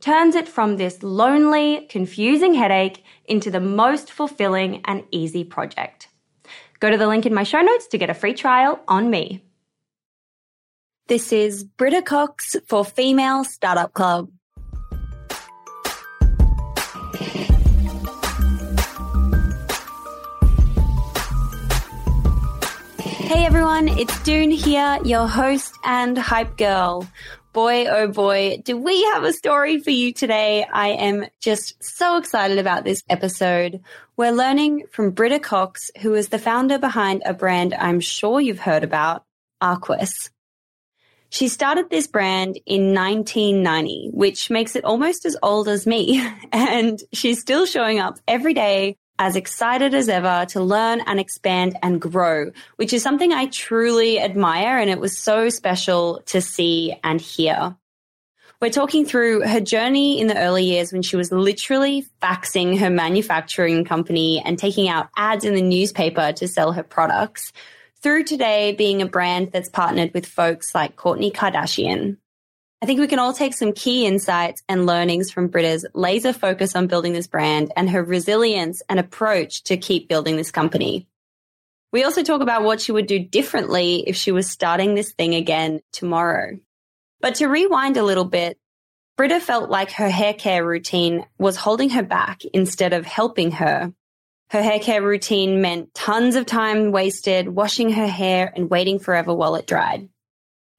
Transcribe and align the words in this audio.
turns 0.00 0.34
it 0.34 0.48
from 0.48 0.76
this 0.76 1.02
lonely, 1.02 1.86
confusing 1.88 2.54
headache 2.54 3.04
into 3.24 3.50
the 3.50 3.60
most 3.60 4.12
fulfilling 4.12 4.82
and 4.84 5.04
easy 5.10 5.44
project. 5.44 6.08
Go 6.80 6.90
to 6.90 6.98
the 6.98 7.06
link 7.06 7.26
in 7.26 7.34
my 7.34 7.42
show 7.42 7.60
notes 7.60 7.86
to 7.88 7.98
get 7.98 8.10
a 8.10 8.14
free 8.14 8.34
trial 8.34 8.80
on 8.86 9.10
me. 9.10 9.42
This 11.08 11.32
is 11.32 11.64
Britta 11.64 12.02
Cox 12.02 12.56
for 12.66 12.84
Female 12.84 13.44
Startup 13.44 13.92
Club. 13.92 14.28
Hey 23.26 23.44
everyone, 23.44 23.88
it's 23.88 24.22
Doone 24.22 24.50
here, 24.50 24.98
your 25.04 25.26
host 25.26 25.74
and 25.84 26.16
hype 26.16 26.56
girl. 26.56 27.06
Boy, 27.56 27.86
oh 27.86 28.08
boy, 28.08 28.60
do 28.62 28.76
we 28.76 29.02
have 29.14 29.24
a 29.24 29.32
story 29.32 29.80
for 29.80 29.88
you 29.88 30.12
today. 30.12 30.66
I 30.70 30.88
am 30.88 31.24
just 31.40 31.82
so 31.82 32.18
excited 32.18 32.58
about 32.58 32.84
this 32.84 33.02
episode. 33.08 33.80
We're 34.14 34.32
learning 34.32 34.84
from 34.92 35.12
Britta 35.12 35.38
Cox, 35.38 35.90
who 36.02 36.12
is 36.12 36.28
the 36.28 36.38
founder 36.38 36.78
behind 36.78 37.22
a 37.24 37.32
brand 37.32 37.72
I'm 37.72 38.00
sure 38.00 38.42
you've 38.42 38.58
heard 38.58 38.84
about, 38.84 39.24
Aquis. 39.62 40.28
She 41.30 41.48
started 41.48 41.88
this 41.88 42.06
brand 42.06 42.58
in 42.66 42.92
1990, 42.92 44.10
which 44.12 44.50
makes 44.50 44.76
it 44.76 44.84
almost 44.84 45.24
as 45.24 45.38
old 45.42 45.66
as 45.66 45.86
me. 45.86 46.22
And 46.52 47.00
she's 47.14 47.40
still 47.40 47.64
showing 47.64 48.00
up 48.00 48.18
every 48.28 48.52
day 48.52 48.98
as 49.18 49.36
excited 49.36 49.94
as 49.94 50.08
ever 50.08 50.46
to 50.50 50.60
learn 50.60 51.00
and 51.06 51.18
expand 51.18 51.76
and 51.82 52.00
grow, 52.00 52.50
which 52.76 52.92
is 52.92 53.02
something 53.02 53.32
I 53.32 53.46
truly 53.46 54.20
admire. 54.20 54.78
And 54.78 54.90
it 54.90 55.00
was 55.00 55.18
so 55.18 55.48
special 55.48 56.22
to 56.26 56.40
see 56.40 56.94
and 57.02 57.20
hear. 57.20 57.76
We're 58.60 58.70
talking 58.70 59.04
through 59.04 59.46
her 59.46 59.60
journey 59.60 60.18
in 60.18 60.28
the 60.28 60.38
early 60.38 60.64
years 60.64 60.90
when 60.90 61.02
she 61.02 61.16
was 61.16 61.30
literally 61.30 62.06
faxing 62.22 62.78
her 62.78 62.88
manufacturing 62.88 63.84
company 63.84 64.42
and 64.44 64.58
taking 64.58 64.88
out 64.88 65.10
ads 65.16 65.44
in 65.44 65.54
the 65.54 65.60
newspaper 65.60 66.32
to 66.32 66.48
sell 66.48 66.72
her 66.72 66.82
products, 66.82 67.52
through 68.02 68.24
today 68.24 68.72
being 68.72 69.02
a 69.02 69.06
brand 69.06 69.52
that's 69.52 69.68
partnered 69.68 70.14
with 70.14 70.26
folks 70.26 70.74
like 70.74 70.96
Kourtney 70.96 71.32
Kardashian. 71.32 72.16
I 72.82 72.86
think 72.86 73.00
we 73.00 73.06
can 73.06 73.18
all 73.18 73.32
take 73.32 73.54
some 73.54 73.72
key 73.72 74.04
insights 74.04 74.62
and 74.68 74.84
learnings 74.84 75.30
from 75.30 75.48
Britta's 75.48 75.86
laser 75.94 76.34
focus 76.34 76.76
on 76.76 76.88
building 76.88 77.14
this 77.14 77.26
brand 77.26 77.72
and 77.74 77.88
her 77.88 78.04
resilience 78.04 78.82
and 78.88 79.00
approach 79.00 79.62
to 79.64 79.78
keep 79.78 80.08
building 80.08 80.36
this 80.36 80.50
company. 80.50 81.06
We 81.92 82.04
also 82.04 82.22
talk 82.22 82.42
about 82.42 82.64
what 82.64 82.82
she 82.82 82.92
would 82.92 83.06
do 83.06 83.18
differently 83.18 84.04
if 84.06 84.16
she 84.16 84.30
was 84.30 84.50
starting 84.50 84.94
this 84.94 85.12
thing 85.12 85.34
again 85.34 85.80
tomorrow. 85.92 86.58
But 87.20 87.36
to 87.36 87.46
rewind 87.46 87.96
a 87.96 88.04
little 88.04 88.24
bit, 88.24 88.58
Britta 89.16 89.40
felt 89.40 89.70
like 89.70 89.92
her 89.92 90.10
hair 90.10 90.34
care 90.34 90.62
routine 90.62 91.24
was 91.38 91.56
holding 91.56 91.88
her 91.90 92.02
back 92.02 92.42
instead 92.52 92.92
of 92.92 93.06
helping 93.06 93.52
her. 93.52 93.94
Her 94.50 94.62
hair 94.62 94.78
care 94.78 95.02
routine 95.02 95.62
meant 95.62 95.94
tons 95.94 96.34
of 96.34 96.44
time 96.44 96.92
wasted 96.92 97.48
washing 97.48 97.92
her 97.92 98.06
hair 98.06 98.52
and 98.54 98.68
waiting 98.68 98.98
forever 98.98 99.32
while 99.32 99.54
it 99.54 99.66
dried. 99.66 100.10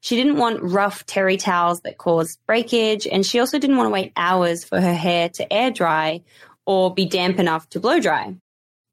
She 0.07 0.16
didn't 0.16 0.38
want 0.38 0.63
rough 0.63 1.06
terry 1.06 1.35
towels 1.35 1.81
that 1.81 1.97
caused 1.97 2.40
breakage, 2.45 3.06
and 3.06 3.25
she 3.25 3.41
also 3.41 3.59
didn't 3.59 3.75
want 3.75 3.88
to 3.88 3.91
wait 3.91 4.13
hours 4.16 4.63
for 4.63 4.79
her 4.79 4.94
hair 4.94 5.28
to 5.28 5.51
air 5.51 5.69
dry 5.69 6.23
or 6.66 6.94
be 6.94 7.06
damp 7.06 7.40
enough 7.40 7.68
to 7.72 7.81
blow 7.81 8.00
dry. 8.00 8.38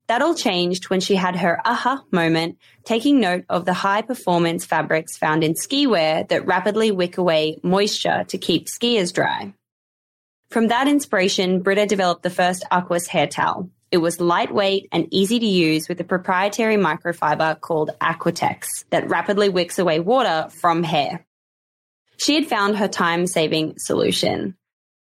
That 0.09 0.23
all 0.23 0.35
changed 0.35 0.91
when 0.91 0.99
she 0.99 1.15
had 1.15 1.37
her 1.37 1.61
aha 1.65 2.03
moment, 2.11 2.59
taking 2.83 3.21
note 3.21 3.45
of 3.49 3.65
the 3.65 3.75
high 3.75 4.03
performance 4.03 4.65
fabrics 4.65 5.17
found 5.17 5.45
in 5.45 5.55
ski 5.55 5.87
wear 5.87 6.25
that 6.25 6.47
rapidly 6.47 6.91
wick 6.91 7.17
away 7.17 7.61
moisture 7.63 8.25
to 8.27 8.37
keep 8.37 8.67
skiers 8.67 9.13
dry. 9.13 9.55
From 10.51 10.67
that 10.67 10.89
inspiration, 10.89 11.63
Britta 11.63 11.87
developed 11.87 12.25
the 12.25 12.29
first 12.29 12.65
Aquis 12.73 13.07
hair 13.07 13.29
towel, 13.29 13.71
it 13.95 13.99
was 13.99 14.21
lightweight 14.21 14.89
and 14.91 15.07
easy 15.13 15.39
to 15.39 15.47
use 15.47 15.89
with 15.89 16.01
a 16.01 16.05
proprietary 16.05 16.75
microfiber 16.75 17.61
called 17.61 17.93
Aquitex 18.01 18.85
that 18.91 19.09
rapidly 19.09 19.49
wicks 19.49 19.79
away 19.79 20.01
water 20.01 20.49
from 20.51 20.83
hair. 20.83 21.25
She 22.17 22.35
had 22.35 22.49
found 22.49 22.77
her 22.77 22.89
time 22.89 23.29
saving 23.29 23.79
solution. 23.79 24.57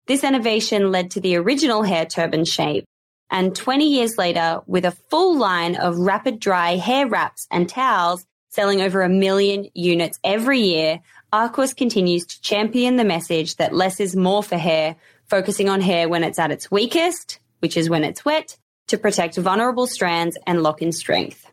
This 0.06 0.23
innovation 0.23 0.91
led 0.91 1.09
to 1.12 1.19
the 1.19 1.35
original 1.35 1.81
hair 1.81 2.06
turban 2.06 2.46
shape. 2.46 2.85
And 3.31 3.56
20 3.56 3.90
years 3.90 4.19
later, 4.19 4.62
with 4.68 4.85
a 4.85 4.91
full 4.91 5.35
line 5.35 5.75
of 5.78 5.97
rapid 5.97 6.40
dry 6.40 6.75
hair 6.75 7.07
wraps 7.07 7.47
and 7.50 7.67
towels 7.67 8.23
selling 8.50 8.81
over 8.81 9.02
a 9.02 9.09
million 9.09 9.67
units 9.73 10.19
every 10.23 10.59
year, 10.59 11.00
Aquis 11.34 11.73
continues 11.73 12.28
to 12.28 12.41
champion 12.41 12.97
the 12.97 13.03
message 13.03 13.56
that 13.56 13.73
less 13.73 14.00
is 14.00 14.16
more 14.16 14.44
for 14.44 14.57
hair, 14.57 14.96
focusing 15.28 15.69
on 15.69 15.81
hair 15.81 16.07
when 16.07 16.23
it's 16.23 16.38
at 16.38 16.52
its 16.52 16.69
weakest, 16.69 17.40
which 17.62 17.78
is 17.78 17.90
when 17.90 18.03
it's 18.03 18.23
wet, 18.23 18.57
to 18.88 18.97
protect 18.97 19.38
vulnerable 19.38 19.88
strands 19.88 20.38
and 20.46 20.62
lock 20.63 20.81
in 20.81 20.91
strength. 20.91 21.51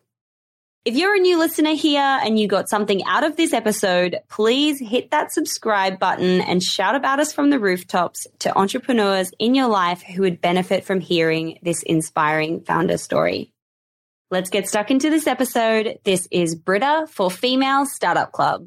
If 0.85 0.97
you're 0.97 1.15
a 1.15 1.21
new 1.21 1.39
listener 1.39 1.75
here 1.75 2.01
and 2.01 2.41
you 2.41 2.49
got 2.49 2.69
something 2.69 3.05
out 3.05 3.23
of 3.23 3.37
this 3.37 3.53
episode, 3.53 4.19
please 4.29 4.81
hit 4.81 5.13
that 5.13 5.31
subscribe 5.31 6.01
button 6.01 6.41
and 6.41 6.61
shout 6.61 6.97
about 6.97 7.21
us 7.21 7.33
from 7.33 7.51
the 7.51 7.61
rooftops 7.61 8.27
to 8.41 8.59
entrepreneurs 8.59 9.31
in 9.39 9.55
your 9.55 9.69
life 9.69 10.03
who 10.03 10.23
would 10.23 10.41
benefit 10.41 10.85
from 10.85 10.99
hearing 10.99 11.61
this 11.63 11.85
inspiring 11.85 12.63
founder 12.63 12.99
story. 12.99 13.53
Let's 14.33 14.51
get 14.51 14.67
stuck 14.67 14.91
into 14.91 15.09
this 15.09 15.29
episode. 15.29 16.01
This 16.03 16.27
is 16.33 16.57
Britta 16.57 17.07
for 17.09 17.31
Female 17.31 17.87
Startup 17.87 18.33
Club. 18.33 18.67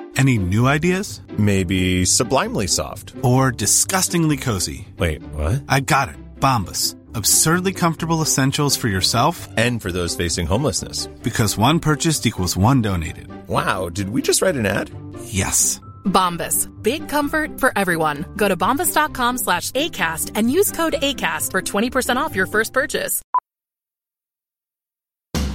Any 0.17 0.37
new 0.37 0.67
ideas? 0.67 1.21
Maybe 1.37 2.05
sublimely 2.05 2.67
soft. 2.67 3.13
Or 3.23 3.51
disgustingly 3.51 4.37
cozy. 4.37 4.87
Wait, 4.97 5.23
what? 5.33 5.63
I 5.67 5.79
got 5.79 6.09
it. 6.09 6.15
Bombas. 6.39 6.95
Absurdly 7.13 7.73
comfortable 7.73 8.21
essentials 8.21 8.77
for 8.77 8.87
yourself 8.87 9.47
And 9.57 9.81
for 9.81 9.91
those 9.91 10.15
facing 10.15 10.47
homelessness. 10.47 11.07
because 11.23 11.57
one 11.57 11.79
purchased 11.79 12.25
equals 12.25 12.55
one 12.55 12.81
donated. 12.81 13.27
Wow, 13.47 13.89
did 13.89 14.09
we 14.09 14.21
just 14.21 14.41
write 14.41 14.55
an 14.55 14.65
ad? 14.65 14.89
Yes. 15.25 15.79
Bombas. 16.05 16.67
Big 16.81 17.09
comfort 17.09 17.59
for 17.59 17.73
everyone. 17.75 18.25
Go 18.37 18.47
to 18.47 18.55
bombas.com 18.55 19.37
slash 19.39 19.71
ACAST 19.71 20.31
and 20.35 20.51
use 20.51 20.71
code 20.71 20.93
ACAST 20.93 21.51
for 21.51 21.61
20% 21.61 22.15
off 22.17 22.35
your 22.35 22.47
first 22.47 22.73
purchase. 22.73 23.21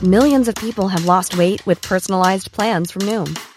Millions 0.03 0.47
of 0.49 0.55
people 0.57 0.89
have 0.89 1.07
lost 1.07 1.39
weight 1.39 1.65
with 1.67 1.81
personalized 1.81 2.53
plans 2.53 2.91
from 2.91 3.03
Noom, 3.03 3.35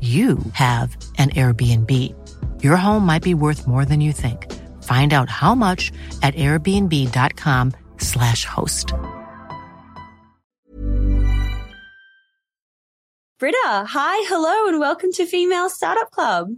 you 0.00 0.38
have 0.54 0.96
an 1.18 1.28
Airbnb. 1.30 1.92
Your 2.62 2.76
home 2.76 3.04
might 3.04 3.22
be 3.22 3.34
worth 3.34 3.66
more 3.66 3.84
than 3.84 4.00
you 4.00 4.12
think. 4.12 4.50
Find 4.84 5.12
out 5.12 5.28
how 5.28 5.54
much 5.54 5.92
at 6.22 6.34
airbnb.com/slash 6.36 8.44
host. 8.46 8.94
Britta, 13.38 13.84
hi, 13.88 14.26
hello, 14.28 14.68
and 14.68 14.80
welcome 14.80 15.12
to 15.12 15.26
Female 15.26 15.68
Startup 15.70 16.10
Club. 16.10 16.48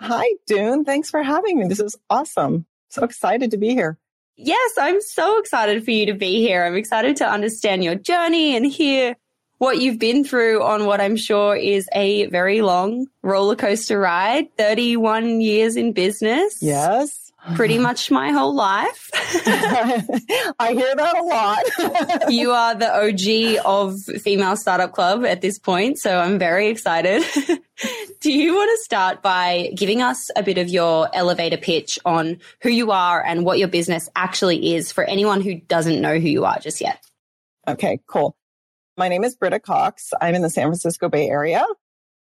Hi, 0.00 0.26
Doone. 0.46 0.84
Thanks 0.84 1.10
for 1.10 1.22
having 1.22 1.58
me. 1.58 1.66
This 1.68 1.80
is 1.80 1.96
awesome. 2.10 2.66
So 2.88 3.04
excited 3.04 3.50
to 3.52 3.58
be 3.58 3.70
here. 3.70 3.98
Yes, 4.36 4.72
I'm 4.78 5.00
so 5.00 5.38
excited 5.38 5.84
for 5.84 5.92
you 5.92 6.06
to 6.06 6.14
be 6.14 6.40
here. 6.40 6.64
I'm 6.64 6.74
excited 6.76 7.16
to 7.16 7.28
understand 7.28 7.84
your 7.84 7.94
journey 7.94 8.56
and 8.56 8.66
hear 8.66 9.16
what 9.58 9.80
you've 9.80 9.98
been 9.98 10.24
through 10.24 10.62
on 10.62 10.86
what 10.86 11.00
I'm 11.00 11.16
sure 11.16 11.56
is 11.56 11.88
a 11.92 12.26
very 12.26 12.62
long 12.62 13.06
roller 13.22 13.56
coaster 13.56 13.98
ride. 13.98 14.54
31 14.56 15.40
years 15.40 15.76
in 15.76 15.92
business. 15.92 16.58
Yes. 16.60 17.32
Pretty 17.56 17.76
much 17.76 18.10
my 18.10 18.30
whole 18.30 18.54
life. 18.54 19.10
I 19.14 20.72
hear 20.72 20.94
that 20.96 21.18
a 21.18 21.22
lot. 21.22 22.28
you 22.32 22.52
are 22.52 22.74
the 22.74 22.90
OG 22.90 23.62
of 23.66 24.02
Female 24.22 24.56
Startup 24.56 24.90
Club 24.90 25.26
at 25.26 25.42
this 25.42 25.58
point, 25.58 25.98
so 25.98 26.18
I'm 26.18 26.38
very 26.38 26.68
excited. 26.68 27.22
Do 28.20 28.32
you 28.32 28.54
want 28.54 28.70
to 28.78 28.84
start 28.84 29.20
by 29.20 29.70
giving 29.76 30.00
us 30.00 30.30
a 30.34 30.42
bit 30.42 30.56
of 30.56 30.70
your 30.70 31.14
elevator 31.14 31.58
pitch 31.58 31.98
on 32.06 32.38
who 32.62 32.70
you 32.70 32.92
are 32.92 33.22
and 33.22 33.44
what 33.44 33.58
your 33.58 33.68
business 33.68 34.08
actually 34.16 34.74
is 34.74 34.90
for 34.90 35.04
anyone 35.04 35.42
who 35.42 35.56
doesn't 35.56 36.00
know 36.00 36.18
who 36.18 36.28
you 36.28 36.46
are 36.46 36.58
just 36.58 36.80
yet? 36.80 37.04
okay, 37.66 38.00
cool. 38.06 38.36
My 38.96 39.08
name 39.08 39.24
is 39.24 39.34
Britta 39.34 39.58
Cox. 39.58 40.12
I'm 40.20 40.36
in 40.36 40.42
the 40.42 40.50
San 40.50 40.66
Francisco 40.66 41.08
Bay 41.08 41.28
Area. 41.28 41.64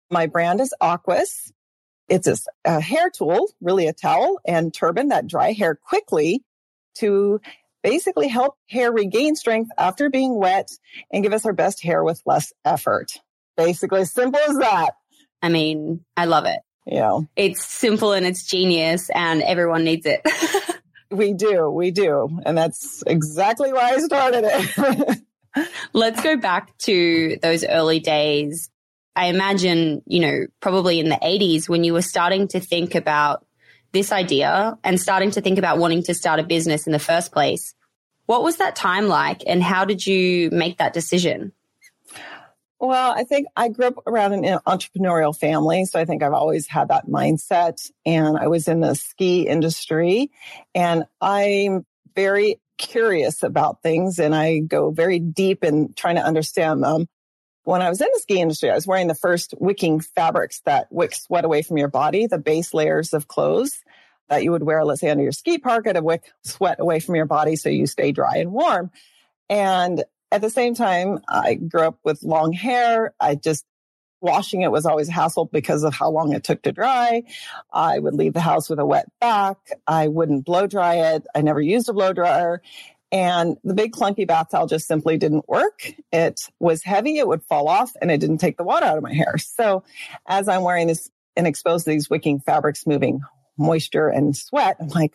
My 0.10 0.28
brand 0.28 0.62
is 0.62 0.74
Aquis. 0.82 1.52
It's 2.08 2.28
a, 2.28 2.38
a 2.64 2.80
hair 2.80 3.10
tool, 3.10 3.50
really 3.60 3.88
a 3.88 3.94
towel 3.94 4.40
and 4.46 4.74
turban 4.74 5.10
that 5.10 5.28
dry 5.28 5.52
hair 5.52 5.76
quickly 5.76 6.42
to 7.00 7.42
basically 7.82 8.30
help 8.30 8.56
hair 8.70 8.94
regain 8.94 9.36
strength 9.36 9.72
after 9.78 10.10
being 10.10 10.36
wet 10.36 10.70
and 11.12 11.22
give 11.22 11.34
us 11.34 11.46
our 11.46 11.52
best 11.52 11.84
hair 11.84 12.02
with 12.02 12.22
less 12.26 12.54
effort. 12.64 13.12
Basically, 13.58 14.06
simple 14.06 14.40
as 14.48 14.58
that. 14.60 14.92
I 15.42 15.50
mean, 15.50 16.06
I 16.16 16.26
love 16.26 16.46
it. 16.46 16.60
Yeah. 16.86 17.20
It's 17.36 17.66
simple 17.66 18.14
and 18.14 18.26
it's 18.26 18.46
genius 18.46 19.10
and 19.14 19.42
everyone 19.42 19.84
needs 19.84 20.06
it. 20.06 20.22
we 21.12 21.34
do, 21.34 21.70
we 21.70 21.92
do. 21.92 22.40
And 22.46 22.58
that's 22.58 23.04
exactly 23.06 23.74
why 23.74 23.92
I 23.92 23.98
started 24.00 24.46
it. 24.46 25.22
Let's 25.94 26.22
go 26.22 26.38
back 26.38 26.78
to 26.80 27.38
those 27.42 27.64
early 27.64 28.00
days. 28.00 28.70
I 29.16 29.28
imagine, 29.28 30.02
you 30.08 30.20
know, 30.20 30.48
probably 30.60 31.00
in 31.00 31.10
the 31.10 31.20
80s 31.22 31.70
when 31.70 31.84
you 31.84 31.94
were 31.94 32.02
starting 32.02 32.48
to 32.50 32.60
think 32.60 32.96
about 32.96 33.46
this 33.92 34.12
idea 34.12 34.78
and 34.84 35.00
starting 35.00 35.32
to 35.32 35.42
think 35.42 35.60
about 35.60 35.78
wanting 35.78 36.04
to 36.04 36.16
start 36.16 36.40
a 36.40 36.44
business 36.44 36.88
in 36.88 36.94
the 36.94 37.00
first 37.00 37.32
place. 37.32 37.76
What 38.26 38.44
was 38.44 38.58
that 38.58 38.76
time 38.76 39.08
like 39.08 39.44
and 39.46 39.62
how 39.62 39.86
did 39.86 40.06
you 40.06 40.50
make 40.52 40.80
that 40.80 40.94
decision? 40.94 41.52
Well, 42.80 43.14
I 43.16 43.24
think 43.24 43.48
I 43.56 43.70
grew 43.70 43.86
up 43.86 44.08
around 44.08 44.34
an 44.34 44.60
entrepreneurial 44.68 45.38
family. 45.38 45.86
So 45.86 46.00
I 46.00 46.06
think 46.06 46.22
I've 46.22 46.34
always 46.34 46.68
had 46.68 46.90
that 46.90 47.08
mindset. 47.08 47.90
And 48.06 48.38
I 48.38 48.48
was 48.48 48.68
in 48.68 48.82
the 48.82 48.96
ski 48.96 49.48
industry 49.48 50.32
and 50.76 51.06
I'm 51.22 51.86
very 52.16 52.60
curious 52.84 53.44
about 53.44 53.82
things 53.82 54.20
and 54.20 54.36
I 54.36 54.60
go 54.60 54.92
very 54.92 55.20
deep 55.20 55.64
in 55.64 55.94
trying 55.94 56.16
to 56.16 56.24
understand 56.24 56.84
them. 56.84 57.08
When 57.64 57.82
I 57.82 57.90
was 57.90 58.02
in 58.02 58.10
the 58.14 58.20
ski 58.20 58.42
industry, 58.42 58.70
I 58.70 58.76
was 58.76 58.86
wearing 58.86 59.08
the 59.08 59.16
first 59.16 59.54
wicking 59.58 60.02
fabrics 60.02 60.60
that 60.66 60.88
wick 60.92 61.16
sweat 61.16 61.46
away 61.46 61.62
from 61.62 61.78
your 61.78 61.88
body, 61.88 62.28
the 62.28 62.38
base 62.38 62.74
layers 62.74 63.14
of 63.14 63.28
clothes 63.28 63.80
that 64.30 64.44
you 64.44 64.52
would 64.52 64.64
wear, 64.64 64.84
let's 64.84 65.02
say 65.02 65.10
under 65.10 65.24
your 65.24 65.32
ski 65.32 65.58
parka 65.58 65.94
to 65.94 66.02
wick 66.02 66.24
sweat 66.44 66.80
away 66.80 67.00
from 67.00 67.16
your 67.16 67.26
body 67.26 67.56
so 67.56 67.70
you 67.70 67.88
stay 67.88 68.12
dry 68.12 68.38
and 68.38 68.52
warm. 68.52 68.92
And 69.50 70.04
at 70.32 70.42
the 70.42 70.50
same 70.50 70.76
time, 70.76 71.20
I 71.28 71.54
grew 71.54 71.84
up 71.84 72.00
with 72.04 72.24
long 72.24 72.52
hair. 72.52 73.14
I 73.20 73.36
just 73.36 73.66
washing 74.24 74.62
it 74.62 74.72
was 74.72 74.86
always 74.86 75.10
a 75.10 75.12
hassle 75.12 75.46
because 75.46 75.84
of 75.84 75.94
how 75.94 76.10
long 76.10 76.34
it 76.34 76.44
took 76.44 76.64
to 76.64 76.72
dry. 76.72 77.24
I 77.72 78.00
would 78.00 78.16
leave 78.16 78.34
the 78.34 78.40
house 78.40 78.70
with 78.70 78.80
a 78.80 78.86
wet 78.86 79.12
back. 79.20 79.58
I 79.86 80.08
wouldn't 80.08 80.46
blow 80.46 80.66
dry 80.66 81.14
it. 81.14 81.28
I 81.36 81.42
never 81.42 81.62
used 81.62 81.90
a 81.90 81.94
blow 81.94 82.14
dryer. 82.14 82.62
And 83.12 83.58
the 83.64 83.76
big 83.76 83.92
clunky 83.92 84.26
bath 84.26 84.48
towel 84.50 84.66
just 84.66 84.88
simply 84.88 85.18
didn't 85.18 85.48
work. 85.48 85.94
It 86.12 86.50
was 86.60 86.82
heavy. 86.84 87.20
It 87.20 87.28
would 87.28 87.44
fall 87.44 87.68
off 87.68 87.92
and 88.02 88.10
it 88.10 88.20
didn't 88.20 88.40
take 88.40 88.58
the 88.58 88.64
water 88.64 88.88
out 88.88 88.98
of 88.98 89.04
my 89.04 89.14
hair. 89.14 89.38
So 89.38 89.84
as 90.26 90.48
I'm 90.48 90.64
wearing 90.64 90.88
this 90.88 91.12
and 91.36 91.46
exposed 91.46 91.86
to 91.86 91.92
these 91.92 92.10
wicking 92.10 92.40
fabrics 92.40 92.88
moving 92.88 93.22
moisture 93.56 94.08
and 94.08 94.36
sweat, 94.36 94.78
I'm 94.80 94.88
like, 94.88 95.14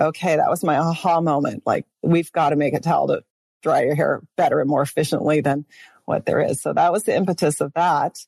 okay, 0.00 0.36
that 0.36 0.50
was 0.50 0.64
my 0.64 0.76
aha 0.76 1.20
moment. 1.20 1.62
Like 1.64 1.86
we've 2.02 2.32
got 2.32 2.50
to 2.50 2.56
make 2.56 2.74
a 2.74 2.80
towel 2.80 3.08
to 3.08 3.22
dry 3.62 3.82
your 3.82 3.94
hair 3.94 4.22
better 4.36 4.60
and 4.60 4.68
more 4.68 4.82
efficiently 4.82 5.40
than 5.40 5.66
what 6.04 6.26
there 6.26 6.40
is. 6.40 6.60
So 6.60 6.72
that 6.72 6.92
was 6.92 7.04
the 7.04 7.14
impetus 7.14 7.60
of 7.60 7.72
that. 7.74 8.18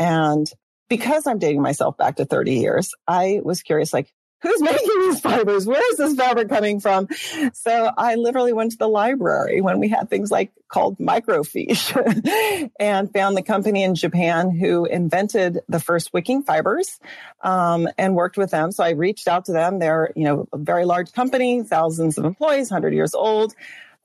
And 0.00 0.50
because 0.88 1.26
I'm 1.26 1.38
dating 1.38 1.60
myself 1.60 1.98
back 1.98 2.16
to 2.16 2.24
30 2.24 2.54
years, 2.54 2.94
I 3.06 3.40
was 3.44 3.62
curious, 3.62 3.92
like, 3.92 4.10
who's 4.40 4.62
making 4.62 5.00
these 5.00 5.20
fibers? 5.20 5.66
Where 5.66 5.92
is 5.92 5.98
this 5.98 6.14
fabric 6.14 6.48
coming 6.48 6.80
from? 6.80 7.06
So 7.52 7.90
I 7.96 8.14
literally 8.14 8.54
went 8.54 8.72
to 8.72 8.78
the 8.78 8.88
library 8.88 9.60
when 9.60 9.78
we 9.78 9.88
had 9.88 10.08
things 10.08 10.30
like 10.30 10.52
called 10.68 10.98
microfiche 10.98 12.70
and 12.80 13.12
found 13.12 13.36
the 13.36 13.42
company 13.42 13.82
in 13.82 13.94
Japan 13.94 14.50
who 14.50 14.86
invented 14.86 15.60
the 15.68 15.80
first 15.80 16.14
wicking 16.14 16.44
fibers 16.44 16.98
um, 17.42 17.86
and 17.98 18.14
worked 18.14 18.38
with 18.38 18.50
them. 18.50 18.72
So 18.72 18.82
I 18.82 18.90
reached 18.90 19.28
out 19.28 19.44
to 19.44 19.52
them. 19.52 19.80
They're, 19.80 20.12
you 20.16 20.24
know, 20.24 20.48
a 20.50 20.56
very 20.56 20.86
large 20.86 21.12
company, 21.12 21.62
thousands 21.62 22.16
of 22.16 22.24
employees, 22.24 22.70
100 22.70 22.94
years 22.94 23.14
old. 23.14 23.54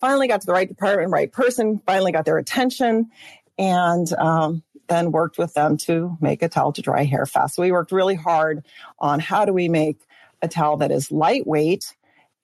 Finally 0.01 0.27
got 0.27 0.41
to 0.41 0.45
the 0.45 0.53
right 0.53 0.67
department, 0.67 1.09
right 1.11 1.31
person, 1.31 1.81
finally 1.85 2.11
got 2.11 2.25
their 2.25 2.37
attention 2.37 3.11
and 3.57 4.11
um, 4.13 4.61
then 4.87 5.11
worked 5.11 5.37
with 5.37 5.53
them 5.53 5.77
to 5.77 6.17
make 6.21 6.41
a 6.41 6.49
towel 6.49 6.73
to 6.73 6.81
dry 6.81 7.03
hair 7.03 7.25
fast. 7.25 7.55
So 7.55 7.61
we 7.61 7.71
worked 7.71 7.91
really 7.91 8.15
hard 8.15 8.65
on 8.99 9.19
how 9.19 9.45
do 9.45 9.53
we 9.53 9.69
make 9.69 9.99
a 10.41 10.47
towel 10.47 10.77
that 10.77 10.91
is 10.91 11.11
lightweight, 11.11 11.95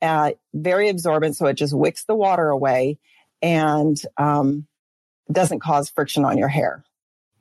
uh, 0.02 0.32
very 0.54 0.90
absorbent, 0.90 1.36
so 1.36 1.46
it 1.48 1.54
just 1.54 1.74
wicks 1.74 2.06
the 2.06 2.16
water 2.16 2.50
away 2.50 2.98
and 3.42 4.00
um, 4.18 4.66
doesn't 5.32 5.60
cause 5.60 5.90
friction 5.90 6.26
on 6.26 6.38
your 6.38 6.48
hair. 6.48 6.84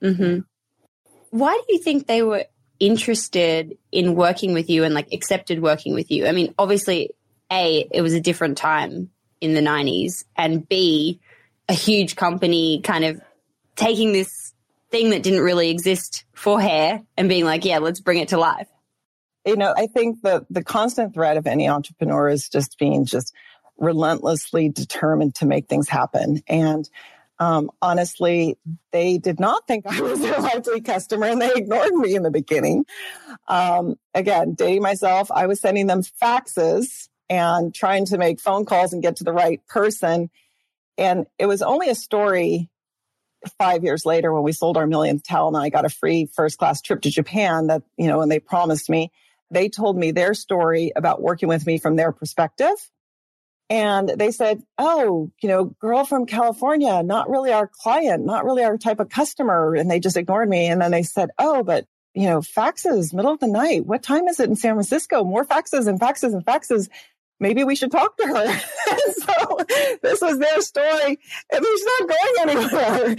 Mm-hmm. 0.01 0.41
Why 1.31 1.61
do 1.67 1.73
you 1.73 1.79
think 1.79 2.07
they 2.07 2.21
were 2.21 2.45
interested 2.79 3.77
in 3.91 4.15
working 4.15 4.53
with 4.53 4.69
you 4.69 4.83
and 4.83 4.93
like 4.93 5.13
accepted 5.13 5.61
working 5.61 5.93
with 5.93 6.11
you? 6.11 6.27
I 6.27 6.31
mean, 6.31 6.53
obviously, 6.57 7.11
A, 7.51 7.87
it 7.91 8.01
was 8.01 8.13
a 8.13 8.19
different 8.19 8.57
time 8.57 9.09
in 9.39 9.53
the 9.53 9.61
90s, 9.61 10.23
and 10.35 10.67
B, 10.67 11.19
a 11.67 11.73
huge 11.73 12.15
company 12.15 12.81
kind 12.81 13.05
of 13.05 13.21
taking 13.75 14.11
this 14.11 14.40
thing 14.91 15.11
that 15.11 15.23
didn't 15.23 15.41
really 15.41 15.69
exist 15.69 16.25
for 16.33 16.61
hair 16.61 17.01
and 17.17 17.29
being 17.29 17.45
like, 17.45 17.65
yeah, 17.65 17.79
let's 17.79 17.99
bring 17.99 18.19
it 18.19 18.29
to 18.29 18.37
life 18.37 18.67
you 19.45 19.55
know, 19.55 19.73
I 19.75 19.87
think 19.87 20.21
the 20.21 20.45
the 20.49 20.63
constant 20.63 21.13
threat 21.13 21.37
of 21.37 21.47
any 21.47 21.67
entrepreneur 21.67 22.29
is 22.29 22.49
just 22.49 22.77
being 22.77 23.05
just 23.05 23.33
relentlessly 23.77 24.69
determined 24.69 25.35
to 25.35 25.45
make 25.45 25.67
things 25.67 25.89
happen. 25.89 26.41
And 26.47 26.87
um, 27.39 27.71
honestly, 27.81 28.57
they 28.91 29.17
did 29.17 29.39
not 29.39 29.65
think 29.65 29.85
I 29.87 29.99
was 30.01 30.19
their 30.21 30.39
likely 30.39 30.81
customer 30.81 31.25
and 31.25 31.41
they 31.41 31.51
ignored 31.53 31.93
me 31.93 32.15
in 32.15 32.21
the 32.21 32.29
beginning. 32.29 32.85
Um, 33.47 33.95
again, 34.13 34.53
dating 34.53 34.83
myself, 34.83 35.31
I 35.31 35.47
was 35.47 35.59
sending 35.59 35.87
them 35.87 36.03
faxes 36.03 37.09
and 37.29 37.73
trying 37.73 38.05
to 38.07 38.19
make 38.19 38.39
phone 38.39 38.65
calls 38.65 38.93
and 38.93 39.01
get 39.01 39.15
to 39.17 39.23
the 39.23 39.33
right 39.33 39.65
person. 39.67 40.29
And 40.99 41.25
it 41.39 41.47
was 41.47 41.63
only 41.63 41.89
a 41.89 41.95
story 41.95 42.69
five 43.57 43.83
years 43.83 44.05
later 44.05 44.33
when 44.33 44.43
we 44.43 44.51
sold 44.51 44.77
our 44.77 44.87
millionth 44.87 45.23
towel 45.23 45.47
and 45.47 45.57
I 45.57 45.69
got 45.69 45.85
a 45.85 45.89
free 45.89 46.25
first 46.25 46.57
class 46.57 46.81
trip 46.81 47.01
to 47.01 47.09
Japan 47.09 47.67
that, 47.67 47.83
you 47.97 48.07
know, 48.07 48.21
and 48.21 48.31
they 48.31 48.39
promised 48.39 48.89
me 48.89 49.11
they 49.51 49.69
told 49.69 49.97
me 49.97 50.11
their 50.11 50.33
story 50.33 50.91
about 50.95 51.21
working 51.21 51.49
with 51.49 51.65
me 51.67 51.77
from 51.77 51.97
their 51.97 52.11
perspective. 52.11 52.75
And 53.69 54.09
they 54.09 54.31
said, 54.31 54.63
Oh, 54.77 55.29
you 55.41 55.49
know, 55.49 55.65
girl 55.65 56.05
from 56.05 56.25
California, 56.25 57.03
not 57.03 57.29
really 57.29 57.51
our 57.51 57.67
client, 57.67 58.25
not 58.25 58.45
really 58.45 58.63
our 58.63 58.77
type 58.77 58.99
of 58.99 59.09
customer. 59.09 59.75
And 59.75 59.91
they 59.91 59.99
just 59.99 60.17
ignored 60.17 60.49
me. 60.49 60.67
And 60.67 60.81
then 60.81 60.91
they 60.91 61.03
said, 61.03 61.29
Oh, 61.37 61.63
but 61.63 61.85
you 62.13 62.27
know, 62.27 62.39
faxes, 62.39 63.13
middle 63.13 63.31
of 63.31 63.39
the 63.39 63.47
night. 63.47 63.85
What 63.85 64.03
time 64.03 64.27
is 64.27 64.39
it 64.39 64.49
in 64.49 64.55
San 64.55 64.73
Francisco? 64.73 65.23
More 65.23 65.45
faxes 65.45 65.87
and 65.87 65.99
faxes 65.99 66.33
and 66.33 66.45
faxes 66.45 66.89
maybe 67.41 67.65
we 67.65 67.75
should 67.75 67.91
talk 67.91 68.15
to 68.17 68.27
her. 68.27 68.59
so 69.13 69.57
this 70.01 70.21
was 70.21 70.39
their 70.39 70.61
story 70.61 71.19
and 71.51 71.65
she's 71.65 71.85
not 71.85 72.09
going 72.09 72.49
anywhere. 72.49 73.15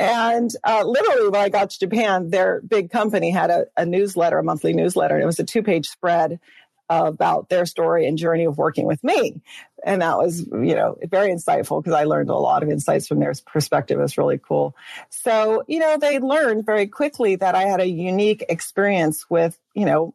And 0.00 0.50
uh, 0.64 0.82
literally 0.84 1.28
when 1.28 1.40
I 1.40 1.48
got 1.50 1.70
to 1.70 1.78
Japan, 1.78 2.30
their 2.30 2.60
big 2.62 2.90
company 2.90 3.30
had 3.30 3.50
a, 3.50 3.66
a 3.76 3.86
newsletter, 3.86 4.38
a 4.38 4.42
monthly 4.42 4.72
newsletter, 4.72 5.14
and 5.14 5.22
it 5.22 5.26
was 5.26 5.38
a 5.38 5.44
two 5.44 5.62
page 5.62 5.88
spread 5.88 6.40
about 6.88 7.48
their 7.48 7.66
story 7.66 8.06
and 8.06 8.16
journey 8.16 8.44
of 8.44 8.58
working 8.58 8.86
with 8.86 9.02
me. 9.02 9.40
And 9.84 10.02
that 10.02 10.16
was, 10.16 10.40
you 10.40 10.74
know, 10.74 10.96
very 11.04 11.30
insightful 11.30 11.82
because 11.82 11.98
I 11.98 12.04
learned 12.04 12.30
a 12.30 12.34
lot 12.34 12.62
of 12.62 12.70
insights 12.70 13.06
from 13.06 13.20
their 13.20 13.34
perspective. 13.46 13.98
It 13.98 14.02
was 14.02 14.18
really 14.18 14.38
cool. 14.38 14.74
So, 15.10 15.64
you 15.68 15.78
know, 15.78 15.98
they 15.98 16.18
learned 16.18 16.64
very 16.64 16.86
quickly 16.86 17.36
that 17.36 17.54
I 17.54 17.64
had 17.64 17.80
a 17.80 17.88
unique 17.88 18.44
experience 18.48 19.28
with, 19.28 19.58
you 19.74 19.84
know, 19.84 20.14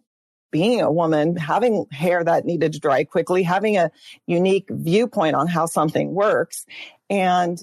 being 0.51 0.81
a 0.81 0.91
woman, 0.91 1.35
having 1.37 1.85
hair 1.91 2.23
that 2.23 2.45
needed 2.45 2.73
to 2.73 2.79
dry 2.79 3.03
quickly, 3.03 3.43
having 3.43 3.77
a 3.77 3.91
unique 4.27 4.67
viewpoint 4.69 5.35
on 5.35 5.47
how 5.47 5.65
something 5.65 6.13
works. 6.13 6.65
And 7.09 7.57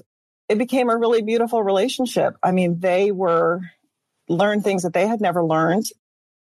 it 0.49 0.59
became 0.59 0.89
a 0.91 0.97
really 0.97 1.23
beautiful 1.23 1.63
relationship. 1.63 2.35
I 2.43 2.53
mean, 2.53 2.81
they 2.81 3.13
were 3.13 3.61
learned 4.29 4.65
things 4.65 4.83
that 4.83 4.93
they 4.93 5.07
had 5.07 5.21
never 5.21 5.45
learned. 5.45 5.85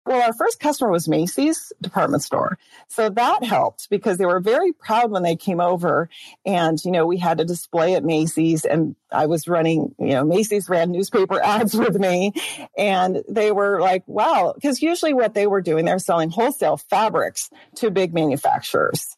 Well, 0.05 0.21
our 0.21 0.33
first 0.33 0.59
customer 0.59 0.91
was 0.91 1.09
Macy's 1.09 1.73
department 1.81 2.25
store. 2.25 2.59
So 2.89 3.09
that 3.09 3.45
helped 3.45 3.89
because 3.89 4.19
they 4.19 4.27
were 4.27 4.41
very 4.41 4.73
proud 4.73 5.13
when 5.13 5.23
they 5.23 5.37
came 5.37 5.61
over 5.61 6.09
and, 6.45 6.85
you 6.85 6.91
know, 6.91 7.07
we 7.07 7.19
had 7.19 7.39
a 7.39 7.45
display 7.45 7.95
at 7.95 8.05
Macy's 8.05 8.65
and 8.65 8.97
I 9.13 9.27
was 9.27 9.47
running, 9.47 9.95
you 10.01 10.09
know, 10.09 10.25
Macy's 10.25 10.69
ran 10.69 10.91
newspaper 10.91 11.41
ads 11.45 11.75
with 11.75 11.97
me 11.97 12.33
and 12.77 13.23
they 13.29 13.53
were 13.53 13.81
like, 13.81 14.03
wow, 14.09 14.53
because 14.55 14.83
usually 14.83 15.15
what 15.15 15.35
they 15.35 15.47
were 15.47 15.63
doing, 15.63 15.85
they're 15.85 16.01
selling 16.01 16.31
wholesale 16.31 16.79
fabrics 16.79 17.49
to 17.77 17.91
big 17.91 18.13
manufacturers. 18.13 19.17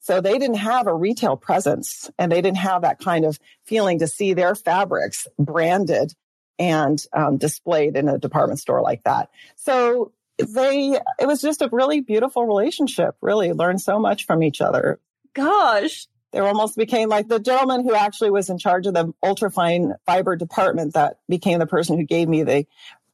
So 0.00 0.20
they 0.20 0.38
didn't 0.38 0.56
have 0.56 0.88
a 0.88 0.94
retail 0.94 1.36
presence 1.36 2.10
and 2.18 2.30
they 2.30 2.42
didn't 2.42 2.58
have 2.58 2.82
that 2.82 2.98
kind 2.98 3.24
of 3.24 3.38
feeling 3.64 4.00
to 4.00 4.08
see 4.08 4.34
their 4.34 4.56
fabrics 4.56 5.28
branded 5.38 6.12
and 6.58 7.02
um, 7.12 7.36
displayed 7.36 7.96
in 7.96 8.08
a 8.08 8.18
department 8.18 8.58
store 8.58 8.82
like 8.82 9.04
that. 9.04 9.30
So 9.56 10.12
they, 10.38 10.98
it 11.18 11.26
was 11.26 11.40
just 11.40 11.62
a 11.62 11.68
really 11.70 12.00
beautiful 12.00 12.46
relationship, 12.46 13.16
really 13.20 13.52
learned 13.52 13.80
so 13.80 13.98
much 13.98 14.26
from 14.26 14.42
each 14.42 14.60
other. 14.60 14.98
Gosh. 15.34 16.06
They 16.32 16.40
almost 16.40 16.76
became 16.76 17.08
like 17.08 17.28
the 17.28 17.38
gentleman 17.38 17.84
who 17.84 17.94
actually 17.94 18.30
was 18.30 18.50
in 18.50 18.58
charge 18.58 18.86
of 18.86 18.94
the 18.94 19.12
ultrafine 19.24 19.94
fiber 20.04 20.34
department 20.34 20.94
that 20.94 21.18
became 21.28 21.60
the 21.60 21.66
person 21.66 21.96
who 21.96 22.04
gave 22.04 22.28
me 22.28 22.42
the 22.42 22.66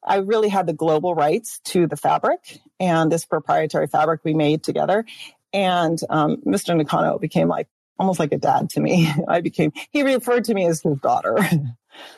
I 0.02 0.16
really 0.16 0.48
had 0.48 0.66
the 0.66 0.72
global 0.72 1.14
rights 1.14 1.60
to 1.64 1.86
the 1.86 1.96
fabric 1.96 2.60
and 2.78 3.12
this 3.12 3.26
proprietary 3.26 3.86
fabric 3.86 4.22
we 4.24 4.32
made 4.34 4.62
together. 4.62 5.04
And 5.52 5.98
um, 6.08 6.38
Mr. 6.38 6.74
Nakano 6.76 7.18
became 7.18 7.48
like 7.48 7.68
almost 7.98 8.18
like 8.18 8.32
a 8.32 8.38
dad 8.38 8.70
to 8.70 8.80
me. 8.80 9.12
I 9.28 9.40
became, 9.40 9.72
he 9.90 10.02
referred 10.02 10.44
to 10.44 10.54
me 10.54 10.66
as 10.66 10.82
his 10.82 10.98
daughter. 10.98 11.36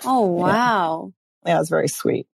Oh, 0.04 0.26
wow. 0.26 1.12
Yeah, 1.44 1.52
yeah 1.52 1.56
it 1.56 1.60
was 1.60 1.70
very 1.70 1.88
sweet. 1.88 2.28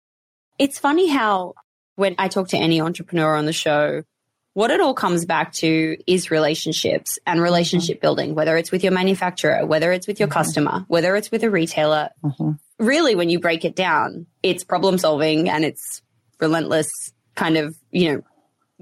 It's 0.58 0.78
funny 0.78 1.08
how 1.08 1.54
when 1.98 2.14
I 2.16 2.28
talk 2.28 2.48
to 2.48 2.56
any 2.56 2.80
entrepreneur 2.80 3.34
on 3.34 3.44
the 3.44 3.52
show, 3.52 4.04
what 4.52 4.70
it 4.70 4.80
all 4.80 4.94
comes 4.94 5.24
back 5.24 5.52
to 5.54 5.96
is 6.06 6.30
relationships 6.30 7.18
and 7.26 7.40
relationship 7.42 7.96
mm-hmm. 7.96 8.02
building, 8.02 8.34
whether 8.36 8.56
it's 8.56 8.70
with 8.70 8.84
your 8.84 8.92
manufacturer, 8.92 9.66
whether 9.66 9.90
it's 9.90 10.06
with 10.06 10.20
your 10.20 10.28
mm-hmm. 10.28 10.38
customer, 10.38 10.84
whether 10.86 11.16
it's 11.16 11.32
with 11.32 11.42
a 11.42 11.50
retailer. 11.50 12.10
Mm-hmm. 12.22 12.52
Really, 12.78 13.16
when 13.16 13.30
you 13.30 13.40
break 13.40 13.64
it 13.64 13.74
down, 13.74 14.26
it's 14.44 14.62
problem 14.62 14.96
solving 14.96 15.48
and 15.48 15.64
it's 15.64 16.00
relentless 16.38 16.92
kind 17.34 17.56
of, 17.56 17.76
you 17.90 18.12
know, 18.12 18.22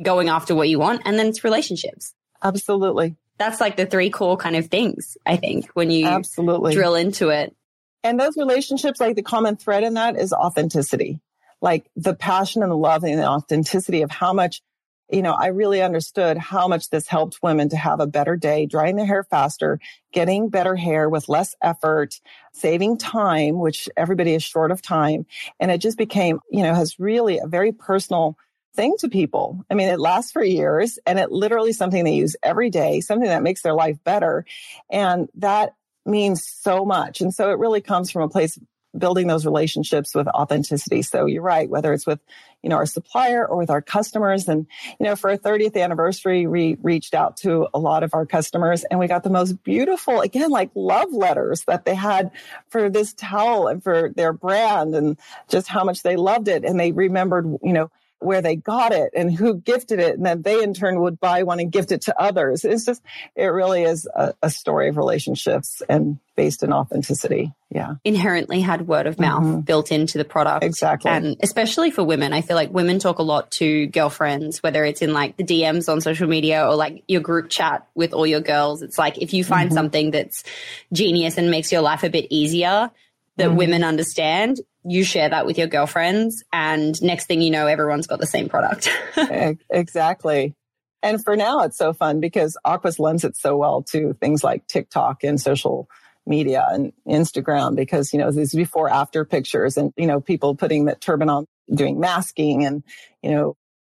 going 0.03 0.29
after 0.29 0.55
what 0.55 0.69
you 0.69 0.79
want. 0.79 1.01
And 1.07 1.19
then 1.19 1.29
it's 1.29 1.43
relationships. 1.43 2.13
Absolutely. 2.43 3.17
That's 3.39 3.63
like 3.63 3.79
the 3.79 3.87
three 3.87 4.11
core 4.11 4.37
kind 4.37 4.57
of 4.57 4.67
things, 4.67 5.17
I 5.25 5.39
think, 5.39 5.69
when 5.69 5.91
you 5.91 6.07
Absolutely. 6.07 6.75
drill 6.75 6.97
into 6.97 7.31
it. 7.31 7.57
And 8.05 8.21
those 8.21 8.37
relationships, 8.37 9.01
like 9.01 9.17
the 9.17 9.23
common 9.23 9.57
thread 9.57 9.85
in 9.85 9.95
that 9.95 10.17
is 10.21 10.35
authenticity 10.35 11.21
like 11.61 11.91
the 11.97 12.15
passion 12.15 12.63
and 12.63 12.71
the 12.71 12.77
love 12.77 13.05
and 13.05 13.19
the 13.19 13.27
authenticity 13.27 14.03
of 14.03 14.11
how 14.11 14.33
much, 14.33 14.63
you 15.11 15.23
know, 15.23 15.33
I 15.33 15.49
really 15.49 15.83
understood 15.83 16.37
how 16.37 16.69
much 16.69 16.91
this 16.91 17.07
helped 17.07 17.39
women 17.43 17.69
to 17.71 17.77
have 17.77 18.01
a 18.01 18.07
better 18.07 18.37
day, 18.37 18.67
drying 18.67 18.97
their 18.97 19.07
hair 19.07 19.25
faster, 19.25 19.81
getting 20.13 20.49
better 20.49 20.75
hair 20.75 21.09
with 21.09 21.29
less 21.29 21.55
effort, 21.63 22.21
saving 22.53 22.99
time, 22.99 23.59
which 23.59 23.89
everybody 23.97 24.35
is 24.35 24.43
short 24.43 24.71
of 24.71 24.83
time. 24.83 25.27
And 25.61 25.71
it 25.71 25.79
just 25.79 25.99
became, 25.99 26.41
you 26.51 26.63
know, 26.63 26.75
has 26.75 26.99
really 26.99 27.39
a 27.39 27.47
very 27.47 27.73
personal 27.73 28.37
thing 28.75 28.95
to 28.99 29.09
people. 29.09 29.65
I 29.71 29.75
mean, 29.75 29.89
it 29.89 29.99
lasts 29.99 30.33
for 30.33 30.45
years 30.45 30.99
and 31.07 31.19
it 31.19 31.33
literally 31.33 31.73
something 31.73 32.05
they 32.05 32.13
use 32.13 32.37
every 32.43 32.71
day, 32.71 33.01
something 33.01 33.29
that 33.29 33.43
makes 33.43 33.63
their 33.63 33.75
life 33.75 33.99
better. 34.05 34.45
And 34.91 35.29
that 35.37 35.75
means 36.05 36.47
so 36.47 36.85
much. 36.85 37.21
And 37.21 37.35
so 37.35 37.51
it 37.51 37.59
really 37.59 37.81
comes 37.81 38.11
from 38.11 38.23
a 38.23 38.29
place 38.29 38.59
building 38.99 39.27
those 39.27 39.45
relationships 39.45 40.15
with 40.15 40.29
authenticity. 40.29 41.03
So 41.03 41.27
you're 41.27 41.43
right, 41.43 41.69
whether 41.69 41.93
it's 41.93 42.07
with, 42.07 42.21
you 42.63 42.71
know, 42.71 42.77
our 42.77 42.87
supplier 42.87 43.47
or 43.47 43.57
with 43.57 43.71
our 43.71 43.83
customers. 43.83 44.49
And, 44.49 44.67
you 44.99 45.07
know, 45.07 45.17
for 45.17 45.31
our 45.31 45.37
30th 45.37 45.81
anniversary, 45.81 46.47
we 46.47 46.77
reached 46.83 47.15
out 47.15 47.37
to 47.39 47.69
a 47.75 47.79
lot 47.79 48.03
of 48.03 48.15
our 48.15 48.27
customers 48.27 48.85
and 48.85 48.99
we 48.99 49.07
got 49.07 49.23
the 49.23 49.31
most 49.31 49.63
beautiful, 49.63 50.21
again, 50.21 50.51
like 50.51 50.71
love 50.75 51.13
letters 51.13 51.65
that 51.65 51.85
they 51.85 51.95
had 51.95 52.31
for 52.69 52.91
this 52.91 53.13
towel 53.13 53.69
and 53.69 53.83
for 53.83 54.11
their 54.17 54.33
brand 54.33 54.95
and 54.95 55.19
just 55.49 55.69
how 55.69 55.85
much 55.85 56.03
they 56.03 56.17
loved 56.17 56.49
it. 56.49 56.65
And 56.65 56.79
they 56.79 56.93
remembered, 56.93 57.47
you 57.63 57.73
know, 57.73 57.91
where 58.19 58.41
they 58.41 58.57
got 58.57 58.93
it 58.93 59.11
and 59.15 59.33
who 59.33 59.57
gifted 59.57 60.01
it. 60.01 60.17
And 60.17 60.25
then 60.25 60.43
they 60.43 60.63
in 60.63 60.75
turn 60.75 61.01
would 61.01 61.21
buy 61.21 61.43
one 61.43 61.61
and 61.61 61.71
gift 61.71 61.93
it 61.93 62.03
to 62.03 62.21
others. 62.21 62.65
It's 62.65 62.85
just, 62.85 63.03
it 63.35 63.47
really 63.47 63.83
is 63.83 64.09
a, 64.15 64.35
a 64.43 64.51
story 64.51 64.89
of 64.89 64.97
relationships 64.97 65.83
and 65.89 66.19
based 66.35 66.63
in 66.63 66.73
authenticity. 66.73 67.53
Yeah. 67.71 67.95
Inherently 68.05 68.61
had 68.61 68.87
word 68.87 69.07
of 69.07 69.19
mouth 69.19 69.43
mm-hmm. 69.43 69.61
built 69.61 69.93
into 69.93 70.19
the 70.19 70.25
product. 70.25 70.65
Exactly. 70.65 71.11
And 71.11 71.37
especially 71.43 71.91
for 71.91 72.05
women, 72.05 72.33
I 72.33 72.41
feel 72.41 72.57
like 72.57 72.73
women 72.73 72.99
talk 72.99 73.19
a 73.19 73.23
lot 73.23 73.51
to 73.53 73.87
girlfriends, 73.87 74.63
whether 74.63 74.85
it's 74.85 75.03
in 75.03 75.13
like 75.13 75.37
the 75.37 75.45
DMs 75.45 75.91
on 75.91 76.01
social 76.01 76.29
media 76.29 76.67
or 76.67 76.75
like 76.75 77.05
your 77.09 77.21
group 77.21 77.51
chat 77.51 77.87
with 77.95 78.13
all 78.13 78.27
your 78.27 78.41
girls. 78.41 78.83
It's 78.83 78.99
like 78.99 79.19
if 79.19 79.35
you 79.35 79.45
find 79.45 79.69
mm-hmm. 79.69 79.77
something 79.77 80.11
that's 80.11 80.45
genius 80.93 81.39
and 81.39 81.51
makes 81.51 81.73
your 81.73 81.83
life 81.83 82.03
a 82.03 82.11
bit 82.11 82.27
easier, 82.31 82.91
that 83.37 83.49
mm-hmm. 83.49 83.57
women 83.57 83.85
understand, 83.85 84.61
you 84.87 85.05
share 85.05 85.29
that 85.29 85.47
with 85.47 85.59
your 85.59 85.67
girlfriends. 85.67 86.45
And 86.53 87.01
next 87.03 87.27
thing 87.27 87.43
you 87.43 87.51
know, 87.51 87.67
everyone's 87.67 88.07
got 88.07 88.21
the 88.21 88.27
same 88.27 88.49
product. 88.49 88.89
exactly. 89.71 90.55
And 91.03 91.23
for 91.23 91.37
now, 91.37 91.61
it's 91.61 91.77
so 91.77 91.93
fun 91.93 92.21
because 92.21 92.57
Aquis 92.65 92.99
lends 92.99 93.25
it 93.25 93.37
so 93.37 93.57
well 93.57 93.83
to 93.91 94.15
things 94.15 94.43
like 94.43 94.67
TikTok 94.67 95.25
and 95.25 95.41
social 95.41 95.89
media 96.25 96.67
and 96.71 96.93
Instagram 97.07 97.77
because, 97.77 98.13
you 98.13 98.19
know, 98.19 98.31
these 98.31 98.55
before 98.55 98.89
after 98.89 99.25
pictures 99.25 99.77
and, 99.77 99.93
you 99.97 100.07
know, 100.07 100.21
people 100.21 100.55
putting 100.55 100.85
the 100.85 100.95
turban 100.95 101.29
on, 101.29 101.47
doing 101.73 101.99
masking 101.99 102.65
and, 102.65 102.83
you 103.23 103.31
know, 103.31 103.57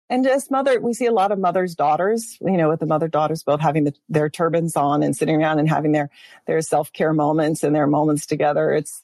and 0.10 0.24
just 0.24 0.50
mother, 0.50 0.80
we 0.80 0.94
see 0.94 1.06
a 1.06 1.12
lot 1.12 1.34
of 1.34 1.40
mothers' 1.40 1.76
daughters, 1.76 2.38
you 2.40 2.56
know, 2.56 2.70
with 2.70 2.80
the 2.80 2.86
mother 2.86 3.10
daughters 3.10 3.44
both 3.44 3.60
having 3.60 3.84
the, 3.84 3.94
their 4.08 4.30
turbans 4.30 4.78
on 4.78 5.04
and 5.04 5.16
sitting 5.16 5.36
around 5.36 5.60
and 5.60 5.68
having 5.68 5.92
their, 5.92 6.10
their 6.46 6.62
self 6.62 6.94
care 6.94 7.14
moments 7.14 7.64
and 7.64 7.76
their 7.76 7.88
moments 7.88 8.26
together. 8.26 8.72
It's, 8.72 9.04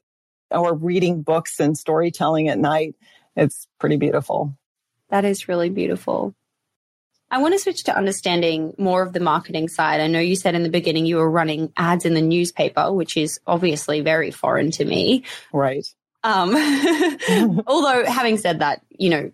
or 0.53 0.75
reading 0.75 1.21
books 1.21 1.59
and 1.59 1.77
storytelling 1.77 2.47
at 2.47 2.59
night. 2.59 2.95
It's 3.35 3.67
pretty 3.79 3.97
beautiful. 3.97 4.55
That 5.09 5.25
is 5.25 5.47
really 5.47 5.69
beautiful. 5.69 6.35
I 7.29 7.39
want 7.39 7.55
to 7.55 7.59
switch 7.59 7.85
to 7.85 7.97
understanding 7.97 8.75
more 8.77 9.01
of 9.01 9.11
the 9.11 9.19
marketing 9.19 9.67
side. 9.67 10.01
I 10.01 10.07
know 10.07 10.19
you 10.19 10.35
said 10.35 10.53
in 10.53 10.61
the 10.61 10.69
beginning 10.69 11.07
you 11.07 11.15
were 11.17 11.29
running 11.29 11.73
ads 11.75 12.05
in 12.05 12.13
the 12.13 12.21
newspaper, 12.21 12.93
which 12.93 13.17
is 13.17 13.39
obviously 13.47 14.01
very 14.01 14.29
foreign 14.29 14.69
to 14.71 14.85
me. 14.85 15.23
Right. 15.51 15.85
Um, 16.23 16.55
although 17.67 18.05
having 18.05 18.37
said 18.37 18.59
that, 18.59 18.81
you 18.89 19.09
know, 19.09 19.31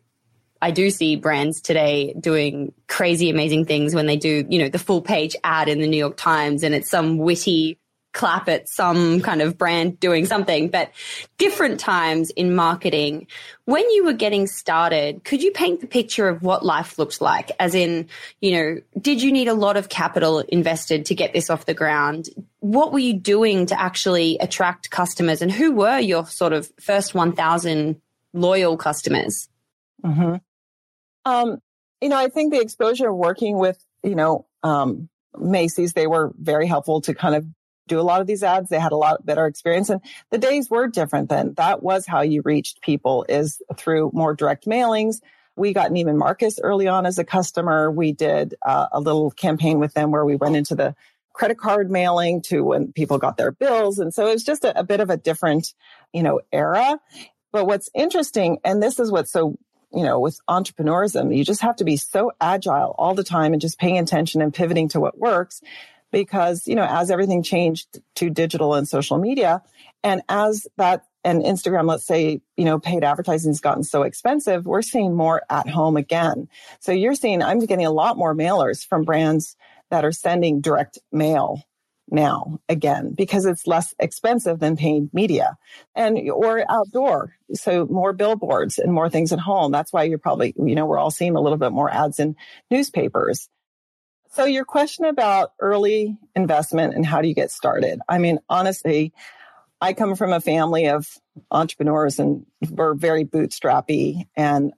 I 0.61 0.71
do 0.71 0.89
see 0.89 1.15
brands 1.15 1.61
today 1.61 2.13
doing 2.19 2.73
crazy, 2.87 3.29
amazing 3.29 3.65
things 3.65 3.95
when 3.95 4.05
they 4.05 4.17
do, 4.17 4.45
you 4.49 4.59
know, 4.59 4.69
the 4.69 4.79
full 4.79 5.01
page 5.01 5.35
ad 5.43 5.69
in 5.69 5.79
the 5.79 5.87
New 5.87 5.97
York 5.97 6.17
Times 6.17 6.63
and 6.63 6.75
it's 6.75 6.89
some 6.89 7.17
witty 7.17 7.78
clap 8.11 8.49
at 8.49 8.67
some 8.67 9.21
kind 9.21 9.41
of 9.41 9.57
brand 9.57 9.99
doing 9.99 10.25
something, 10.25 10.69
but 10.69 10.91
different 11.37 11.79
times 11.79 12.31
in 12.31 12.55
marketing. 12.55 13.27
When 13.65 13.87
you 13.91 14.05
were 14.05 14.13
getting 14.13 14.47
started, 14.47 15.23
could 15.23 15.43
you 15.43 15.51
paint 15.51 15.81
the 15.81 15.87
picture 15.87 16.27
of 16.27 16.41
what 16.41 16.65
life 16.65 16.97
looked 16.97 17.21
like? 17.21 17.51
As 17.59 17.75
in, 17.75 18.07
you 18.41 18.51
know, 18.51 18.81
did 18.99 19.21
you 19.21 19.31
need 19.31 19.47
a 19.47 19.53
lot 19.53 19.77
of 19.77 19.89
capital 19.89 20.39
invested 20.39 21.05
to 21.05 21.15
get 21.15 21.33
this 21.33 21.49
off 21.49 21.65
the 21.65 21.73
ground? 21.73 22.29
What 22.59 22.91
were 22.91 22.99
you 22.99 23.13
doing 23.13 23.67
to 23.67 23.79
actually 23.79 24.37
attract 24.39 24.89
customers 24.89 25.41
and 25.41 25.51
who 25.51 25.71
were 25.71 25.99
your 25.99 26.25
sort 26.25 26.53
of 26.53 26.71
first 26.79 27.13
1000 27.13 28.01
loyal 28.33 28.75
customers? 28.75 29.49
Mm-hmm. 30.03 30.35
Um, 31.25 31.59
you 32.01 32.09
know, 32.09 32.17
I 32.17 32.29
think 32.29 32.53
the 32.53 32.61
exposure 32.61 33.13
working 33.13 33.57
with, 33.57 33.77
you 34.03 34.15
know, 34.15 34.47
um, 34.63 35.09
Macy's, 35.37 35.93
they 35.93 36.07
were 36.07 36.33
very 36.39 36.65
helpful 36.65 37.01
to 37.01 37.13
kind 37.13 37.35
of 37.35 37.45
do 37.89 37.99
a 37.99 38.01
lot 38.01 38.21
of 38.21 38.27
these 38.27 38.43
ads. 38.43 38.69
They 38.69 38.79
had 38.79 38.93
a 38.93 38.97
lot 38.97 39.25
better 39.25 39.45
experience 39.45 39.89
and 39.89 39.99
the 40.29 40.37
days 40.37 40.69
were 40.69 40.87
different 40.87 41.27
then. 41.29 41.53
That 41.55 41.83
was 41.83 42.05
how 42.05 42.21
you 42.21 42.41
reached 42.45 42.81
people 42.81 43.25
is 43.27 43.61
through 43.75 44.11
more 44.13 44.33
direct 44.33 44.65
mailings. 44.65 45.19
We 45.57 45.73
got 45.73 45.91
Neiman 45.91 46.15
Marcus 46.15 46.59
early 46.63 46.87
on 46.87 47.05
as 47.05 47.17
a 47.17 47.25
customer. 47.25 47.91
We 47.91 48.13
did 48.13 48.55
uh, 48.65 48.87
a 48.93 49.01
little 49.01 49.31
campaign 49.31 49.79
with 49.79 49.93
them 49.93 50.11
where 50.11 50.23
we 50.23 50.37
went 50.37 50.55
into 50.55 50.75
the 50.75 50.95
credit 51.33 51.57
card 51.57 51.91
mailing 51.91 52.41
to 52.43 52.61
when 52.61 52.93
people 52.93 53.17
got 53.17 53.35
their 53.35 53.51
bills. 53.51 53.99
And 53.99 54.13
so 54.13 54.27
it 54.27 54.33
was 54.33 54.43
just 54.43 54.63
a, 54.63 54.79
a 54.79 54.83
bit 54.83 55.01
of 55.01 55.09
a 55.09 55.17
different, 55.17 55.73
you 56.13 56.23
know, 56.23 56.39
era. 56.53 56.99
But 57.51 57.65
what's 57.65 57.89
interesting, 57.93 58.59
and 58.63 58.81
this 58.81 58.99
is 58.99 59.11
what's 59.11 59.31
so 59.31 59.57
you 59.91 60.03
know, 60.03 60.19
with 60.19 60.39
entrepreneurism, 60.47 61.35
you 61.35 61.43
just 61.43 61.61
have 61.61 61.77
to 61.77 61.83
be 61.83 61.97
so 61.97 62.31
agile 62.39 62.93
all 62.99 63.15
the 63.15 63.23
time 63.23 63.53
and 63.53 63.61
just 63.61 63.79
paying 63.79 63.97
attention 63.97 64.39
and 64.39 64.53
pivoting 64.53 64.87
to 64.89 64.99
what 64.99 65.17
works 65.17 65.63
because, 66.11 66.67
you 66.67 66.75
know, 66.75 66.87
as 66.89 67.11
everything 67.11 67.43
changed 67.43 67.99
to 68.15 68.29
digital 68.29 68.73
and 68.73 68.87
social 68.87 69.17
media 69.17 69.61
and 70.03 70.21
as 70.29 70.67
that 70.77 71.05
and 71.23 71.43
Instagram, 71.43 71.87
let's 71.87 72.05
say, 72.05 72.41
you 72.55 72.65
know, 72.65 72.79
paid 72.79 73.03
advertising 73.03 73.49
has 73.51 73.59
gotten 73.59 73.83
so 73.83 74.03
expensive, 74.03 74.65
we're 74.65 74.81
seeing 74.81 75.15
more 75.15 75.41
at 75.49 75.67
home 75.67 75.97
again. 75.97 76.47
So 76.79 76.91
you're 76.91 77.15
seeing, 77.15 77.43
I'm 77.43 77.59
getting 77.59 77.85
a 77.85 77.91
lot 77.91 78.17
more 78.17 78.33
mailers 78.33 78.85
from 78.85 79.03
brands 79.03 79.57
that 79.89 80.05
are 80.05 80.13
sending 80.13 80.61
direct 80.61 80.99
mail 81.11 81.63
now 82.11 82.59
again 82.69 83.13
because 83.13 83.45
it's 83.45 83.67
less 83.67 83.93
expensive 83.99 84.59
than 84.59 84.77
paid 84.77 85.13
media. 85.13 85.57
And 85.95 86.29
or 86.31 86.63
outdoor 86.69 87.35
so 87.53 87.85
more 87.85 88.13
billboards 88.13 88.79
and 88.79 88.93
more 88.93 89.09
things 89.09 89.31
at 89.31 89.39
home. 89.39 89.71
That's 89.71 89.93
why 89.93 90.03
you're 90.03 90.17
probably 90.17 90.53
you 90.57 90.75
know 90.75 90.85
we're 90.85 90.97
all 90.97 91.11
seeing 91.11 91.35
a 91.35 91.41
little 91.41 91.57
bit 91.57 91.71
more 91.71 91.89
ads 91.89 92.19
in 92.19 92.35
newspapers 92.71 93.47
so 94.31 94.45
your 94.45 94.65
question 94.65 95.05
about 95.05 95.53
early 95.59 96.17
investment 96.35 96.93
and 96.93 97.05
how 97.05 97.21
do 97.21 97.27
you 97.27 97.33
get 97.33 97.51
started? 97.51 97.99
I 98.07 98.19
mean, 98.19 98.39
honestly, 98.49 99.13
I 99.81 99.93
come 99.93 100.15
from 100.15 100.33
a 100.33 100.41
family 100.41 100.87
of 100.87 101.07
entrepreneurs 101.49 102.19
and 102.19 102.45
we're 102.69 102.93
very 102.93 103.25
bootstrappy. 103.25 104.27
And 104.35 104.73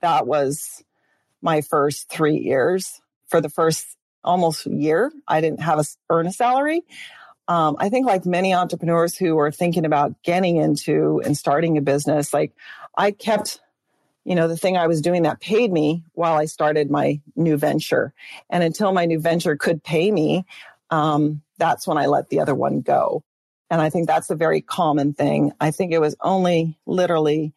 that 0.00 0.26
was 0.26 0.82
my 1.42 1.60
first 1.60 2.08
three 2.08 2.38
years. 2.38 3.00
For 3.28 3.40
the 3.40 3.50
first 3.50 3.84
almost 4.22 4.66
year, 4.66 5.12
I 5.26 5.40
didn't 5.40 5.60
have 5.60 5.80
a 5.80 5.84
earn 6.10 6.26
a 6.26 6.32
salary. 6.32 6.82
Um, 7.48 7.76
I 7.78 7.88
think 7.88 8.06
like 8.06 8.24
many 8.24 8.54
entrepreneurs 8.54 9.16
who 9.16 9.38
are 9.38 9.52
thinking 9.52 9.84
about 9.84 10.22
getting 10.22 10.56
into 10.56 11.20
and 11.24 11.36
starting 11.36 11.76
a 11.76 11.80
business, 11.80 12.32
like 12.32 12.52
I 12.96 13.10
kept 13.10 13.60
you 14.26 14.34
know, 14.34 14.48
the 14.48 14.56
thing 14.56 14.76
I 14.76 14.88
was 14.88 15.00
doing 15.00 15.22
that 15.22 15.40
paid 15.40 15.70
me 15.72 16.02
while 16.14 16.34
I 16.34 16.46
started 16.46 16.90
my 16.90 17.20
new 17.36 17.56
venture. 17.56 18.12
And 18.50 18.64
until 18.64 18.92
my 18.92 19.06
new 19.06 19.20
venture 19.20 19.56
could 19.56 19.84
pay 19.84 20.10
me, 20.10 20.44
um, 20.90 21.42
that's 21.58 21.86
when 21.86 21.96
I 21.96 22.06
let 22.06 22.28
the 22.28 22.40
other 22.40 22.54
one 22.54 22.80
go. 22.80 23.22
And 23.70 23.80
I 23.80 23.88
think 23.88 24.08
that's 24.08 24.28
a 24.28 24.34
very 24.34 24.60
common 24.60 25.12
thing. 25.12 25.52
I 25.60 25.70
think 25.70 25.92
it 25.92 26.00
was 26.00 26.16
only 26.20 26.76
literally 26.86 27.54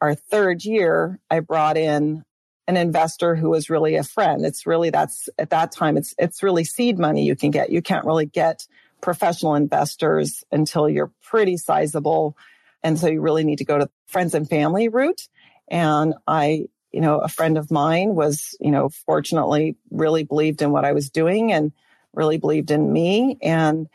our 0.00 0.14
third 0.14 0.64
year 0.64 1.18
I 1.28 1.40
brought 1.40 1.76
in 1.76 2.24
an 2.68 2.76
investor 2.76 3.34
who 3.34 3.50
was 3.50 3.68
really 3.68 3.96
a 3.96 4.04
friend. 4.04 4.46
It's 4.46 4.64
really 4.64 4.90
that's 4.90 5.28
at 5.38 5.50
that 5.50 5.72
time 5.72 5.96
it's 5.96 6.14
it's 6.18 6.44
really 6.44 6.62
seed 6.62 7.00
money 7.00 7.24
you 7.24 7.34
can 7.34 7.50
get. 7.50 7.70
You 7.70 7.82
can't 7.82 8.06
really 8.06 8.26
get 8.26 8.64
professional 9.00 9.56
investors 9.56 10.44
until 10.52 10.88
you're 10.88 11.10
pretty 11.20 11.56
sizable. 11.56 12.36
And 12.84 12.96
so 12.96 13.08
you 13.08 13.20
really 13.20 13.42
need 13.42 13.58
to 13.58 13.64
go 13.64 13.78
to 13.78 13.90
friends 14.06 14.34
and 14.34 14.48
family 14.48 14.88
route. 14.88 15.28
And 15.72 16.14
I, 16.28 16.66
you 16.92 17.00
know, 17.00 17.18
a 17.18 17.28
friend 17.28 17.56
of 17.56 17.70
mine 17.70 18.14
was, 18.14 18.54
you 18.60 18.70
know, 18.70 18.90
fortunately 18.90 19.76
really 19.90 20.22
believed 20.22 20.60
in 20.60 20.70
what 20.70 20.84
I 20.84 20.92
was 20.92 21.08
doing 21.08 21.50
and 21.50 21.72
really 22.12 22.36
believed 22.36 22.70
in 22.70 22.92
me 22.92 23.38
and 23.42 23.88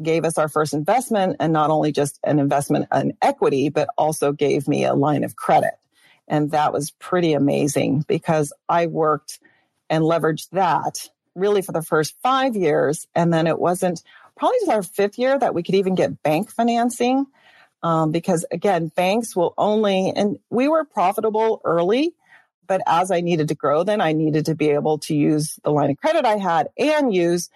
gave 0.00 0.24
us 0.24 0.38
our 0.38 0.48
first 0.48 0.72
investment 0.72 1.36
and 1.40 1.52
not 1.52 1.70
only 1.70 1.90
just 1.90 2.20
an 2.22 2.38
investment 2.38 2.86
in 2.94 3.16
equity, 3.20 3.70
but 3.70 3.88
also 3.98 4.30
gave 4.30 4.68
me 4.68 4.84
a 4.84 4.94
line 4.94 5.24
of 5.24 5.34
credit. 5.34 5.74
And 6.28 6.52
that 6.52 6.72
was 6.72 6.92
pretty 6.92 7.32
amazing 7.32 8.04
because 8.06 8.52
I 8.68 8.86
worked 8.86 9.40
and 9.90 10.04
leveraged 10.04 10.50
that 10.50 11.08
really 11.34 11.62
for 11.62 11.72
the 11.72 11.82
first 11.82 12.14
five 12.22 12.54
years. 12.54 13.08
And 13.16 13.32
then 13.32 13.48
it 13.48 13.58
wasn't 13.58 14.02
probably 14.36 14.58
just 14.60 14.70
our 14.70 14.82
fifth 14.84 15.18
year 15.18 15.36
that 15.36 15.54
we 15.54 15.64
could 15.64 15.74
even 15.74 15.96
get 15.96 16.22
bank 16.22 16.52
financing 16.52 17.26
um, 17.86 18.10
because 18.10 18.44
again, 18.50 18.88
banks 18.88 19.36
will 19.36 19.54
only, 19.56 20.12
and 20.16 20.40
we 20.50 20.66
were 20.66 20.84
profitable 20.84 21.60
early, 21.64 22.12
but 22.66 22.80
as 22.84 23.12
I 23.12 23.20
needed 23.20 23.46
to 23.48 23.54
grow, 23.54 23.84
then 23.84 24.00
I 24.00 24.10
needed 24.10 24.46
to 24.46 24.56
be 24.56 24.70
able 24.70 24.98
to 25.06 25.14
use 25.14 25.60
the 25.62 25.70
line 25.70 25.90
of 25.90 25.96
credit 25.96 26.24
I 26.24 26.36
had 26.36 26.68
and 26.76 27.14
use, 27.14 27.48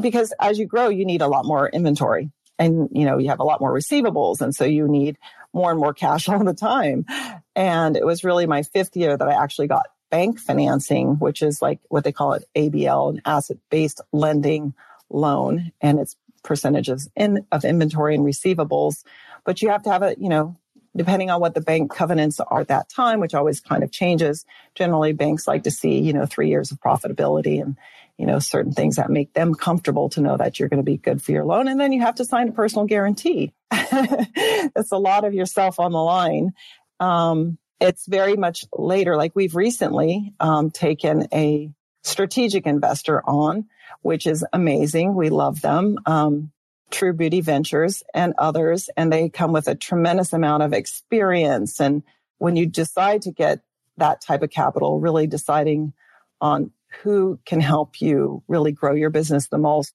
because 0.00 0.34
as 0.40 0.58
you 0.58 0.66
grow, 0.66 0.88
you 0.88 1.04
need 1.04 1.22
a 1.22 1.28
lot 1.28 1.44
more 1.44 1.68
inventory 1.68 2.32
and, 2.58 2.88
you 2.90 3.04
know, 3.04 3.18
you 3.18 3.28
have 3.28 3.38
a 3.38 3.44
lot 3.44 3.60
more 3.60 3.72
receivables. 3.72 4.40
And 4.40 4.52
so 4.52 4.64
you 4.64 4.88
need 4.88 5.16
more 5.52 5.70
and 5.70 5.78
more 5.78 5.94
cash 5.94 6.28
all 6.28 6.42
the 6.42 6.54
time. 6.54 7.06
And 7.54 7.96
it 7.96 8.04
was 8.04 8.24
really 8.24 8.46
my 8.46 8.64
fifth 8.64 8.96
year 8.96 9.16
that 9.16 9.28
I 9.28 9.40
actually 9.40 9.68
got 9.68 9.86
bank 10.10 10.40
financing, 10.40 11.20
which 11.20 11.40
is 11.40 11.62
like 11.62 11.78
what 11.88 12.02
they 12.02 12.10
call 12.10 12.32
it 12.32 12.44
ABL, 12.56 13.10
an 13.10 13.22
asset 13.24 13.58
based 13.70 14.00
lending 14.10 14.74
loan. 15.08 15.70
And 15.80 16.00
it's 16.00 16.16
percentages 16.42 17.08
in, 17.14 17.46
of 17.52 17.64
inventory 17.64 18.16
and 18.16 18.24
receivables 18.24 19.04
but 19.48 19.62
you 19.62 19.70
have 19.70 19.82
to 19.82 19.90
have 19.90 20.02
a, 20.02 20.14
you 20.18 20.28
know, 20.28 20.58
depending 20.94 21.30
on 21.30 21.40
what 21.40 21.54
the 21.54 21.62
bank 21.62 21.90
covenants 21.90 22.38
are 22.38 22.60
at 22.60 22.68
that 22.68 22.90
time, 22.90 23.18
which 23.18 23.32
always 23.32 23.60
kind 23.60 23.82
of 23.82 23.90
changes. 23.90 24.44
Generally, 24.74 25.14
banks 25.14 25.48
like 25.48 25.62
to 25.62 25.70
see, 25.70 26.00
you 26.00 26.12
know, 26.12 26.26
three 26.26 26.50
years 26.50 26.70
of 26.70 26.78
profitability 26.80 27.62
and, 27.62 27.78
you 28.18 28.26
know, 28.26 28.40
certain 28.40 28.72
things 28.72 28.96
that 28.96 29.08
make 29.08 29.32
them 29.32 29.54
comfortable 29.54 30.10
to 30.10 30.20
know 30.20 30.36
that 30.36 30.60
you're 30.60 30.68
going 30.68 30.82
to 30.82 30.84
be 30.84 30.98
good 30.98 31.22
for 31.22 31.32
your 31.32 31.46
loan. 31.46 31.66
And 31.66 31.80
then 31.80 31.94
you 31.94 32.02
have 32.02 32.16
to 32.16 32.26
sign 32.26 32.50
a 32.50 32.52
personal 32.52 32.84
guarantee. 32.84 33.54
That's 33.70 34.92
a 34.92 34.98
lot 34.98 35.24
of 35.24 35.32
yourself 35.32 35.80
on 35.80 35.92
the 35.92 35.98
line. 35.98 36.52
Um, 37.00 37.56
it's 37.80 38.04
very 38.04 38.36
much 38.36 38.66
later. 38.76 39.16
Like 39.16 39.32
we've 39.34 39.56
recently 39.56 40.34
um, 40.40 40.70
taken 40.70 41.26
a 41.32 41.72
strategic 42.04 42.66
investor 42.66 43.22
on, 43.26 43.64
which 44.02 44.26
is 44.26 44.44
amazing. 44.52 45.14
We 45.14 45.30
love 45.30 45.62
them. 45.62 46.00
Um, 46.04 46.52
True 46.90 47.12
Beauty 47.12 47.40
Ventures 47.40 48.02
and 48.14 48.34
others, 48.38 48.88
and 48.96 49.12
they 49.12 49.28
come 49.28 49.52
with 49.52 49.68
a 49.68 49.74
tremendous 49.74 50.32
amount 50.32 50.62
of 50.62 50.72
experience. 50.72 51.80
And 51.80 52.02
when 52.38 52.56
you 52.56 52.66
decide 52.66 53.22
to 53.22 53.32
get 53.32 53.60
that 53.96 54.20
type 54.20 54.42
of 54.42 54.50
capital, 54.50 55.00
really 55.00 55.26
deciding 55.26 55.92
on 56.40 56.70
who 57.02 57.38
can 57.44 57.60
help 57.60 58.00
you 58.00 58.42
really 58.48 58.72
grow 58.72 58.94
your 58.94 59.10
business 59.10 59.48
the 59.48 59.58
most, 59.58 59.92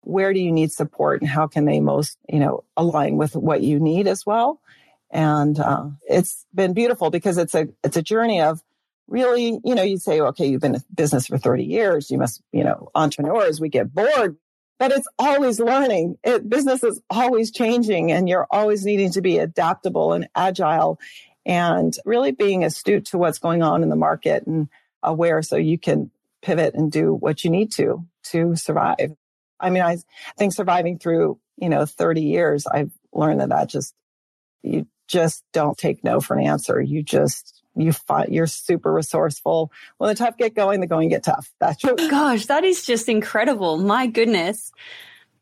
where 0.00 0.32
do 0.32 0.40
you 0.40 0.50
need 0.50 0.72
support, 0.72 1.20
and 1.20 1.30
how 1.30 1.46
can 1.46 1.64
they 1.64 1.80
most, 1.80 2.18
you 2.28 2.40
know, 2.40 2.64
align 2.76 3.16
with 3.16 3.36
what 3.36 3.62
you 3.62 3.78
need 3.78 4.08
as 4.08 4.26
well. 4.26 4.60
And 5.10 5.58
uh, 5.60 5.90
it's 6.08 6.44
been 6.54 6.72
beautiful 6.72 7.10
because 7.10 7.38
it's 7.38 7.54
a 7.54 7.68
it's 7.84 7.96
a 7.96 8.02
journey 8.02 8.40
of 8.40 8.62
really, 9.06 9.60
you 9.64 9.74
know, 9.74 9.82
you 9.82 9.98
say, 9.98 10.20
okay, 10.20 10.46
you've 10.46 10.62
been 10.62 10.74
in 10.74 10.82
business 10.92 11.26
for 11.26 11.38
30 11.38 11.64
years. 11.64 12.10
You 12.10 12.18
must, 12.18 12.42
you 12.50 12.64
know, 12.64 12.90
entrepreneurs, 12.94 13.60
we 13.60 13.68
get 13.68 13.94
bored, 13.94 14.36
but 14.82 14.90
it's 14.90 15.06
always 15.16 15.60
learning. 15.60 16.18
It, 16.24 16.48
business 16.50 16.82
is 16.82 17.00
always 17.08 17.52
changing 17.52 18.10
and 18.10 18.28
you're 18.28 18.48
always 18.50 18.84
needing 18.84 19.12
to 19.12 19.22
be 19.22 19.38
adaptable 19.38 20.12
and 20.12 20.28
agile 20.34 20.98
and 21.46 21.94
really 22.04 22.32
being 22.32 22.64
astute 22.64 23.04
to 23.06 23.18
what's 23.18 23.38
going 23.38 23.62
on 23.62 23.84
in 23.84 23.90
the 23.90 23.94
market 23.94 24.44
and 24.44 24.68
aware 25.00 25.40
so 25.40 25.54
you 25.54 25.78
can 25.78 26.10
pivot 26.42 26.74
and 26.74 26.90
do 26.90 27.14
what 27.14 27.44
you 27.44 27.50
need 27.50 27.70
to 27.74 28.04
to 28.24 28.56
survive. 28.56 29.12
I 29.60 29.70
mean, 29.70 29.84
I 29.84 29.98
think 30.36 30.52
surviving 30.52 30.98
through, 30.98 31.38
you 31.58 31.68
know, 31.68 31.86
30 31.86 32.22
years, 32.22 32.66
I've 32.66 32.90
learned 33.12 33.40
that 33.40 33.50
that 33.50 33.68
just, 33.68 33.94
you 34.64 34.88
just 35.06 35.44
don't 35.52 35.78
take 35.78 36.02
no 36.02 36.18
for 36.18 36.36
an 36.36 36.44
answer. 36.44 36.80
You 36.80 37.04
just 37.04 37.61
you 37.74 37.92
find 37.92 38.32
you're 38.32 38.46
super 38.46 38.92
resourceful. 38.92 39.72
When 39.98 40.08
the 40.08 40.14
tough 40.14 40.36
get 40.36 40.54
going, 40.54 40.80
the 40.80 40.86
going 40.86 41.08
get 41.08 41.22
tough. 41.24 41.52
That's 41.60 41.80
true. 41.80 41.96
Gosh, 42.10 42.46
that 42.46 42.64
is 42.64 42.84
just 42.84 43.08
incredible. 43.08 43.78
My 43.78 44.06
goodness. 44.06 44.72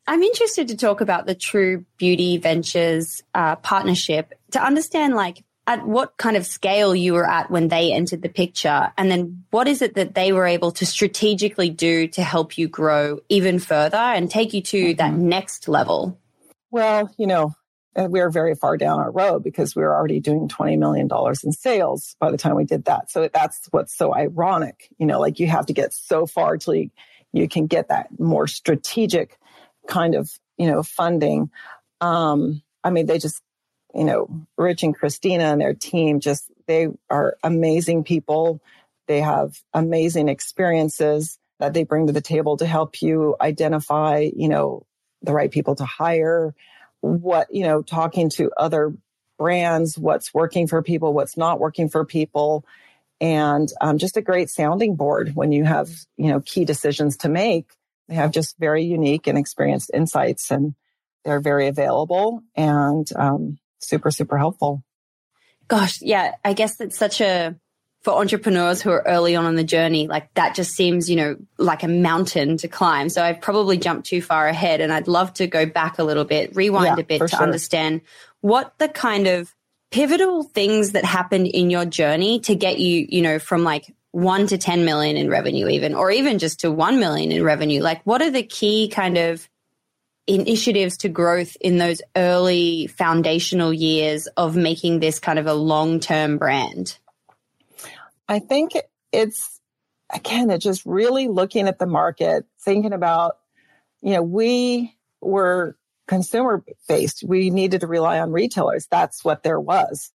I'm 0.06 0.22
interested 0.22 0.68
to 0.68 0.76
talk 0.76 1.00
about 1.00 1.26
the 1.26 1.34
True 1.34 1.84
Beauty 1.96 2.36
Ventures 2.38 3.22
uh, 3.34 3.56
partnership 3.56 4.34
to 4.52 4.60
understand 4.60 5.14
like 5.14 5.44
at 5.66 5.86
what 5.86 6.16
kind 6.16 6.36
of 6.36 6.46
scale 6.46 6.96
you 6.96 7.12
were 7.12 7.28
at 7.28 7.50
when 7.50 7.68
they 7.68 7.92
entered 7.92 8.22
the 8.22 8.28
picture 8.28 8.92
and 8.98 9.08
then 9.08 9.44
what 9.50 9.68
is 9.68 9.82
it 9.82 9.94
that 9.94 10.14
they 10.14 10.32
were 10.32 10.46
able 10.46 10.72
to 10.72 10.84
strategically 10.84 11.70
do 11.70 12.08
to 12.08 12.24
help 12.24 12.58
you 12.58 12.66
grow 12.66 13.20
even 13.28 13.58
further 13.60 13.96
and 13.96 14.30
take 14.30 14.52
you 14.52 14.62
to 14.62 14.86
mm-hmm. 14.86 14.96
that 14.96 15.12
next 15.12 15.68
level 15.68 16.18
well 16.70 17.08
you 17.18 17.26
know 17.26 17.52
and 17.96 18.12
we 18.12 18.20
were 18.20 18.30
very 18.30 18.54
far 18.54 18.76
down 18.76 19.00
our 19.00 19.10
road 19.10 19.42
because 19.42 19.74
we 19.74 19.82
were 19.82 19.94
already 19.94 20.20
doing 20.20 20.48
$20 20.48 20.78
million 20.78 21.08
in 21.44 21.52
sales 21.52 22.16
by 22.20 22.30
the 22.30 22.36
time 22.36 22.54
we 22.54 22.64
did 22.64 22.84
that. 22.84 23.10
So 23.10 23.28
that's 23.32 23.66
what's 23.70 23.96
so 23.96 24.14
ironic. 24.14 24.88
You 24.98 25.06
know, 25.06 25.18
like 25.18 25.40
you 25.40 25.48
have 25.48 25.66
to 25.66 25.72
get 25.72 25.92
so 25.92 26.26
far 26.26 26.56
till 26.56 26.74
you, 26.74 26.90
you 27.32 27.48
can 27.48 27.66
get 27.66 27.88
that 27.88 28.08
more 28.18 28.46
strategic 28.46 29.38
kind 29.88 30.14
of, 30.14 30.30
you 30.56 30.66
know, 30.66 30.82
funding. 30.82 31.50
Um, 32.00 32.62
I 32.84 32.90
mean, 32.90 33.06
they 33.06 33.18
just, 33.18 33.42
you 33.94 34.04
know, 34.04 34.46
Rich 34.56 34.84
and 34.84 34.94
Christina 34.94 35.44
and 35.44 35.60
their 35.60 35.74
team 35.74 36.20
just, 36.20 36.44
they 36.66 36.88
are 37.08 37.36
amazing 37.42 38.04
people. 38.04 38.62
They 39.08 39.20
have 39.20 39.60
amazing 39.74 40.28
experiences 40.28 41.38
that 41.58 41.74
they 41.74 41.82
bring 41.82 42.06
to 42.06 42.12
the 42.12 42.20
table 42.20 42.56
to 42.58 42.66
help 42.66 43.02
you 43.02 43.34
identify, 43.40 44.30
you 44.34 44.48
know, 44.48 44.86
the 45.22 45.32
right 45.32 45.50
people 45.50 45.74
to 45.74 45.84
hire, 45.84 46.54
what, 47.00 47.52
you 47.52 47.64
know, 47.64 47.82
talking 47.82 48.30
to 48.30 48.50
other 48.56 48.94
brands, 49.38 49.98
what's 49.98 50.34
working 50.34 50.66
for 50.66 50.82
people, 50.82 51.12
what's 51.12 51.36
not 51.36 51.60
working 51.60 51.88
for 51.88 52.04
people, 52.04 52.64
and 53.20 53.70
um, 53.80 53.98
just 53.98 54.16
a 54.16 54.22
great 54.22 54.50
sounding 54.50 54.96
board 54.96 55.34
when 55.34 55.52
you 55.52 55.64
have, 55.64 55.90
you 56.16 56.28
know, 56.28 56.40
key 56.40 56.64
decisions 56.64 57.18
to 57.18 57.28
make. 57.28 57.70
They 58.08 58.14
have 58.14 58.32
just 58.32 58.58
very 58.58 58.84
unique 58.84 59.26
and 59.26 59.38
experienced 59.38 59.90
insights, 59.94 60.50
and 60.50 60.74
they're 61.24 61.40
very 61.40 61.68
available 61.68 62.42
and 62.56 63.08
um, 63.16 63.58
super, 63.78 64.10
super 64.10 64.38
helpful. 64.38 64.82
Gosh, 65.68 66.02
yeah, 66.02 66.34
I 66.44 66.52
guess 66.52 66.80
it's 66.80 66.98
such 66.98 67.20
a 67.20 67.54
for 68.02 68.14
entrepreneurs 68.14 68.80
who 68.80 68.90
are 68.90 69.06
early 69.06 69.36
on 69.36 69.46
in 69.46 69.56
the 69.56 69.64
journey, 69.64 70.08
like 70.08 70.32
that 70.34 70.54
just 70.54 70.72
seems, 70.72 71.10
you 71.10 71.16
know, 71.16 71.36
like 71.58 71.82
a 71.82 71.88
mountain 71.88 72.56
to 72.56 72.68
climb. 72.68 73.10
So 73.10 73.22
I've 73.22 73.40
probably 73.40 73.76
jumped 73.76 74.06
too 74.06 74.22
far 74.22 74.48
ahead 74.48 74.80
and 74.80 74.92
I'd 74.92 75.06
love 75.06 75.34
to 75.34 75.46
go 75.46 75.66
back 75.66 75.98
a 75.98 76.04
little 76.04 76.24
bit, 76.24 76.56
rewind 76.56 76.96
yeah, 76.96 77.02
a 77.02 77.04
bit 77.04 77.18
to 77.18 77.28
sure. 77.28 77.42
understand 77.42 78.00
what 78.40 78.72
the 78.78 78.88
kind 78.88 79.26
of 79.26 79.54
pivotal 79.90 80.44
things 80.44 80.92
that 80.92 81.04
happened 81.04 81.46
in 81.46 81.68
your 81.68 81.84
journey 81.84 82.40
to 82.40 82.54
get 82.54 82.78
you, 82.78 83.06
you 83.08 83.20
know, 83.20 83.38
from 83.38 83.64
like 83.64 83.94
one 84.12 84.46
to 84.46 84.56
10 84.56 84.84
million 84.86 85.18
in 85.18 85.28
revenue 85.28 85.68
even, 85.68 85.94
or 85.94 86.10
even 86.10 86.38
just 86.38 86.60
to 86.60 86.70
1 86.70 86.98
million 86.98 87.30
in 87.32 87.44
revenue. 87.44 87.82
Like 87.82 88.00
what 88.04 88.22
are 88.22 88.30
the 88.30 88.42
key 88.42 88.88
kind 88.88 89.18
of 89.18 89.46
initiatives 90.26 90.96
to 90.98 91.10
growth 91.10 91.54
in 91.60 91.76
those 91.76 92.00
early 92.16 92.86
foundational 92.86 93.74
years 93.74 94.26
of 94.38 94.56
making 94.56 95.00
this 95.00 95.18
kind 95.18 95.38
of 95.38 95.46
a 95.46 95.54
long-term 95.54 96.38
brand? 96.38 96.96
I 98.30 98.38
think 98.38 98.74
it's, 99.10 99.60
again, 100.14 100.50
it's 100.50 100.62
just 100.62 100.86
really 100.86 101.26
looking 101.26 101.66
at 101.66 101.80
the 101.80 101.86
market, 101.86 102.46
thinking 102.64 102.92
about, 102.92 103.38
you 104.02 104.12
know, 104.14 104.22
we 104.22 104.96
were 105.20 105.76
consumer 106.06 106.64
based. 106.88 107.24
We 107.26 107.50
needed 107.50 107.80
to 107.80 107.88
rely 107.88 108.20
on 108.20 108.30
retailers. 108.30 108.86
That's 108.88 109.24
what 109.24 109.42
there 109.42 109.58
was. 109.58 110.12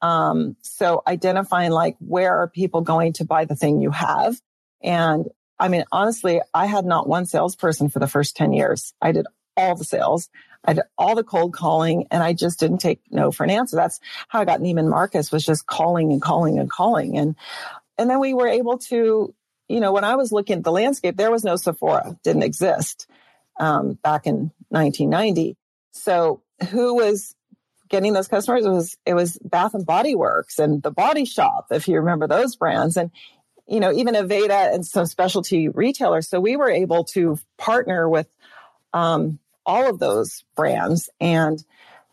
Um, 0.00 0.56
so 0.62 1.02
identifying 1.06 1.70
like, 1.70 1.96
where 1.98 2.34
are 2.38 2.48
people 2.48 2.80
going 2.80 3.12
to 3.14 3.26
buy 3.26 3.44
the 3.44 3.56
thing 3.56 3.82
you 3.82 3.90
have? 3.90 4.40
And 4.82 5.26
I 5.58 5.68
mean, 5.68 5.84
honestly, 5.92 6.40
I 6.54 6.64
had 6.64 6.86
not 6.86 7.06
one 7.06 7.26
salesperson 7.26 7.90
for 7.90 7.98
the 7.98 8.08
first 8.08 8.38
10 8.38 8.54
years. 8.54 8.94
I 9.02 9.12
did 9.12 9.26
all 9.58 9.74
the 9.74 9.84
sales. 9.84 10.30
I 10.64 10.74
did 10.74 10.84
all 10.98 11.14
the 11.14 11.24
cold 11.24 11.52
calling 11.52 12.06
and 12.10 12.22
I 12.22 12.32
just 12.32 12.60
didn't 12.60 12.78
take 12.78 13.00
no 13.10 13.30
for 13.30 13.44
an 13.44 13.50
answer. 13.50 13.76
That's 13.76 14.00
how 14.28 14.40
I 14.40 14.44
got 14.44 14.60
Neiman 14.60 14.88
Marcus 14.88 15.32
was 15.32 15.44
just 15.44 15.66
calling 15.66 16.12
and 16.12 16.20
calling 16.20 16.58
and 16.58 16.70
calling. 16.70 17.16
And, 17.16 17.34
and 17.96 18.10
then 18.10 18.20
we 18.20 18.34
were 18.34 18.48
able 18.48 18.78
to, 18.78 19.34
you 19.68 19.80
know, 19.80 19.92
when 19.92 20.04
I 20.04 20.16
was 20.16 20.32
looking 20.32 20.58
at 20.58 20.64
the 20.64 20.72
landscape, 20.72 21.16
there 21.16 21.30
was 21.30 21.44
no 21.44 21.56
Sephora, 21.56 22.18
didn't 22.22 22.42
exist, 22.42 23.06
um, 23.58 23.94
back 24.02 24.26
in 24.26 24.50
1990. 24.68 25.56
So 25.92 26.42
who 26.70 26.96
was 26.96 27.34
getting 27.88 28.12
those 28.12 28.28
customers? 28.28 28.64
It 28.64 28.70
was, 28.70 28.96
it 29.06 29.14
was 29.14 29.38
Bath 29.42 29.74
and 29.74 29.86
Body 29.86 30.14
Works 30.14 30.58
and 30.58 30.82
the 30.82 30.90
Body 30.90 31.24
Shop, 31.24 31.66
if 31.70 31.88
you 31.88 31.96
remember 31.96 32.28
those 32.28 32.56
brands. 32.56 32.96
And, 32.96 33.10
you 33.66 33.80
know, 33.80 33.92
even 33.92 34.14
Aveda 34.14 34.74
and 34.74 34.84
some 34.84 35.06
specialty 35.06 35.68
retailers. 35.68 36.28
So 36.28 36.40
we 36.40 36.56
were 36.56 36.70
able 36.70 37.04
to 37.04 37.38
partner 37.56 38.08
with, 38.08 38.28
um, 38.92 39.38
all 39.70 39.88
of 39.88 40.00
those 40.00 40.42
brands. 40.56 41.08
And, 41.20 41.62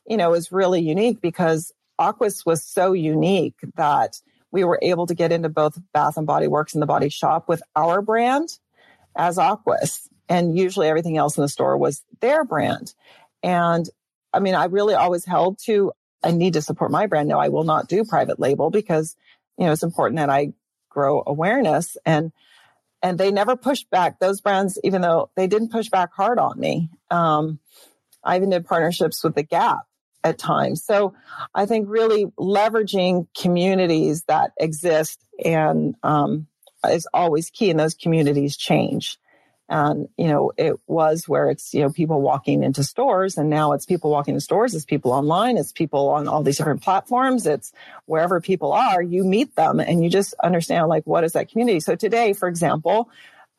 you 0.06 0.16
know, 0.16 0.28
it 0.30 0.38
was 0.38 0.52
really 0.52 0.80
unique 0.80 1.22
because 1.22 1.72
Aquis 1.98 2.46
was 2.46 2.64
so 2.64 2.94
unique 2.94 3.56
that 3.76 4.22
we 4.52 4.64
were 4.64 4.78
able 4.84 5.08
to 5.08 5.16
get 5.16 5.32
into 5.32 5.50
both 5.50 5.80
Bath 5.92 6.18
and 6.18 6.28
Body 6.28 6.48
Works 6.48 6.74
and 6.74 6.82
the 6.84 6.88
Body 6.88 7.10
Shop 7.10 7.50
with 7.50 7.64
our 7.76 8.04
brand 8.04 8.50
as 9.16 9.40
Aquis. 9.40 10.08
And 10.30 10.56
usually 10.56 10.88
everything 10.88 11.18
else 11.18 11.36
in 11.36 11.42
the 11.42 11.50
store 11.50 11.78
was 11.78 12.04
their 12.20 12.46
brand. 12.46 12.94
And 13.42 13.90
I 14.32 14.40
mean, 14.40 14.54
I 14.54 14.66
really 14.66 14.94
always 14.94 15.26
held 15.26 15.58
to, 15.66 15.94
I 16.24 16.32
need 16.32 16.54
to 16.54 16.62
support 16.62 16.92
my 16.92 17.08
brand. 17.08 17.28
No, 17.28 17.40
I 17.40 17.50
will 17.50 17.64
not 17.64 17.88
do 17.88 18.06
private 18.06 18.40
label 18.40 18.70
because, 18.70 19.16
you 19.58 19.66
know, 19.66 19.72
it's 19.72 19.84
important 19.84 20.18
that 20.18 20.30
I 20.30 20.54
grow 20.90 21.24
awareness. 21.26 21.98
And 22.06 22.32
and 23.08 23.18
they 23.18 23.32
never 23.32 23.56
pushed 23.56 23.90
back 23.90 24.20
those 24.20 24.42
brands, 24.42 24.78
even 24.84 25.02
though 25.02 25.30
they 25.38 25.48
didn't 25.48 25.72
push 25.72 25.88
back 25.90 26.14
hard 26.14 26.40
on 26.40 26.60
me. 26.60 26.90
Um, 27.10 27.60
I 28.22 28.36
even 28.36 28.50
did 28.50 28.66
partnerships 28.66 29.24
with 29.24 29.34
the 29.34 29.44
Gap 29.44 29.84
at 30.26 30.38
times. 30.38 30.84
So 30.84 31.14
I 31.56 31.66
think 31.68 31.88
really 31.88 32.26
leveraging 32.38 33.28
communities 33.40 34.24
that 34.28 34.52
exist 34.60 35.22
and 35.44 35.96
um, 36.04 36.48
is 36.90 37.08
always 37.14 37.50
key, 37.50 37.70
and 37.70 37.80
those 37.80 37.94
communities 37.94 38.58
change. 38.58 39.18
And, 39.70 40.08
you 40.18 40.28
know, 40.28 40.52
it 40.58 40.76
was 40.88 41.28
where 41.28 41.50
it's, 41.50 41.74
you 41.74 41.82
know, 41.82 41.90
people 41.90 42.22
walking 42.22 42.64
into 42.64 42.84
stores 42.84 43.38
and 43.38 43.50
now 43.50 43.74
it's 43.74 43.86
people 43.86 44.10
walking 44.10 44.36
to 44.36 44.42
stores. 44.42 44.74
It's 44.74 44.86
people 44.86 45.12
online. 45.12 45.58
It's 45.58 45.74
people 45.74 46.10
on 46.10 46.28
all 46.28 46.42
these 46.42 46.58
different 46.58 46.84
platforms. 46.84 47.46
It's 47.46 47.74
wherever 48.06 48.40
people 48.40 48.72
are, 48.72 49.02
you 49.02 49.26
meet 49.26 49.56
them 49.56 49.80
and 49.82 50.04
you 50.04 50.10
just 50.10 50.34
understand 50.42 50.88
like, 50.88 51.06
what 51.06 51.26
is 51.26 51.34
that 51.34 51.50
community? 51.50 51.82
So 51.82 51.96
today, 51.96 52.32
for 52.32 52.48
example, 52.48 53.10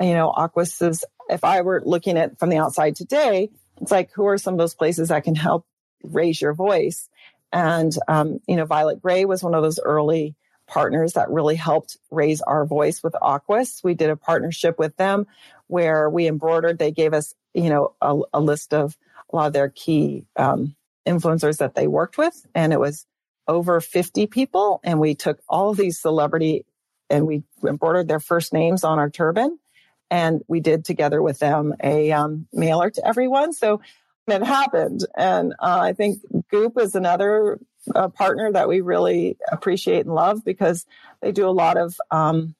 you 0.00 0.14
know, 0.14 0.32
Aquis 0.34 0.80
is, 0.80 1.04
if 1.28 1.44
I 1.44 1.60
were 1.60 1.82
looking 1.84 2.16
at 2.16 2.38
from 2.38 2.48
the 2.48 2.58
outside 2.58 2.96
today, 2.96 3.50
it's 3.80 3.90
like, 3.90 4.10
who 4.12 4.26
are 4.26 4.38
some 4.38 4.54
of 4.54 4.58
those 4.58 4.74
places 4.74 5.08
that 5.08 5.24
can 5.24 5.34
help 5.34 5.66
raise 6.02 6.40
your 6.40 6.54
voice? 6.54 7.08
And, 7.52 7.92
um, 8.08 8.40
you 8.46 8.56
know, 8.56 8.64
Violet 8.64 9.02
Grey 9.02 9.24
was 9.24 9.42
one 9.42 9.54
of 9.54 9.62
those 9.62 9.78
early 9.78 10.36
partners 10.68 11.14
that 11.14 11.30
really 11.30 11.56
helped 11.56 11.96
raise 12.10 12.40
our 12.40 12.64
voice 12.64 13.02
with 13.02 13.14
Aquis. 13.20 13.82
We 13.82 13.94
did 13.94 14.10
a 14.10 14.16
partnership 14.16 14.78
with 14.78 14.96
them 14.96 15.26
where 15.66 16.08
we 16.08 16.28
embroidered. 16.28 16.78
They 16.78 16.92
gave 16.92 17.12
us, 17.12 17.34
you 17.54 17.70
know, 17.70 17.94
a, 18.00 18.18
a 18.34 18.40
list 18.40 18.72
of 18.72 18.96
a 19.32 19.36
lot 19.36 19.46
of 19.48 19.52
their 19.52 19.70
key 19.70 20.26
um, 20.36 20.76
influencers 21.06 21.58
that 21.58 21.74
they 21.74 21.86
worked 21.86 22.18
with, 22.18 22.46
and 22.54 22.72
it 22.72 22.80
was 22.80 23.06
over 23.48 23.80
50 23.80 24.26
people 24.26 24.78
and 24.84 25.00
we 25.00 25.14
took 25.14 25.40
all 25.48 25.70
of 25.70 25.78
these 25.78 25.98
celebrity 25.98 26.66
and 27.10 27.26
we 27.26 27.42
embroidered 27.66 28.06
their 28.06 28.20
first 28.20 28.52
names 28.52 28.84
on 28.84 28.98
our 28.98 29.08
turban. 29.08 29.58
And 30.10 30.42
we 30.46 30.60
did 30.60 30.84
together 30.84 31.22
with 31.22 31.38
them 31.38 31.74
a 31.82 32.12
um, 32.12 32.46
mailer 32.52 32.90
to 32.90 33.06
everyone. 33.06 33.52
So 33.52 33.80
it 34.26 34.42
happened. 34.42 35.06
And 35.16 35.54
uh, 35.58 35.80
I 35.80 35.92
think 35.94 36.20
Goop 36.50 36.78
is 36.78 36.94
another 36.94 37.58
uh, 37.94 38.08
partner 38.08 38.52
that 38.52 38.68
we 38.68 38.80
really 38.80 39.36
appreciate 39.50 40.06
and 40.06 40.14
love 40.14 40.44
because 40.44 40.86
they 41.20 41.32
do 41.32 41.48
a 41.48 41.50
lot 41.50 41.76
of 41.76 41.96
um, 42.10 42.54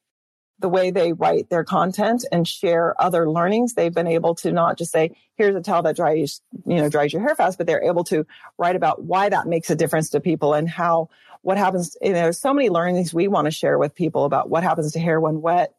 the 0.59 0.69
way 0.69 0.91
they 0.91 1.13
write 1.13 1.49
their 1.49 1.63
content 1.63 2.25
and 2.31 2.47
share 2.47 2.99
other 3.01 3.29
learnings. 3.29 3.73
They've 3.73 3.93
been 3.93 4.07
able 4.07 4.35
to 4.35 4.51
not 4.51 4.77
just 4.77 4.91
say, 4.91 5.15
here's 5.35 5.55
a 5.55 5.61
towel 5.61 5.83
that 5.83 5.95
dries, 5.95 6.41
you 6.65 6.75
know, 6.75 6.89
dries 6.89 7.13
your 7.13 7.21
hair 7.21 7.35
fast, 7.35 7.57
but 7.57 7.65
they're 7.65 7.83
able 7.83 8.03
to 8.05 8.25
write 8.57 8.75
about 8.75 9.03
why 9.03 9.29
that 9.29 9.47
makes 9.47 9.69
a 9.69 9.75
difference 9.75 10.09
to 10.11 10.19
people 10.19 10.53
and 10.53 10.69
how, 10.69 11.09
what 11.41 11.57
happens. 11.57 11.95
You 12.01 12.09
know, 12.09 12.23
there's 12.23 12.39
so 12.39 12.53
many 12.53 12.69
learnings 12.69 13.13
we 13.13 13.27
want 13.27 13.45
to 13.45 13.51
share 13.51 13.77
with 13.77 13.95
people 13.95 14.25
about 14.25 14.49
what 14.49 14.63
happens 14.63 14.91
to 14.93 14.99
hair 14.99 15.19
when 15.19 15.41
wet 15.41 15.73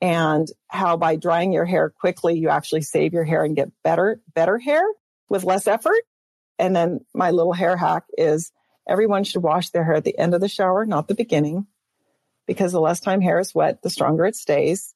and 0.00 0.48
how 0.68 0.96
by 0.96 1.16
drying 1.16 1.52
your 1.52 1.66
hair 1.66 1.90
quickly, 1.90 2.38
you 2.38 2.48
actually 2.48 2.82
save 2.82 3.12
your 3.12 3.24
hair 3.24 3.44
and 3.44 3.56
get 3.56 3.70
better, 3.82 4.20
better 4.34 4.58
hair 4.58 4.82
with 5.28 5.44
less 5.44 5.66
effort. 5.66 6.02
And 6.58 6.74
then 6.74 7.00
my 7.14 7.30
little 7.30 7.52
hair 7.52 7.76
hack 7.76 8.04
is 8.16 8.52
everyone 8.90 9.24
should 9.24 9.42
wash 9.42 9.70
their 9.70 9.84
hair 9.84 9.94
at 9.94 10.04
the 10.04 10.18
end 10.18 10.34
of 10.34 10.40
the 10.40 10.48
shower, 10.48 10.84
not 10.84 11.08
the 11.08 11.14
beginning 11.14 11.66
because 12.46 12.72
the 12.72 12.80
less 12.80 13.00
time 13.00 13.20
hair 13.20 13.38
is 13.38 13.54
wet, 13.54 13.80
the 13.80 13.88
stronger 13.90 14.26
it 14.26 14.34
stays. 14.34 14.92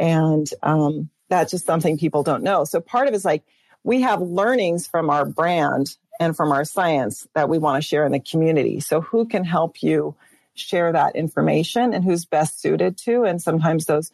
And 0.00 0.48
um, 0.62 1.10
that's 1.28 1.50
just 1.50 1.66
something 1.66 1.98
people 1.98 2.22
don't 2.22 2.42
know. 2.42 2.64
So 2.64 2.80
part 2.80 3.06
of 3.06 3.14
it 3.14 3.16
is 3.16 3.24
like 3.24 3.44
we 3.84 4.00
have 4.00 4.22
learnings 4.22 4.86
from 4.86 5.10
our 5.10 5.26
brand 5.26 5.94
and 6.18 6.34
from 6.34 6.52
our 6.52 6.64
science 6.64 7.28
that 7.34 7.50
we 7.50 7.58
want 7.58 7.82
to 7.82 7.86
share 7.86 8.06
in 8.06 8.12
the 8.12 8.20
community. 8.20 8.80
So 8.80 9.02
who 9.02 9.26
can 9.26 9.44
help 9.44 9.82
you 9.82 10.16
share 10.54 10.90
that 10.92 11.16
information 11.16 11.92
and 11.92 12.02
who's 12.02 12.24
best 12.24 12.60
suited 12.60 12.96
to? 12.98 13.24
And 13.24 13.42
sometimes 13.42 13.84
those, 13.84 14.10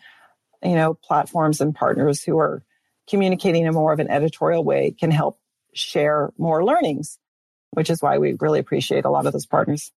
you 0.62 0.74
know, 0.74 0.94
platforms 0.94 1.60
and 1.60 1.74
partners 1.74 2.24
who 2.24 2.38
are 2.38 2.64
communicating 3.08 3.64
in 3.64 3.74
more 3.74 3.92
of 3.92 4.00
an 4.00 4.10
editorial 4.10 4.64
way 4.64 4.90
can 4.90 5.12
help 5.12 5.38
share 5.72 6.32
more 6.36 6.64
learnings, 6.64 7.18
which 7.72 7.90
is 7.90 8.00
why 8.00 8.18
we 8.18 8.36
really 8.40 8.60
appreciate 8.60 9.04
a 9.04 9.10
lot 9.10 9.26
of 9.26 9.32
those 9.32 9.46
partners. 9.46 9.92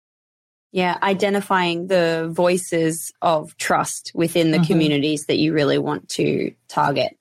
Yeah, 0.72 0.98
identifying 1.02 1.86
the 1.86 2.28
voices 2.32 3.12
of 3.22 3.56
trust 3.56 4.10
within 4.14 4.50
the 4.50 4.58
mm-hmm. 4.58 4.66
communities 4.66 5.26
that 5.26 5.38
you 5.38 5.52
really 5.52 5.78
want 5.78 6.08
to 6.10 6.52
target. 6.68 7.16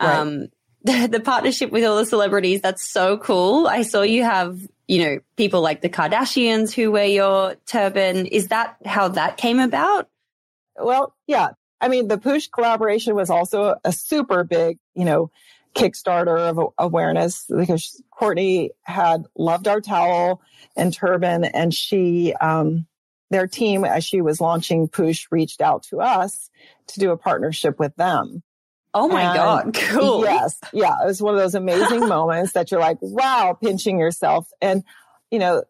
Right. 0.00 0.16
Um, 0.16 0.48
the, 0.84 1.08
the 1.08 1.20
partnership 1.20 1.70
with 1.70 1.84
all 1.84 1.96
the 1.96 2.06
celebrities, 2.06 2.60
that's 2.60 2.86
so 2.86 3.18
cool. 3.18 3.66
I 3.66 3.82
saw 3.82 4.02
you 4.02 4.22
have, 4.22 4.58
you 4.86 5.02
know, 5.02 5.18
people 5.36 5.60
like 5.60 5.80
the 5.80 5.88
Kardashians 5.88 6.72
who 6.72 6.92
wear 6.92 7.06
your 7.06 7.56
turban. 7.66 8.26
Is 8.26 8.48
that 8.48 8.76
how 8.84 9.08
that 9.08 9.36
came 9.36 9.60
about? 9.60 10.08
Well, 10.76 11.14
yeah. 11.26 11.50
I 11.80 11.88
mean, 11.88 12.08
the 12.08 12.18
Poosh 12.18 12.50
collaboration 12.50 13.14
was 13.14 13.30
also 13.30 13.74
a 13.84 13.92
super 13.92 14.44
big, 14.44 14.78
you 14.94 15.04
know, 15.04 15.30
Kickstarter 15.74 16.38
of 16.38 16.72
awareness 16.78 17.46
because 17.46 18.02
Kourtney 18.18 18.70
had 18.82 19.24
loved 19.36 19.68
our 19.68 19.80
towel 19.80 20.40
and 20.76 20.92
turban 20.92 21.44
and 21.44 21.74
she, 21.74 22.32
um, 22.34 22.86
their 23.30 23.46
team, 23.46 23.84
as 23.84 24.04
she 24.04 24.20
was 24.20 24.40
launching 24.40 24.88
Poosh, 24.88 25.26
reached 25.30 25.60
out 25.60 25.82
to 25.84 26.00
us 26.00 26.50
to 26.88 27.00
do 27.00 27.10
a 27.10 27.16
partnership 27.16 27.78
with 27.78 27.94
them. 27.96 28.42
Oh 28.92 29.08
my 29.08 29.22
and 29.22 29.34
God, 29.34 29.74
cool. 29.74 30.22
Yes. 30.22 30.60
Yeah. 30.72 30.94
It 31.02 31.06
was 31.06 31.20
one 31.20 31.34
of 31.34 31.40
those 31.40 31.56
amazing 31.56 32.00
moments 32.08 32.52
that 32.52 32.70
you're 32.70 32.80
like, 32.80 32.98
wow, 33.00 33.58
pinching 33.60 33.98
yourself. 33.98 34.48
And, 34.62 34.84
you 35.32 35.40
know, 35.40 35.64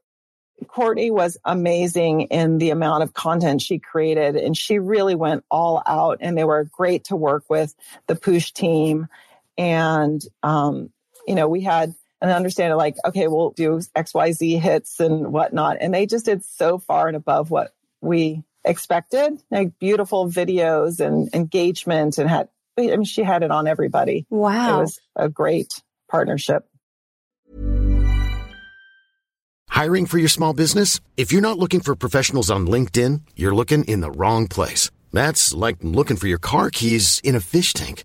Kourtney 0.64 1.10
was 1.10 1.38
amazing 1.44 2.22
in 2.22 2.58
the 2.58 2.70
amount 2.70 3.02
of 3.02 3.14
content 3.14 3.62
she 3.62 3.78
created 3.78 4.36
and 4.36 4.56
she 4.56 4.78
really 4.78 5.14
went 5.14 5.44
all 5.50 5.82
out 5.86 6.18
and 6.20 6.36
they 6.36 6.44
were 6.44 6.64
great 6.64 7.04
to 7.04 7.16
work 7.16 7.44
with 7.48 7.74
the 8.06 8.14
Poosh 8.14 8.52
team. 8.52 9.08
And, 9.56 10.20
um, 10.42 10.90
you 11.26 11.34
know, 11.34 11.48
we 11.48 11.62
had 11.62 11.94
an 12.20 12.30
understanding 12.30 12.76
like, 12.76 12.96
okay, 13.04 13.28
we'll 13.28 13.50
do 13.50 13.80
XYZ 13.96 14.60
hits 14.60 15.00
and 15.00 15.32
whatnot. 15.32 15.76
And 15.80 15.92
they 15.92 16.06
just 16.06 16.24
did 16.24 16.44
so 16.44 16.78
far 16.78 17.08
and 17.08 17.16
above 17.16 17.50
what 17.50 17.72
we 18.00 18.42
expected, 18.64 19.42
like 19.50 19.78
beautiful 19.78 20.28
videos 20.28 21.00
and 21.00 21.32
engagement 21.34 22.18
and 22.18 22.28
had, 22.28 22.48
I 22.78 22.96
mean, 22.96 23.04
she 23.04 23.22
had 23.22 23.42
it 23.42 23.50
on 23.50 23.66
everybody. 23.66 24.26
Wow. 24.30 24.78
It 24.78 24.82
was 24.82 25.00
a 25.16 25.28
great 25.28 25.82
partnership. 26.08 26.66
Hiring 29.68 30.06
for 30.06 30.18
your 30.18 30.28
small 30.28 30.54
business? 30.54 31.00
If 31.16 31.32
you're 31.32 31.42
not 31.42 31.58
looking 31.58 31.80
for 31.80 31.96
professionals 31.96 32.48
on 32.48 32.66
LinkedIn, 32.66 33.22
you're 33.34 33.54
looking 33.54 33.82
in 33.84 34.00
the 34.00 34.10
wrong 34.10 34.46
place. 34.46 34.90
That's 35.12 35.52
like 35.52 35.76
looking 35.82 36.16
for 36.16 36.28
your 36.28 36.38
car 36.38 36.70
keys 36.70 37.20
in 37.24 37.34
a 37.34 37.40
fish 37.40 37.72
tank. 37.72 38.04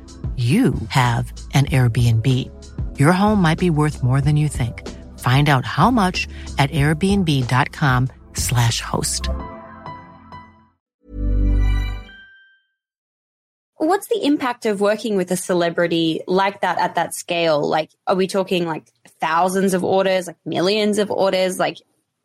you 0.37 0.73
have 0.89 1.33
an 1.53 1.65
Airbnb. 1.65 2.27
Your 2.99 3.11
home 3.11 3.41
might 3.41 3.59
be 3.59 3.69
worth 3.69 4.01
more 4.01 4.21
than 4.21 4.37
you 4.37 4.47
think. 4.47 4.87
Find 5.19 5.49
out 5.49 5.65
how 5.65 5.91
much 5.91 6.29
at 6.57 6.71
airbnb.com/slash 6.71 8.81
host. 8.81 9.29
What's 13.77 14.07
the 14.07 14.25
impact 14.25 14.65
of 14.65 14.79
working 14.79 15.15
with 15.15 15.31
a 15.31 15.35
celebrity 15.35 16.21
like 16.27 16.61
that 16.61 16.77
at 16.77 16.95
that 16.95 17.13
scale? 17.13 17.67
Like, 17.67 17.91
are 18.07 18.15
we 18.15 18.27
talking 18.27 18.67
like 18.67 18.87
thousands 19.19 19.73
of 19.73 19.83
orders, 19.83 20.27
like 20.27 20.37
millions 20.45 20.99
of 20.99 21.11
orders? 21.11 21.59
Like, 21.59 21.77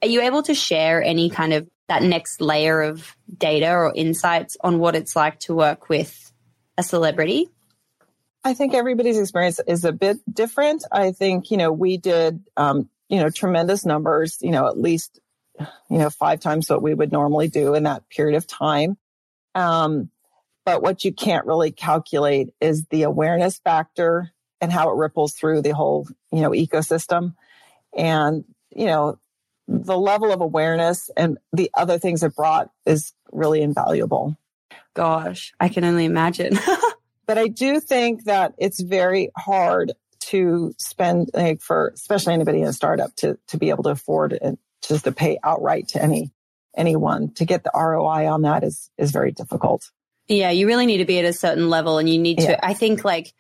are 0.03 0.09
you 0.09 0.21
able 0.21 0.43
to 0.45 0.55
share 0.55 1.03
any 1.03 1.31
kind 1.31 1.53
of 1.53 1.69
that 1.89 2.03
next 2.03 2.41
layer 2.41 2.83
of 2.83 3.17
data 3.37 3.71
or 3.71 3.93
insights 3.95 4.57
on 4.61 4.79
what 4.79 4.97
it's 4.97 5.17
like 5.17 5.39
to 5.41 5.55
work 5.55 5.89
with 5.89 6.33
a 6.77 6.83
celebrity? 6.83 7.49
I 8.47 8.55
think 8.55 8.75
everybody's 8.75 9.19
experience 9.19 9.59
is 9.67 9.85
a 9.85 9.91
bit 9.91 10.19
different. 10.33 10.85
I 10.93 11.11
think, 11.11 11.51
you 11.51 11.57
know, 11.57 11.73
we 11.73 11.97
did, 11.97 12.45
um, 12.57 12.89
you 13.09 13.19
know, 13.19 13.29
tremendous 13.29 13.85
numbers, 13.85 14.39
you 14.41 14.53
know, 14.53 14.69
at 14.69 14.79
least, 14.79 15.19
you 15.59 15.99
know, 15.99 16.11
five 16.11 16.39
times 16.39 16.71
what 16.71 16.81
we 16.81 16.95
would 16.95 17.11
normally 17.11 17.49
do 17.49 17.75
in 17.75 17.83
that 17.83 18.09
period 18.09 18.37
of 18.37 18.47
time. 18.47 18.99
Um, 19.57 20.11
but 20.65 20.81
what 20.81 21.05
you 21.05 21.13
can't 21.13 21.45
really 21.45 21.73
calculate 21.73 22.51
is 22.61 22.85
the 22.87 23.03
awareness 23.03 23.59
factor 23.59 24.31
and 24.61 24.71
how 24.71 24.91
it 24.91 24.97
ripples 24.97 25.35
through 25.35 25.63
the 25.63 25.75
whole, 25.75 26.07
you 26.31 26.41
know, 26.41 26.51
ecosystem. 26.51 27.35
And, 27.97 28.45
you 28.71 28.87
know, 28.87 29.19
the 29.67 29.99
level 29.99 30.31
of 30.31 30.41
awareness 30.41 31.11
and 31.17 31.39
the 31.53 31.69
other 31.75 31.99
things 31.99 32.23
it 32.23 32.37
brought 32.37 32.71
is 32.85 33.13
really 33.33 33.61
invaluable. 33.61 34.37
Gosh, 34.95 35.53
I 35.59 35.69
can 35.69 35.83
only 35.83 36.05
imagine. 36.05 36.57
but 37.27 37.39
I 37.39 37.49
do 37.49 37.81
think 37.81 38.25
that 38.25 38.55
it's 38.59 38.81
very 38.81 39.31
hard 39.37 39.93
to 40.21 40.75
spend 40.79 41.31
like 41.35 41.61
for 41.61 41.93
especially 41.95 42.35
anybody 42.35 42.61
in 42.61 42.69
a 42.69 42.73
startup 42.73 43.15
to 43.17 43.39
to 43.49 43.59
be 43.59 43.71
able 43.71 43.85
to 43.85 43.91
afford 43.91 44.37
and 44.41 44.59
just 44.83 45.05
to 45.05 45.13
pay 45.13 45.39
outright 45.45 45.89
to 45.89 46.03
any 46.03 46.33
anyone 46.77 47.33
to 47.35 47.45
get 47.45 47.65
the 47.65 47.71
ROI 47.75 48.31
on 48.31 48.43
that 48.43 48.65
is 48.65 48.91
is 48.99 49.11
very 49.11 49.33
difficult. 49.33 49.91
Yeah, 50.29 50.51
you 50.51 50.67
really 50.67 50.87
need 50.87 50.99
to 50.99 51.05
be 51.05 51.19
at 51.19 51.25
a 51.25 51.33
certain 51.33 51.71
level 51.71 51.99
and 51.99 52.09
you 52.09 52.19
need 52.19 52.39
to, 52.39 52.51
yeah. 52.51 52.61
I 52.63 52.75
think 52.75 53.05
like, 53.05 53.33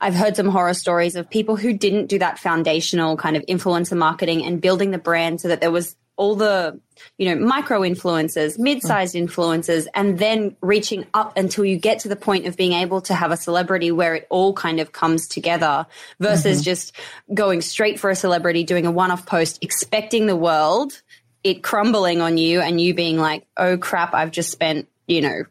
I've 0.00 0.14
heard 0.14 0.36
some 0.36 0.48
horror 0.48 0.74
stories 0.74 1.14
of 1.14 1.30
people 1.30 1.56
who 1.56 1.72
didn't 1.72 2.06
do 2.06 2.18
that 2.18 2.38
foundational 2.38 3.16
kind 3.16 3.36
of 3.36 3.44
influencer 3.46 3.96
marketing 3.96 4.44
and 4.44 4.60
building 4.60 4.90
the 4.90 4.98
brand 4.98 5.40
so 5.40 5.48
that 5.48 5.60
there 5.60 5.70
was 5.70 5.96
all 6.16 6.36
the, 6.36 6.80
you 7.18 7.28
know, 7.34 7.44
micro 7.44 7.80
influencers, 7.80 8.58
mid-sized 8.58 9.14
mm. 9.14 9.26
influencers, 9.26 9.86
and 9.94 10.18
then 10.18 10.56
reaching 10.60 11.06
up 11.12 11.36
until 11.36 11.64
you 11.64 11.76
get 11.76 12.00
to 12.00 12.08
the 12.08 12.16
point 12.16 12.46
of 12.46 12.56
being 12.56 12.72
able 12.72 13.00
to 13.00 13.14
have 13.14 13.30
a 13.30 13.36
celebrity 13.36 13.90
where 13.90 14.14
it 14.14 14.26
all 14.30 14.52
kind 14.52 14.80
of 14.80 14.92
comes 14.92 15.26
together 15.26 15.86
versus 16.20 16.58
mm-hmm. 16.58 16.64
just 16.64 16.96
going 17.32 17.60
straight 17.60 17.98
for 17.98 18.10
a 18.10 18.16
celebrity, 18.16 18.64
doing 18.64 18.86
a 18.86 18.92
one-off 18.92 19.26
post, 19.26 19.58
expecting 19.62 20.26
the 20.26 20.36
world, 20.36 21.02
it 21.42 21.62
crumbling 21.62 22.20
on 22.20 22.38
you 22.38 22.60
and 22.60 22.80
you 22.80 22.94
being 22.94 23.18
like, 23.18 23.46
oh 23.56 23.76
crap, 23.76 24.14
I've 24.14 24.30
just 24.30 24.50
spent, 24.50 24.88
you 25.06 25.20
know, 25.20 25.44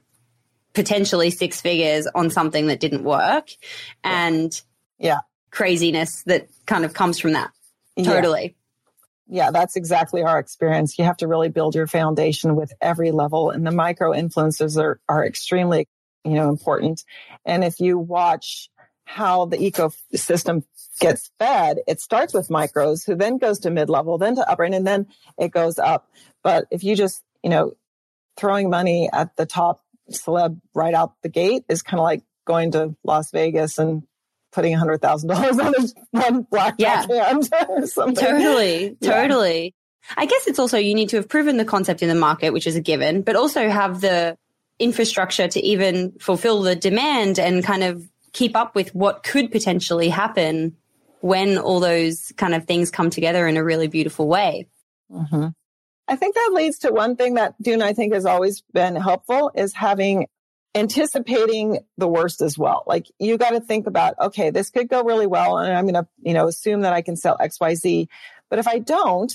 potentially 0.74 1.30
six 1.30 1.62
figures 1.62 2.08
on 2.14 2.30
something 2.30 2.68
that 2.68 2.80
didn't 2.80 3.04
work 3.04 3.50
and 4.04 4.62
yeah 5.00 5.20
craziness 5.52 6.24
that 6.24 6.50
kind 6.66 6.84
of 6.84 6.94
comes 6.94 7.20
from 7.20 7.34
that 7.34 7.52
totally 8.04 8.44
yeah. 8.44 8.63
Yeah 9.28 9.52
that's 9.52 9.76
exactly 9.76 10.24
our 10.24 10.40
experience. 10.40 10.98
You 10.98 11.06
have 11.06 11.18
to 11.18 11.28
really 11.28 11.50
build 11.50 11.76
your 11.76 11.88
foundation 11.88 12.56
with 12.56 12.74
every 12.82 13.12
level 13.12 13.50
and 13.50 13.66
the 13.66 13.72
micro 13.72 14.12
influencers 14.12 14.82
are 14.82 15.00
are 15.08 15.26
extremely 15.26 15.88
you 16.24 16.34
know 16.34 16.50
important. 16.50 17.04
And 17.46 17.64
if 17.64 17.80
you 17.80 17.98
watch 17.98 18.70
how 19.06 19.46
the 19.46 19.58
ecosystem 19.58 20.64
gets 21.00 21.32
fed 21.40 21.80
it 21.88 22.00
starts 22.00 22.34
with 22.34 22.48
micros 22.50 23.06
who 23.06 23.16
then 23.16 23.38
goes 23.38 23.60
to 23.60 23.72
mid-level 23.72 24.18
then 24.18 24.36
to 24.36 24.50
upper 24.50 24.64
end, 24.64 24.76
and 24.76 24.88
then 24.88 25.08
it 25.38 25.52
goes 25.52 25.80
up. 25.80 26.10
But 26.44 26.66
if 26.72 26.84
you 26.84 26.96
just 26.96 27.22
you 27.44 27.50
know 27.50 27.74
throwing 28.38 28.70
money 28.70 29.10
at 29.12 29.36
the 29.36 29.46
top 29.46 29.82
celeb 30.12 30.60
right 30.74 30.94
out 30.94 31.14
the 31.22 31.30
gate 31.30 31.64
is 31.70 31.82
kind 31.82 32.00
of 32.00 32.04
like 32.04 32.24
going 32.46 32.72
to 32.72 32.96
Las 33.04 33.32
Vegas 33.32 33.78
and 33.78 34.04
putting 34.54 34.74
a 34.74 34.78
hundred 34.78 35.02
thousand 35.02 35.30
dollars 35.30 35.60
on 35.60 35.74
one 36.12 36.42
blackjack 36.44 37.08
yeah. 37.10 37.26
hand 37.28 37.50
or 37.68 37.88
something. 37.88 38.16
Totally, 38.16 38.98
yeah. 39.00 39.22
totally. 39.22 39.76
I 40.18 40.26
guess 40.26 40.48
it's 40.48 40.60
also 40.60 40.78
you 40.78 40.96
need 40.96 41.10
to 41.10 41.18
have 41.18 41.30
proven 41.30 41.58
the 41.58 41.66
concept 41.66 42.02
in 42.02 42.10
the 42.10 42.16
market, 42.16 42.52
which 42.52 42.68
is 42.68 42.76
a 42.76 42.82
given, 42.82 43.22
but 43.22 43.36
also 43.36 43.70
have 43.70 44.02
the 44.02 44.38
infrastructure 44.80 45.48
to 45.48 45.62
even 45.62 46.14
fulfill 46.20 46.62
the 46.62 46.76
demand 46.76 47.40
and 47.40 47.64
kind 47.64 47.84
of 47.84 48.08
keep 48.34 48.56
up 48.56 48.76
with 48.76 48.94
what 48.94 49.24
could 49.24 49.52
potentially 49.52 50.10
happen 50.10 50.76
when 51.22 51.58
all 51.58 51.80
those 51.80 52.34
kind 52.36 52.54
of 52.54 52.66
things 52.66 52.92
come 52.92 53.10
together 53.10 53.48
in 53.48 53.56
a 53.56 53.64
really 53.64 53.88
beautiful 53.88 54.28
way. 54.28 54.68
Mm-hmm. 55.10 55.48
I 56.08 56.16
think 56.18 56.36
that 56.36 56.52
leads 56.54 56.80
to 56.80 56.92
one 56.92 57.16
thing 57.16 57.36
that 57.36 57.54
Doone, 57.62 57.82
I 57.82 57.94
think 57.94 58.14
has 58.14 58.26
always 58.26 58.62
been 58.74 58.96
helpful 58.96 59.52
is 59.56 59.74
having 59.74 60.28
anticipating 60.76 61.80
the 61.98 62.08
worst 62.08 62.42
as 62.42 62.58
well. 62.58 62.84
Like 62.88 63.08
you 63.20 63.38
got 63.38 63.52
to 63.52 63.60
think 63.60 63.88
about, 63.88 64.16
okay, 64.20 64.50
this 64.50 64.70
could 64.70 64.90
go 64.90 65.04
really 65.04 65.28
well. 65.28 65.58
And 65.58 65.72
I'm 65.72 65.86
going 65.86 65.94
to, 65.94 66.08
you 66.22 66.34
know, 66.34 66.48
assume 66.48 66.82
that 66.82 66.94
I 66.94 67.02
can 67.02 67.16
sell 67.16 67.38
X, 67.40 67.60
Y, 67.60 67.76
Z. 67.76 68.10
But 68.50 68.60
if 68.60 68.68
I 68.68 68.80
don't, 68.80 69.32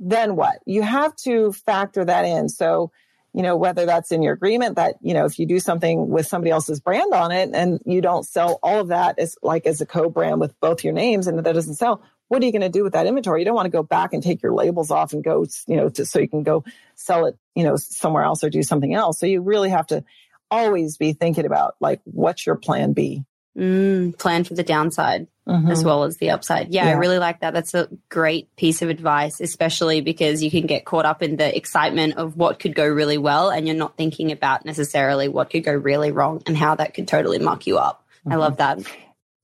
then 0.00 0.34
what? 0.34 0.60
You 0.66 0.82
have 0.82 1.14
to 1.24 1.52
factor 1.52 2.04
that 2.04 2.24
in. 2.24 2.48
So, 2.48 2.90
you 3.34 3.42
know, 3.42 3.56
whether 3.56 3.86
that's 3.86 4.12
in 4.12 4.22
your 4.22 4.34
agreement 4.34 4.76
that, 4.76 4.96
you 5.00 5.14
know, 5.14 5.24
if 5.24 5.38
you 5.38 5.46
do 5.46 5.60
something 5.60 6.08
with 6.08 6.26
somebody 6.26 6.50
else's 6.50 6.80
brand 6.80 7.12
on 7.14 7.32
it 7.32 7.50
and 7.54 7.80
you 7.86 8.00
don't 8.00 8.26
sell 8.26 8.58
all 8.62 8.80
of 8.80 8.88
that 8.88 9.18
as 9.18 9.36
like 9.42 9.66
as 9.66 9.80
a 9.80 9.86
co-brand 9.86 10.40
with 10.40 10.58
both 10.60 10.84
your 10.84 10.92
names 10.92 11.26
and 11.26 11.38
that 11.38 11.54
doesn't 11.54 11.76
sell, 11.76 12.02
what 12.28 12.42
are 12.42 12.46
you 12.46 12.52
going 12.52 12.62
to 12.62 12.68
do 12.68 12.82
with 12.82 12.94
that 12.94 13.06
inventory? 13.06 13.40
You 13.40 13.44
don't 13.44 13.54
want 13.54 13.66
to 13.66 13.70
go 13.70 13.82
back 13.82 14.12
and 14.12 14.22
take 14.22 14.42
your 14.42 14.54
labels 14.54 14.90
off 14.90 15.12
and 15.12 15.22
go, 15.22 15.46
you 15.66 15.76
know, 15.76 15.88
to, 15.90 16.04
so 16.04 16.18
you 16.18 16.28
can 16.28 16.42
go 16.42 16.64
sell 16.94 17.26
it, 17.26 17.36
you 17.54 17.64
know, 17.64 17.76
somewhere 17.76 18.24
else 18.24 18.42
or 18.42 18.50
do 18.50 18.62
something 18.62 18.94
else. 18.94 19.18
So 19.18 19.26
you 19.26 19.40
really 19.40 19.70
have 19.70 19.86
to 19.88 20.04
always 20.52 20.96
be 20.98 21.14
thinking 21.14 21.46
about 21.46 21.74
like, 21.80 22.00
what's 22.04 22.46
your 22.46 22.56
plan 22.56 22.92
B? 22.92 23.24
Mm, 23.56 24.16
plan 24.18 24.44
for 24.44 24.54
the 24.54 24.62
downside 24.62 25.26
mm-hmm. 25.46 25.70
as 25.70 25.84
well 25.84 26.04
as 26.04 26.16
the 26.16 26.30
upside. 26.30 26.72
Yeah, 26.72 26.86
yeah, 26.86 26.90
I 26.90 26.94
really 26.94 27.18
like 27.18 27.40
that. 27.40 27.52
That's 27.52 27.74
a 27.74 27.88
great 28.08 28.54
piece 28.56 28.80
of 28.82 28.88
advice, 28.88 29.40
especially 29.40 30.00
because 30.00 30.42
you 30.42 30.50
can 30.50 30.66
get 30.66 30.84
caught 30.84 31.04
up 31.04 31.22
in 31.22 31.36
the 31.36 31.54
excitement 31.54 32.16
of 32.16 32.36
what 32.36 32.58
could 32.58 32.74
go 32.74 32.86
really 32.86 33.18
well 33.18 33.50
and 33.50 33.66
you're 33.66 33.76
not 33.76 33.96
thinking 33.96 34.32
about 34.32 34.64
necessarily 34.64 35.28
what 35.28 35.50
could 35.50 35.64
go 35.64 35.72
really 35.72 36.12
wrong 36.12 36.42
and 36.46 36.56
how 36.56 36.74
that 36.74 36.94
could 36.94 37.08
totally 37.08 37.38
muck 37.38 37.66
you 37.66 37.78
up. 37.78 38.04
Mm-hmm. 38.20 38.32
I 38.32 38.36
love 38.36 38.56
that 38.58 38.78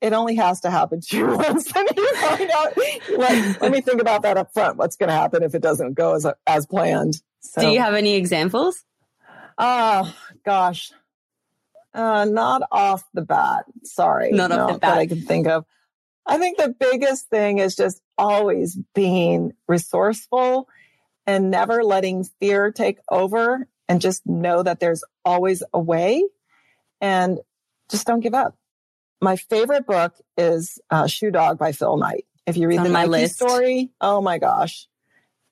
it 0.01 0.13
only 0.13 0.37
has 0.37 0.61
to 0.61 0.71
happen 0.71 1.01
to 1.01 1.17
you 1.17 1.27
once 1.37 1.71
and 1.75 1.89
you 1.97 2.17
find 2.17 2.51
out 2.51 2.77
let, 3.17 3.61
let 3.61 3.73
me 3.73 3.81
think 3.81 4.01
about 4.01 4.23
that 4.23 4.37
up 4.37 4.53
front 4.53 4.77
what's 4.77 4.97
going 4.97 5.09
to 5.09 5.15
happen 5.15 5.43
if 5.43 5.55
it 5.55 5.63
doesn't 5.63 5.95
go 5.95 6.15
as 6.15 6.27
as 6.47 6.67
planned 6.67 7.21
so, 7.41 7.63
do 7.63 7.69
you 7.69 7.81
have 7.81 7.95
any 7.95 8.15
examples 8.15 8.85
oh 9.59 10.15
gosh 10.45 10.93
uh 11.95 12.25
not 12.25 12.63
off 12.71 13.05
the 13.15 13.23
bat 13.23 13.65
sorry 13.83 14.33
not 14.33 14.53
off 14.53 14.73
the 14.73 14.79
bat 14.79 14.95
that 14.95 14.99
i 14.99 15.07
can 15.07 15.21
think 15.21 15.47
of 15.47 15.65
i 16.27 16.39
think 16.39 16.57
the 16.57 16.75
biggest 16.79 17.29
thing 17.29 17.59
is 17.59 17.75
just 17.75 18.01
always 18.17 18.79
being 18.95 19.53
resourceful 19.67 20.69
and 21.27 21.51
never 21.51 21.83
letting 21.83 22.25
fear 22.41 22.71
take 22.71 22.99
over 23.11 23.67
and 23.89 24.01
just 24.01 24.27
know 24.27 24.63
that 24.63 24.81
there's 24.81 25.05
always 25.25 25.63
a 25.73 25.81
way 25.81 26.23
and 27.01 27.39
just 27.91 28.07
don't 28.07 28.21
give 28.21 28.35
up 28.35 28.57
my 29.21 29.37
favorite 29.37 29.87
book 29.87 30.15
is 30.37 30.79
uh, 30.91 31.07
Shoe 31.07 31.31
Dog 31.31 31.59
by 31.59 31.73
Phil 31.73 31.97
Knight. 31.97 32.25
If 32.47 32.57
you 32.57 32.69
read 32.69 32.83
the 32.83 32.89
Nike 32.89 33.09
list. 33.09 33.37
story, 33.37 33.91
oh 34.01 34.21
my 34.21 34.39
gosh. 34.39 34.87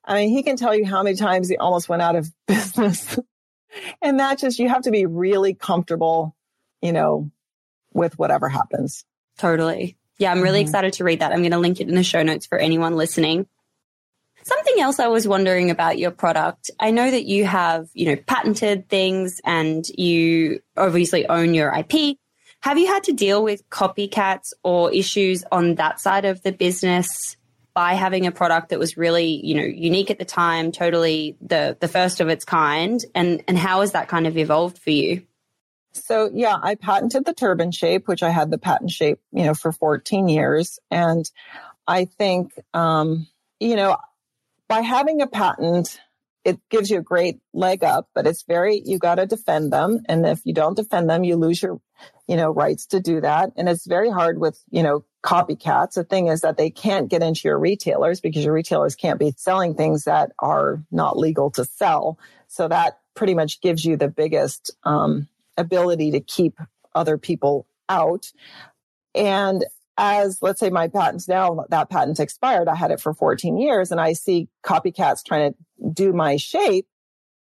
I 0.03 0.15
mean, 0.15 0.29
he 0.29 0.41
can 0.41 0.55
tell 0.55 0.73
you 0.73 0.85
how 0.85 1.03
many 1.03 1.15
times 1.15 1.49
he 1.49 1.57
almost 1.57 1.89
went 1.89 2.01
out 2.01 2.15
of 2.15 2.31
business. 2.47 3.19
And 4.01 4.19
that 4.19 4.39
just, 4.39 4.59
you 4.59 4.69
have 4.69 4.83
to 4.83 4.91
be 4.91 5.05
really 5.05 5.53
comfortable, 5.53 6.35
you 6.81 6.91
know, 6.91 7.31
with 7.93 8.17
whatever 8.19 8.49
happens. 8.49 9.05
Totally. 9.37 9.97
Yeah, 10.17 10.31
I'm 10.31 10.41
really 10.41 10.59
mm-hmm. 10.59 10.69
excited 10.69 10.93
to 10.93 11.03
read 11.03 11.19
that. 11.19 11.31
I'm 11.31 11.39
going 11.39 11.51
to 11.51 11.59
link 11.59 11.79
it 11.79 11.87
in 11.87 11.95
the 11.95 12.03
show 12.03 12.23
notes 12.23 12.45
for 12.45 12.57
anyone 12.57 12.95
listening. 12.95 13.47
Something 14.43 14.79
else 14.79 14.99
I 14.99 15.07
was 15.07 15.27
wondering 15.27 15.71
about 15.71 15.99
your 15.99 16.11
product. 16.11 16.71
I 16.79 16.91
know 16.91 17.09
that 17.09 17.25
you 17.25 17.45
have, 17.45 17.89
you 17.93 18.07
know, 18.07 18.15
patented 18.15 18.87
things 18.87 19.41
and 19.43 19.87
you 19.89 20.61
obviously 20.75 21.27
own 21.27 21.53
your 21.53 21.73
IP. 21.73 22.17
Have 22.61 22.77
you 22.77 22.87
had 22.87 23.03
to 23.03 23.13
deal 23.13 23.43
with 23.43 23.69
copycats 23.69 24.53
or 24.63 24.91
issues 24.91 25.43
on 25.51 25.75
that 25.75 25.99
side 25.99 26.25
of 26.25 26.41
the 26.41 26.51
business 26.51 27.36
by 27.77 27.93
having 27.93 28.25
a 28.25 28.31
product 28.31 28.69
that 28.69 28.79
was 28.79 28.97
really, 28.97 29.39
you 29.45 29.53
know, 29.53 29.61
unique 29.61 30.09
at 30.09 30.17
the 30.17 30.25
time, 30.25 30.71
totally 30.71 31.37
the 31.41 31.77
the 31.79 31.87
first 31.87 32.19
of 32.19 32.27
its 32.27 32.43
kind? 32.43 33.05
And 33.13 33.43
and 33.47 33.55
how 33.55 33.81
has 33.81 33.91
that 33.91 34.07
kind 34.07 34.25
of 34.25 34.35
evolved 34.35 34.79
for 34.79 34.89
you? 34.89 35.21
So 35.93 36.27
yeah, 36.33 36.57
I 36.59 36.73
patented 36.73 37.25
the 37.25 37.35
turban 37.35 37.71
shape, 37.71 38.07
which 38.07 38.23
I 38.23 38.31
had 38.31 38.49
the 38.49 38.57
patent 38.57 38.89
shape, 38.89 39.19
you 39.31 39.43
know, 39.43 39.53
for 39.53 39.71
14 39.71 40.27
years. 40.27 40.79
And 40.89 41.29
I 41.85 42.05
think, 42.05 42.59
um, 42.73 43.27
you 43.59 43.75
know, 43.75 43.97
by 44.67 44.81
having 44.81 45.21
a 45.21 45.27
patent, 45.27 45.99
it 46.47 46.61
gives 46.69 46.89
you 46.89 46.99
a 46.99 47.01
great 47.03 47.41
leg 47.53 47.83
up, 47.83 48.07
but 48.15 48.25
it's 48.25 48.43
very, 48.43 48.81
you 48.85 48.99
got 48.99 49.15
to 49.15 49.25
defend 49.25 49.73
them. 49.73 49.99
And 50.07 50.25
if 50.25 50.39
you 50.45 50.53
don't 50.53 50.77
defend 50.77 51.09
them, 51.09 51.25
you 51.25 51.35
lose 51.35 51.61
your, 51.61 51.81
you 52.25 52.37
know, 52.37 52.49
rights 52.51 52.85
to 52.87 53.01
do 53.01 53.19
that. 53.19 53.51
And 53.57 53.67
it's 53.67 53.85
very 53.85 54.09
hard 54.09 54.39
with, 54.39 54.57
you 54.69 54.81
know, 54.81 55.03
copycats. 55.21 55.95
The 55.95 56.05
thing 56.05 56.27
is 56.27 56.41
that 56.41 56.55
they 56.55 56.69
can't 56.69 57.09
get 57.09 57.21
into 57.21 57.41
your 57.43 57.59
retailers 57.59 58.21
because 58.21 58.45
your 58.45 58.53
retailers 58.53 58.95
can't 58.95 59.19
be 59.19 59.33
selling 59.35 59.75
things 59.75 60.05
that 60.05 60.31
are 60.39 60.81
not 60.89 61.17
legal 61.17 61.51
to 61.51 61.65
sell. 61.65 62.17
So 62.47 62.69
that 62.69 62.97
pretty 63.13 63.33
much 63.33 63.59
gives 63.59 63.83
you 63.83 63.97
the 63.97 64.07
biggest 64.07 64.73
um, 64.85 65.27
ability 65.57 66.11
to 66.11 66.21
keep 66.21 66.57
other 66.95 67.17
people 67.17 67.67
out. 67.89 68.31
And 69.13 69.65
as 69.97 70.41
let's 70.41 70.61
say 70.61 70.69
my 70.69 70.87
patents 70.87 71.27
now, 71.27 71.65
that 71.71 71.89
patent 71.89 72.21
expired. 72.21 72.69
I 72.69 72.75
had 72.75 72.91
it 72.91 73.01
for 73.01 73.13
14 73.13 73.57
years 73.57 73.91
and 73.91 73.99
I 73.99 74.13
see 74.13 74.47
copycats 74.63 75.25
trying 75.25 75.51
to 75.51 75.59
do 75.97 76.13
my 76.13 76.37
shape, 76.37 76.87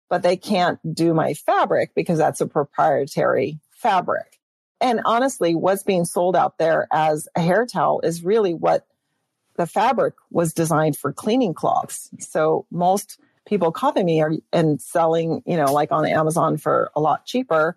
but 0.08 0.22
they 0.22 0.36
can't 0.36 0.80
do 0.94 1.14
my 1.14 1.34
fabric 1.34 1.92
because 1.94 2.18
that's 2.18 2.40
a 2.40 2.46
proprietary 2.46 3.60
fabric. 3.70 4.40
And 4.80 5.00
honestly, 5.04 5.54
what's 5.54 5.82
being 5.82 6.04
sold 6.04 6.34
out 6.34 6.58
there 6.58 6.88
as 6.90 7.28
a 7.36 7.40
hair 7.40 7.66
towel 7.66 8.00
is 8.00 8.24
really 8.24 8.54
what 8.54 8.86
the 9.56 9.66
fabric 9.66 10.14
was 10.30 10.52
designed 10.52 10.96
for 10.96 11.12
cleaning 11.12 11.54
cloths. 11.54 12.10
So 12.18 12.66
most 12.70 13.18
people 13.46 13.72
copy 13.72 14.02
me 14.02 14.20
are, 14.20 14.32
and 14.52 14.80
selling, 14.80 15.42
you 15.46 15.56
know, 15.56 15.72
like 15.72 15.92
on 15.92 16.06
Amazon 16.06 16.56
for 16.56 16.90
a 16.96 17.00
lot 17.00 17.24
cheaper 17.24 17.76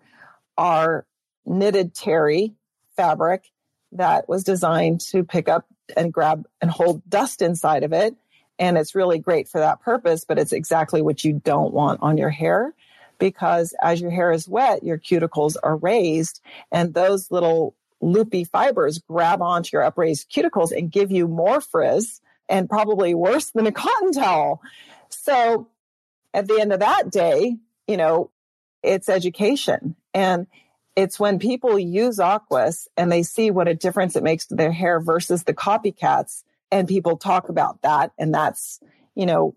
are 0.58 1.06
knitted 1.46 1.94
terry 1.94 2.54
fabric 2.96 3.44
that 3.92 4.28
was 4.28 4.44
designed 4.44 5.00
to 5.00 5.24
pick 5.24 5.48
up 5.48 5.66
and 5.96 6.12
grab 6.12 6.46
and 6.60 6.70
hold 6.70 7.02
dust 7.08 7.42
inside 7.42 7.82
of 7.82 7.92
it. 7.92 8.14
And 8.60 8.76
it's 8.76 8.94
really 8.94 9.18
great 9.18 9.48
for 9.48 9.58
that 9.58 9.80
purpose, 9.80 10.24
but 10.24 10.38
it's 10.38 10.52
exactly 10.52 11.00
what 11.00 11.24
you 11.24 11.40
don't 11.42 11.72
want 11.72 12.00
on 12.02 12.18
your 12.18 12.30
hair 12.30 12.74
because 13.18 13.74
as 13.82 14.00
your 14.00 14.10
hair 14.10 14.30
is 14.30 14.46
wet, 14.46 14.84
your 14.84 14.98
cuticles 14.98 15.56
are 15.62 15.76
raised 15.76 16.40
and 16.70 16.92
those 16.92 17.30
little 17.30 17.74
loopy 18.00 18.44
fibers 18.44 18.98
grab 18.98 19.42
onto 19.42 19.70
your 19.72 19.82
upraised 19.82 20.30
cuticles 20.30 20.76
and 20.76 20.92
give 20.92 21.10
you 21.10 21.26
more 21.26 21.60
frizz 21.60 22.20
and 22.48 22.68
probably 22.68 23.14
worse 23.14 23.50
than 23.50 23.66
a 23.66 23.72
cotton 23.72 24.12
towel. 24.12 24.60
So 25.08 25.68
at 26.34 26.46
the 26.46 26.60
end 26.60 26.72
of 26.72 26.80
that 26.80 27.10
day, 27.10 27.56
you 27.86 27.96
know, 27.96 28.30
it's 28.82 29.08
education. 29.08 29.96
And 30.12 30.46
it's 30.96 31.18
when 31.18 31.38
people 31.38 31.78
use 31.78 32.18
Aquis 32.18 32.88
and 32.96 33.10
they 33.10 33.22
see 33.22 33.50
what 33.50 33.68
a 33.68 33.74
difference 33.74 34.16
it 34.16 34.22
makes 34.22 34.46
to 34.46 34.54
their 34.54 34.72
hair 34.72 35.00
versus 35.00 35.44
the 35.44 35.54
copycats 35.54 36.42
and 36.70 36.88
people 36.88 37.16
talk 37.16 37.48
about 37.48 37.82
that. 37.82 38.12
And 38.18 38.34
that's, 38.34 38.80
you 39.14 39.26
know, 39.26 39.54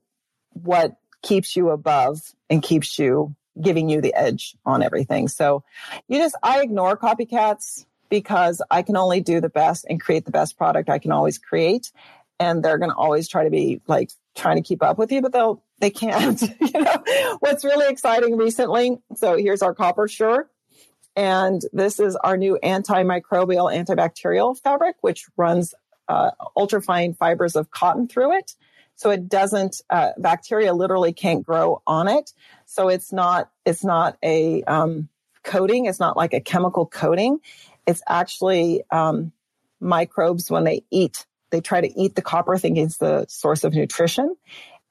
what 0.49 0.95
keeps 1.22 1.55
you 1.55 1.70
above 1.70 2.20
and 2.49 2.61
keeps 2.61 2.99
you 2.99 3.36
giving 3.61 3.89
you 3.89 4.01
the 4.01 4.14
edge 4.14 4.55
on 4.66 4.82
everything. 4.82 5.28
So 5.28 5.64
you 6.07 6.20
just, 6.20 6.36
I 6.41 6.61
ignore 6.61 6.97
copycats 6.97 7.86
because 8.09 8.61
I 8.70 8.82
can 8.82 8.97
only 8.97 9.22
do 9.22 9.41
the 9.41 9.49
best 9.49 9.86
and 9.89 10.01
create 10.01 10.26
the 10.26 10.32
best 10.32 10.57
product 10.57 10.89
I 10.89 10.99
can 10.99 11.11
always 11.11 11.38
create. 11.38 11.91
And 12.39 12.64
they're 12.64 12.78
going 12.78 12.91
to 12.91 12.95
always 12.95 13.28
try 13.28 13.43
to 13.43 13.49
be 13.49 13.82
like 13.88 14.11
trying 14.36 14.57
to 14.57 14.61
keep 14.61 14.84
up 14.84 14.97
with 14.97 15.11
you, 15.11 15.22
but 15.22 15.34
they'll, 15.34 15.64
they 15.80 15.91
can't. 15.91 16.41
you 16.59 16.82
know, 16.82 17.03
what's 17.39 17.64
really 17.64 17.88
exciting 17.88 18.38
recently. 18.38 18.97
So 19.16 19.38
here's 19.38 19.61
our 19.61 19.74
copper 19.74 20.07
shirt. 20.07 20.49
And 21.16 21.61
this 21.72 21.99
is 21.99 22.16
our 22.16 22.38
new 22.38 22.57
antimicrobial, 22.64 23.72
antibacterial 23.72 24.59
fabric, 24.59 24.95
which 25.01 25.26
runs 25.38 25.76
uh, 26.07 26.31
ultrafine 26.57 27.15
fibers 27.15 27.55
of 27.55 27.71
cotton 27.71 28.07
through 28.07 28.37
it. 28.37 28.53
So 28.95 29.09
it 29.09 29.27
doesn't, 29.27 29.81
uh, 29.89 30.11
bacteria 30.17 30.73
literally 30.73 31.13
can't 31.13 31.43
grow 31.43 31.81
on 31.87 32.07
it. 32.07 32.31
So 32.65 32.89
it's 32.89 33.11
not, 33.11 33.49
it's 33.65 33.83
not 33.83 34.17
a 34.23 34.63
um, 34.63 35.09
coating. 35.43 35.85
It's 35.85 35.99
not 35.99 36.15
like 36.15 36.33
a 36.33 36.39
chemical 36.39 36.85
coating. 36.85 37.39
It's 37.87 38.01
actually 38.07 38.83
um, 38.91 39.31
microbes 39.79 40.49
when 40.49 40.63
they 40.63 40.83
eat. 40.91 41.25
They 41.49 41.61
try 41.61 41.81
to 41.81 41.99
eat 41.99 42.15
the 42.15 42.21
copper 42.21 42.57
thinking 42.57 42.85
it's 42.85 42.97
the 42.97 43.25
source 43.27 43.63
of 43.63 43.73
nutrition. 43.73 44.35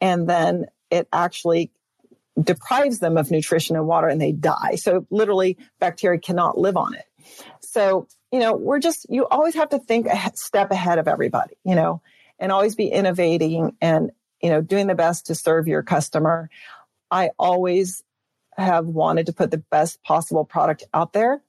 And 0.00 0.28
then 0.28 0.66
it 0.90 1.08
actually 1.12 1.70
deprives 2.40 2.98
them 2.98 3.16
of 3.16 3.30
nutrition 3.30 3.76
and 3.76 3.86
water 3.86 4.08
and 4.08 4.20
they 4.20 4.32
die. 4.32 4.76
So 4.76 5.06
literally 5.10 5.58
bacteria 5.80 6.18
cannot 6.18 6.58
live 6.58 6.76
on 6.76 6.94
it. 6.94 7.04
So, 7.72 8.06
you 8.30 8.38
know, 8.38 8.54
we're 8.54 8.80
just, 8.80 9.06
you 9.08 9.26
always 9.26 9.54
have 9.54 9.70
to 9.70 9.78
think 9.78 10.06
a 10.06 10.32
step 10.34 10.70
ahead 10.70 10.98
of 10.98 11.08
everybody, 11.08 11.56
you 11.64 11.74
know, 11.74 12.02
and 12.38 12.52
always 12.52 12.74
be 12.74 12.88
innovating 12.88 13.76
and, 13.80 14.10
you 14.42 14.50
know, 14.50 14.60
doing 14.60 14.88
the 14.88 14.94
best 14.94 15.26
to 15.26 15.34
serve 15.34 15.68
your 15.68 15.82
customer. 15.82 16.50
I 17.10 17.30
always 17.38 18.04
have 18.58 18.84
wanted 18.84 19.26
to 19.26 19.32
put 19.32 19.50
the 19.50 19.64
best 19.70 20.02
possible 20.02 20.44
product 20.44 20.84
out 20.92 21.14
there. 21.14 21.42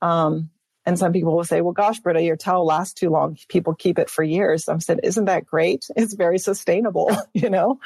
Um, 0.00 0.50
and 0.84 0.98
some 0.98 1.12
people 1.12 1.36
will 1.36 1.44
say, 1.44 1.60
well, 1.60 1.72
gosh, 1.72 2.00
Britta, 2.00 2.22
your 2.22 2.36
towel 2.36 2.66
lasts 2.66 2.94
too 2.94 3.10
long. 3.10 3.38
People 3.46 3.74
keep 3.74 4.00
it 4.00 4.10
for 4.10 4.24
years. 4.24 4.68
I'm 4.68 4.80
said, 4.80 4.98
isn't 5.04 5.26
that 5.26 5.46
great? 5.46 5.86
It's 5.94 6.14
very 6.14 6.38
sustainable, 6.38 7.16
you 7.34 7.50
know? 7.50 7.78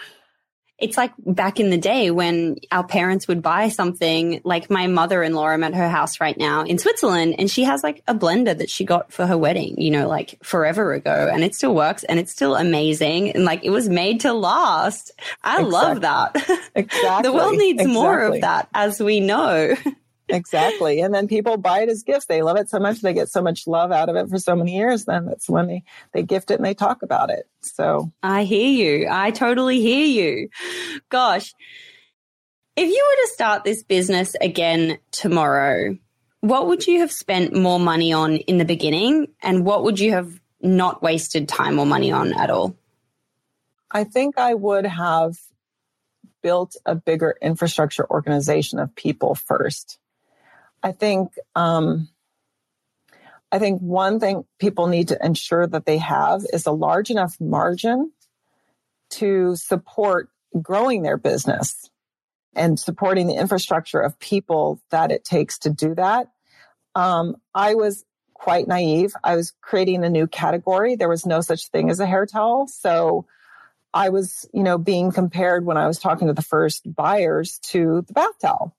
It's 0.78 0.96
like 0.96 1.12
back 1.18 1.58
in 1.58 1.70
the 1.70 1.78
day 1.78 2.10
when 2.10 2.56
our 2.70 2.84
parents 2.84 3.26
would 3.28 3.40
buy 3.40 3.68
something 3.68 4.42
like 4.44 4.68
my 4.68 4.86
mother-in-law 4.86 5.46
I'm 5.46 5.64
at 5.64 5.74
her 5.74 5.88
house 5.88 6.20
right 6.20 6.36
now 6.36 6.64
in 6.64 6.78
Switzerland 6.78 7.36
and 7.38 7.50
she 7.50 7.64
has 7.64 7.82
like 7.82 8.02
a 8.06 8.14
blender 8.14 8.56
that 8.56 8.68
she 8.68 8.84
got 8.84 9.10
for 9.10 9.26
her 9.26 9.38
wedding, 9.38 9.80
you 9.80 9.90
know, 9.90 10.06
like 10.06 10.38
forever 10.42 10.92
ago 10.92 11.30
and 11.32 11.42
it 11.42 11.54
still 11.54 11.74
works 11.74 12.04
and 12.04 12.18
it's 12.18 12.30
still 12.30 12.56
amazing 12.56 13.30
and 13.30 13.44
like 13.44 13.64
it 13.64 13.70
was 13.70 13.88
made 13.88 14.20
to 14.20 14.34
last. 14.34 15.12
I 15.42 15.62
exactly. 15.62 15.72
love 15.72 16.00
that. 16.02 16.60
Exactly. 16.74 17.22
the 17.22 17.32
world 17.32 17.56
needs 17.56 17.80
exactly. 17.80 17.94
more 17.94 18.20
of 18.20 18.40
that 18.42 18.68
as 18.74 19.00
we 19.00 19.20
know. 19.20 19.74
exactly. 20.28 21.00
And 21.00 21.14
then 21.14 21.28
people 21.28 21.56
buy 21.56 21.82
it 21.82 21.88
as 21.88 22.02
gifts. 22.02 22.26
They 22.26 22.42
love 22.42 22.56
it 22.56 22.68
so 22.68 22.78
much. 22.78 23.00
They 23.00 23.12
get 23.12 23.28
so 23.28 23.42
much 23.42 23.66
love 23.66 23.92
out 23.92 24.08
of 24.08 24.16
it 24.16 24.28
for 24.28 24.38
so 24.38 24.56
many 24.56 24.76
years. 24.76 25.04
Then 25.04 25.26
that's 25.26 25.48
when 25.48 25.66
they, 25.66 25.82
they 26.12 26.22
gift 26.22 26.50
it 26.50 26.54
and 26.54 26.64
they 26.64 26.74
talk 26.74 27.02
about 27.02 27.30
it. 27.30 27.48
So 27.60 28.12
I 28.22 28.44
hear 28.44 28.98
you. 28.98 29.08
I 29.10 29.30
totally 29.30 29.80
hear 29.80 30.06
you. 30.06 30.48
Gosh, 31.08 31.54
if 32.76 32.88
you 32.88 33.10
were 33.10 33.26
to 33.26 33.32
start 33.32 33.64
this 33.64 33.82
business 33.82 34.36
again 34.40 34.98
tomorrow, 35.10 35.96
what 36.40 36.66
would 36.66 36.86
you 36.86 37.00
have 37.00 37.10
spent 37.10 37.54
more 37.54 37.80
money 37.80 38.12
on 38.12 38.36
in 38.36 38.58
the 38.58 38.64
beginning? 38.64 39.28
And 39.42 39.64
what 39.64 39.82
would 39.84 39.98
you 39.98 40.12
have 40.12 40.40
not 40.60 41.02
wasted 41.02 41.48
time 41.48 41.78
or 41.78 41.86
money 41.86 42.12
on 42.12 42.32
at 42.32 42.50
all? 42.50 42.76
I 43.90 44.04
think 44.04 44.38
I 44.38 44.54
would 44.54 44.84
have 44.84 45.36
built 46.42 46.76
a 46.84 46.94
bigger 46.94 47.36
infrastructure 47.40 48.08
organization 48.08 48.78
of 48.78 48.94
people 48.94 49.34
first. 49.34 49.98
I 50.86 50.92
think 50.92 51.32
um, 51.56 52.08
I 53.50 53.58
think 53.58 53.80
one 53.80 54.20
thing 54.20 54.44
people 54.60 54.86
need 54.86 55.08
to 55.08 55.18
ensure 55.24 55.66
that 55.66 55.84
they 55.84 55.98
have 55.98 56.42
is 56.52 56.64
a 56.66 56.70
large 56.70 57.10
enough 57.10 57.36
margin 57.40 58.12
to 59.10 59.56
support 59.56 60.28
growing 60.62 61.02
their 61.02 61.16
business 61.16 61.90
and 62.54 62.78
supporting 62.78 63.26
the 63.26 63.34
infrastructure 63.34 63.98
of 63.98 64.16
people 64.20 64.80
that 64.90 65.10
it 65.10 65.24
takes 65.24 65.58
to 65.58 65.70
do 65.70 65.96
that. 65.96 66.28
Um, 66.94 67.34
I 67.52 67.74
was 67.74 68.04
quite 68.32 68.68
naive. 68.68 69.12
I 69.24 69.34
was 69.34 69.54
creating 69.60 70.04
a 70.04 70.08
new 70.08 70.28
category. 70.28 70.94
There 70.94 71.08
was 71.08 71.26
no 71.26 71.40
such 71.40 71.66
thing 71.70 71.90
as 71.90 71.98
a 71.98 72.06
hair 72.06 72.26
towel. 72.26 72.68
So 72.68 73.26
I 73.92 74.10
was, 74.10 74.48
you 74.54 74.62
know, 74.62 74.78
being 74.78 75.10
compared 75.10 75.66
when 75.66 75.78
I 75.78 75.88
was 75.88 75.98
talking 75.98 76.28
to 76.28 76.32
the 76.32 76.42
first 76.42 76.82
buyers 76.86 77.58
to 77.70 78.04
the 78.06 78.12
bath 78.12 78.38
towel. 78.40 78.76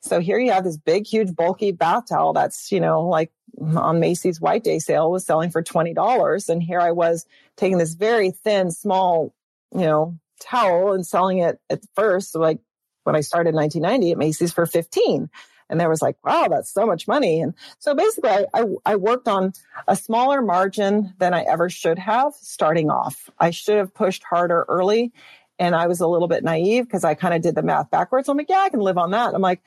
So 0.00 0.20
here 0.20 0.38
you 0.38 0.52
have 0.52 0.64
this 0.64 0.78
big, 0.78 1.06
huge, 1.06 1.34
bulky 1.34 1.72
bath 1.72 2.08
towel 2.08 2.32
that's, 2.32 2.72
you 2.72 2.80
know, 2.80 3.06
like 3.06 3.30
on 3.76 4.00
Macy's 4.00 4.40
White 4.40 4.64
Day 4.64 4.78
sale 4.78 5.10
was 5.10 5.24
selling 5.24 5.50
for 5.50 5.62
$20. 5.62 6.48
And 6.48 6.62
here 6.62 6.80
I 6.80 6.92
was 6.92 7.26
taking 7.56 7.78
this 7.78 7.94
very 7.94 8.30
thin, 8.30 8.70
small, 8.70 9.34
you 9.72 9.80
know, 9.80 10.18
towel 10.40 10.92
and 10.92 11.06
selling 11.06 11.38
it 11.38 11.60
at 11.68 11.82
first, 11.94 12.34
like 12.34 12.58
when 13.04 13.14
I 13.14 13.20
started 13.20 13.50
in 13.50 13.56
1990 13.56 14.12
at 14.12 14.18
Macy's 14.18 14.52
for 14.52 14.66
15. 14.66 15.28
And 15.68 15.78
there 15.78 15.88
was 15.88 16.02
like, 16.02 16.16
wow, 16.24 16.48
that's 16.50 16.72
so 16.72 16.84
much 16.84 17.06
money. 17.06 17.40
And 17.40 17.54
so 17.78 17.94
basically 17.94 18.30
I, 18.30 18.46
I, 18.54 18.64
I 18.84 18.96
worked 18.96 19.28
on 19.28 19.52
a 19.86 19.94
smaller 19.94 20.42
margin 20.42 21.14
than 21.18 21.32
I 21.32 21.42
ever 21.42 21.70
should 21.70 21.98
have 21.98 22.34
starting 22.34 22.90
off. 22.90 23.30
I 23.38 23.50
should 23.50 23.76
have 23.76 23.94
pushed 23.94 24.24
harder 24.24 24.64
early. 24.68 25.12
And 25.60 25.76
I 25.76 25.86
was 25.86 26.00
a 26.00 26.08
little 26.08 26.26
bit 26.26 26.42
naive 26.42 26.86
because 26.86 27.04
I 27.04 27.14
kind 27.14 27.34
of 27.34 27.42
did 27.42 27.54
the 27.54 27.62
math 27.62 27.90
backwards. 27.90 28.28
I'm 28.28 28.36
like, 28.36 28.48
yeah, 28.48 28.60
I 28.60 28.70
can 28.70 28.80
live 28.80 28.98
on 28.98 29.12
that. 29.12 29.34
I'm 29.34 29.42
like, 29.42 29.60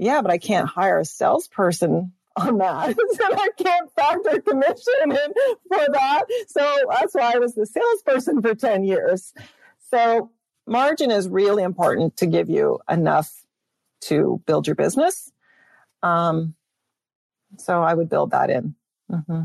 yeah, 0.00 0.22
but 0.22 0.30
I 0.30 0.38
can't 0.38 0.66
hire 0.66 0.98
a 0.98 1.04
salesperson 1.04 2.12
on 2.34 2.58
that. 2.58 2.96
so 3.12 3.24
I 3.24 3.48
can't 3.56 3.92
factor 3.92 4.40
commission 4.40 4.94
in 5.02 5.32
for 5.68 5.92
that. 5.92 6.22
So 6.48 6.76
that's 6.90 7.14
why 7.14 7.32
I 7.34 7.38
was 7.38 7.54
the 7.54 7.66
salesperson 7.66 8.40
for 8.40 8.54
10 8.54 8.84
years. 8.84 9.34
So 9.90 10.30
margin 10.66 11.10
is 11.10 11.28
really 11.28 11.62
important 11.62 12.16
to 12.16 12.26
give 12.26 12.48
you 12.48 12.80
enough 12.88 13.30
to 14.02 14.40
build 14.46 14.66
your 14.66 14.76
business. 14.76 15.30
Um, 16.02 16.54
so 17.58 17.82
I 17.82 17.92
would 17.92 18.08
build 18.08 18.30
that 18.30 18.48
in. 18.48 18.74
Mm-hmm. 19.12 19.42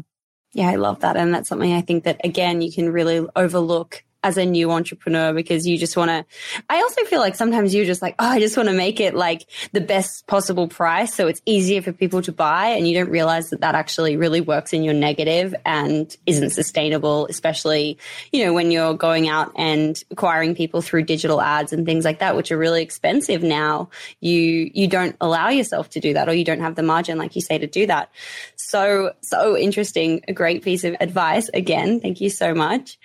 Yeah, 0.53 0.69
I 0.69 0.75
love 0.75 1.01
that. 1.01 1.17
And 1.17 1.33
that's 1.33 1.49
something 1.49 1.73
I 1.73 1.81
think 1.81 2.05
that, 2.05 2.21
again, 2.23 2.61
you 2.61 2.71
can 2.71 2.89
really 2.89 3.27
overlook 3.35 4.05
as 4.25 4.37
a 4.37 4.45
new 4.45 4.71
entrepreneur 4.71 5.33
because 5.33 5.67
you 5.67 5.77
just 5.77 5.95
want 5.95 6.09
to, 6.09 6.25
I 6.67 6.81
also 6.81 7.03
feel 7.03 7.19
like 7.19 7.35
sometimes 7.35 7.75
you're 7.75 7.85
just 7.85 8.01
like, 8.01 8.15
oh, 8.17 8.27
I 8.27 8.39
just 8.39 8.57
want 8.57 8.69
to 8.69 8.75
make 8.75 8.99
it 8.99 9.13
like 9.13 9.45
the 9.71 9.81
best 9.81 10.25
possible 10.25 10.67
price. 10.67 11.13
So 11.13 11.27
it's 11.27 11.41
easier 11.45 11.83
for 11.83 11.93
people 11.93 12.23
to 12.23 12.31
buy. 12.31 12.69
And 12.69 12.87
you 12.87 12.95
don't 12.95 13.11
realize 13.11 13.51
that 13.51 13.61
that 13.61 13.75
actually 13.75 14.17
really 14.17 14.41
works 14.41 14.73
in 14.73 14.83
your 14.83 14.95
negative 14.95 15.53
and 15.63 16.13
isn't 16.25 16.49
sustainable, 16.49 17.27
especially, 17.27 17.99
you 18.31 18.43
know, 18.43 18.51
when 18.51 18.71
you're 18.71 18.95
going 18.95 19.29
out 19.29 19.51
and 19.55 20.03
acquiring 20.09 20.55
people 20.55 20.81
through 20.81 21.03
digital 21.03 21.39
ads 21.39 21.71
and 21.71 21.85
things 21.85 22.03
like 22.03 22.17
that, 22.17 22.35
which 22.35 22.51
are 22.51 22.57
really 22.57 22.81
expensive 22.81 23.43
now. 23.43 23.89
You, 24.21 24.71
you 24.73 24.87
don't 24.87 25.15
allow 25.21 25.49
yourself 25.49 25.91
to 25.91 25.99
do 25.99 26.15
that 26.15 26.27
or 26.27 26.33
you 26.33 26.43
don't 26.43 26.61
have 26.61 26.73
the 26.73 26.81
margin, 26.81 27.19
like 27.19 27.35
you 27.35 27.41
say, 27.41 27.59
to 27.59 27.67
do 27.67 27.85
that. 27.85 28.09
So, 28.55 29.13
so 29.21 29.55
interesting. 29.55 30.21
A 30.27 30.33
great 30.33 30.63
piece 30.63 30.83
of 30.83 30.95
advice. 30.99 31.47
Again, 31.53 31.99
thank 31.99 32.21
you 32.21 32.31
so 32.31 32.55
much. 32.55 32.97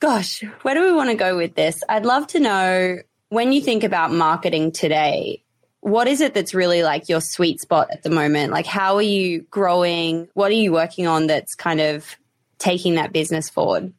Gosh, 0.00 0.44
where 0.62 0.74
do 0.74 0.82
we 0.82 0.92
want 0.92 1.10
to 1.10 1.16
go 1.16 1.36
with 1.36 1.54
this? 1.54 1.82
I'd 1.88 2.06
love 2.06 2.28
to 2.28 2.40
know 2.40 2.98
when 3.30 3.52
you 3.52 3.60
think 3.60 3.82
about 3.82 4.12
marketing 4.12 4.70
today, 4.70 5.42
what 5.80 6.06
is 6.06 6.20
it 6.20 6.34
that's 6.34 6.54
really 6.54 6.82
like 6.82 7.08
your 7.08 7.20
sweet 7.20 7.60
spot 7.60 7.88
at 7.90 8.02
the 8.02 8.10
moment? 8.10 8.52
Like, 8.52 8.66
how 8.66 8.96
are 8.96 9.02
you 9.02 9.42
growing? 9.42 10.28
What 10.34 10.50
are 10.50 10.54
you 10.54 10.72
working 10.72 11.06
on 11.06 11.26
that's 11.26 11.54
kind 11.54 11.80
of 11.80 12.16
taking 12.58 12.94
that 12.94 13.12
business 13.12 13.48
forward? 13.48 13.92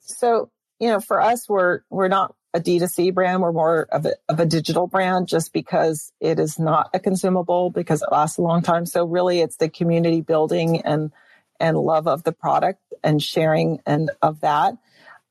So, 0.00 0.50
you 0.80 0.88
know, 0.88 1.00
for 1.00 1.20
us, 1.20 1.48
we're, 1.48 1.80
we're 1.88 2.08
not 2.08 2.34
a 2.52 2.60
D2C 2.60 3.14
brand. 3.14 3.42
We're 3.42 3.52
more 3.52 3.86
of 3.92 4.06
a, 4.06 4.14
of 4.28 4.40
a 4.40 4.46
digital 4.46 4.88
brand 4.88 5.28
just 5.28 5.52
because 5.52 6.12
it 6.20 6.40
is 6.40 6.58
not 6.58 6.90
a 6.94 6.98
consumable 6.98 7.70
because 7.70 8.02
it 8.02 8.08
lasts 8.10 8.38
a 8.38 8.42
long 8.42 8.62
time. 8.62 8.86
So 8.86 9.04
really 9.04 9.40
it's 9.40 9.56
the 9.56 9.68
community 9.68 10.20
building 10.20 10.80
and, 10.82 11.12
and 11.60 11.76
love 11.76 12.08
of 12.08 12.24
the 12.24 12.32
product 12.32 12.82
and 13.02 13.22
sharing 13.22 13.80
and 13.86 14.10
of 14.22 14.40
that. 14.40 14.74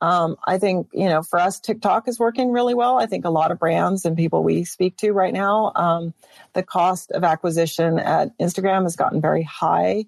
Um, 0.01 0.37
I 0.45 0.59
think, 0.59 0.87
you 0.93 1.09
know, 1.09 1.21
for 1.21 1.39
us, 1.39 1.59
TikTok 1.59 2.07
is 2.07 2.19
working 2.19 2.51
really 2.51 2.73
well. 2.73 2.97
I 2.97 3.05
think 3.05 3.25
a 3.25 3.29
lot 3.29 3.51
of 3.51 3.59
brands 3.59 4.05
and 4.05 4.15
people 4.15 4.43
we 4.43 4.63
speak 4.63 4.95
to 4.97 5.11
right 5.11 5.33
now, 5.33 5.73
um, 5.75 6.13
the 6.53 6.63
cost 6.63 7.11
of 7.11 7.23
acquisition 7.23 7.99
at 7.99 8.37
Instagram 8.37 8.83
has 8.83 8.95
gotten 8.95 9.19
very 9.19 9.43
high 9.43 10.05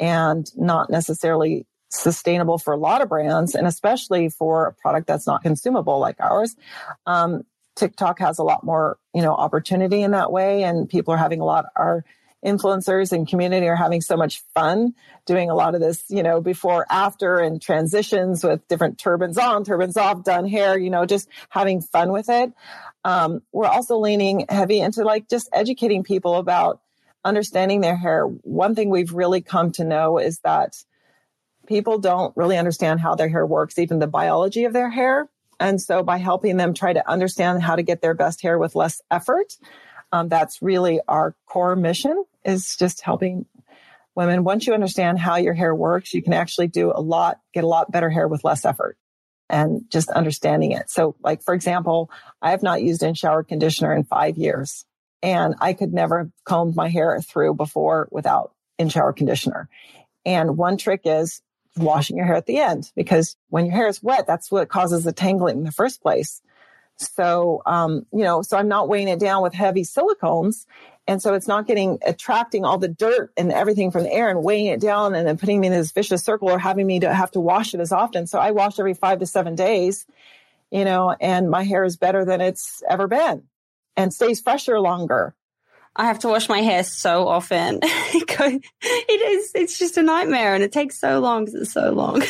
and 0.00 0.50
not 0.56 0.90
necessarily 0.90 1.66
sustainable 1.90 2.58
for 2.58 2.72
a 2.74 2.76
lot 2.76 3.00
of 3.00 3.08
brands 3.08 3.54
and 3.54 3.66
especially 3.66 4.28
for 4.28 4.66
a 4.66 4.74
product 4.74 5.06
that's 5.06 5.26
not 5.26 5.42
consumable 5.42 5.98
like 5.98 6.16
ours. 6.20 6.56
Um, 7.06 7.44
TikTok 7.76 8.18
has 8.18 8.38
a 8.38 8.42
lot 8.42 8.64
more, 8.64 8.98
you 9.14 9.22
know, 9.22 9.34
opportunity 9.34 10.02
in 10.02 10.10
that 10.10 10.32
way 10.32 10.64
and 10.64 10.88
people 10.88 11.14
are 11.14 11.18
having 11.18 11.40
a 11.40 11.44
lot, 11.44 11.66
our 11.76 12.04
influencers 12.44 13.12
and 13.12 13.26
community 13.26 13.66
are 13.66 13.76
having 13.76 14.00
so 14.00 14.16
much 14.16 14.42
fun 14.54 14.94
doing 15.26 15.50
a 15.50 15.54
lot 15.54 15.74
of 15.74 15.80
this, 15.80 16.04
you 16.08 16.22
know, 16.22 16.40
before, 16.40 16.86
after 16.88 17.38
and 17.38 17.60
transitions 17.60 18.44
with 18.44 18.66
different 18.68 18.98
turbans 18.98 19.36
on, 19.36 19.64
turbans 19.64 19.96
off, 19.96 20.22
done 20.22 20.46
hair, 20.46 20.78
you 20.78 20.90
know, 20.90 21.04
just 21.04 21.28
having 21.48 21.80
fun 21.80 22.12
with 22.12 22.28
it. 22.28 22.52
Um, 23.04 23.42
we're 23.52 23.66
also 23.66 23.98
leaning 23.98 24.46
heavy 24.48 24.80
into 24.80 25.02
like 25.02 25.28
just 25.28 25.48
educating 25.52 26.04
people 26.04 26.36
about 26.36 26.80
understanding 27.24 27.80
their 27.80 27.96
hair. 27.96 28.24
One 28.24 28.74
thing 28.74 28.88
we've 28.90 29.12
really 29.12 29.40
come 29.40 29.72
to 29.72 29.84
know 29.84 30.18
is 30.18 30.38
that 30.40 30.76
people 31.66 31.98
don't 31.98 32.36
really 32.36 32.56
understand 32.56 33.00
how 33.00 33.14
their 33.14 33.28
hair 33.28 33.44
works, 33.44 33.78
even 33.78 33.98
the 33.98 34.06
biology 34.06 34.64
of 34.64 34.72
their 34.72 34.90
hair. 34.90 35.28
And 35.60 35.80
so 35.80 36.02
by 36.02 36.18
helping 36.18 36.56
them 36.56 36.72
try 36.72 36.92
to 36.92 37.10
understand 37.10 37.62
how 37.62 37.76
to 37.76 37.82
get 37.82 38.00
their 38.00 38.14
best 38.14 38.42
hair 38.42 38.58
with 38.58 38.76
less 38.76 39.02
effort, 39.10 39.54
um, 40.12 40.28
that's 40.28 40.62
really 40.62 41.00
our 41.06 41.34
core 41.46 41.76
mission 41.76 42.24
is 42.44 42.76
just 42.76 43.02
helping 43.02 43.46
women. 44.14 44.44
Once 44.44 44.66
you 44.66 44.74
understand 44.74 45.18
how 45.18 45.36
your 45.36 45.54
hair 45.54 45.74
works, 45.74 46.12
you 46.12 46.22
can 46.22 46.32
actually 46.32 46.68
do 46.68 46.92
a 46.94 47.00
lot, 47.00 47.40
get 47.54 47.64
a 47.64 47.68
lot 47.68 47.90
better 47.90 48.10
hair 48.10 48.26
with 48.26 48.44
less 48.44 48.64
effort 48.64 48.96
and 49.48 49.82
just 49.90 50.10
understanding 50.10 50.72
it. 50.72 50.90
So 50.90 51.16
like, 51.22 51.42
for 51.42 51.54
example, 51.54 52.10
I 52.42 52.50
have 52.50 52.62
not 52.62 52.82
used 52.82 53.02
in 53.02 53.14
shower 53.14 53.42
conditioner 53.42 53.94
in 53.94 54.04
five 54.04 54.36
years 54.36 54.84
and 55.22 55.54
I 55.60 55.72
could 55.72 55.92
never 55.92 56.18
have 56.18 56.30
combed 56.44 56.76
my 56.76 56.88
hair 56.88 57.20
through 57.20 57.54
before 57.54 58.08
without 58.10 58.52
in 58.78 58.88
shower 58.88 59.12
conditioner. 59.12 59.68
And 60.24 60.56
one 60.56 60.76
trick 60.76 61.02
is 61.04 61.40
washing 61.76 62.16
your 62.16 62.26
hair 62.26 62.36
at 62.36 62.46
the 62.46 62.58
end 62.58 62.90
because 62.94 63.36
when 63.48 63.66
your 63.66 63.74
hair 63.74 63.88
is 63.88 64.02
wet, 64.02 64.26
that's 64.26 64.50
what 64.50 64.68
causes 64.68 65.04
the 65.04 65.12
tangling 65.12 65.58
in 65.58 65.64
the 65.64 65.72
first 65.72 66.02
place. 66.02 66.42
So, 66.98 67.62
um, 67.64 68.06
you 68.12 68.24
know, 68.24 68.42
so 68.42 68.56
I'm 68.56 68.68
not 68.68 68.88
weighing 68.88 69.08
it 69.08 69.20
down 69.20 69.42
with 69.42 69.54
heavy 69.54 69.82
silicones. 69.82 70.66
And 71.06 71.22
so 71.22 71.32
it's 71.32 71.48
not 71.48 71.66
getting 71.66 71.98
attracting 72.04 72.64
all 72.64 72.76
the 72.76 72.88
dirt 72.88 73.32
and 73.36 73.50
everything 73.50 73.90
from 73.90 74.02
the 74.02 74.12
air 74.12 74.28
and 74.28 74.42
weighing 74.42 74.66
it 74.66 74.80
down 74.80 75.14
and 75.14 75.26
then 75.26 75.38
putting 75.38 75.60
me 75.60 75.68
in 75.68 75.72
this 75.72 75.92
vicious 75.92 76.22
circle 76.22 76.50
or 76.50 76.58
having 76.58 76.86
me 76.86 77.00
to 77.00 77.12
have 77.12 77.30
to 77.30 77.40
wash 77.40 77.72
it 77.72 77.80
as 77.80 77.92
often. 77.92 78.26
So 78.26 78.38
I 78.38 78.50
wash 78.50 78.78
every 78.78 78.92
five 78.92 79.20
to 79.20 79.26
seven 79.26 79.54
days, 79.54 80.06
you 80.70 80.84
know, 80.84 81.16
and 81.18 81.50
my 81.50 81.62
hair 81.62 81.84
is 81.84 81.96
better 81.96 82.26
than 82.26 82.42
it's 82.42 82.82
ever 82.88 83.06
been 83.08 83.44
and 83.96 84.12
stays 84.12 84.40
fresher 84.40 84.78
longer. 84.80 85.34
I 85.96 86.04
have 86.04 86.18
to 86.20 86.28
wash 86.28 86.48
my 86.48 86.60
hair 86.60 86.84
so 86.84 87.26
often. 87.26 87.80
it 87.82 89.28
is, 89.28 89.50
it's 89.54 89.78
just 89.78 89.96
a 89.96 90.02
nightmare 90.02 90.54
and 90.54 90.62
it 90.62 90.72
takes 90.72 91.00
so 91.00 91.20
long 91.20 91.46
because 91.46 91.62
it's 91.62 91.72
so 91.72 91.90
long. 91.90 92.22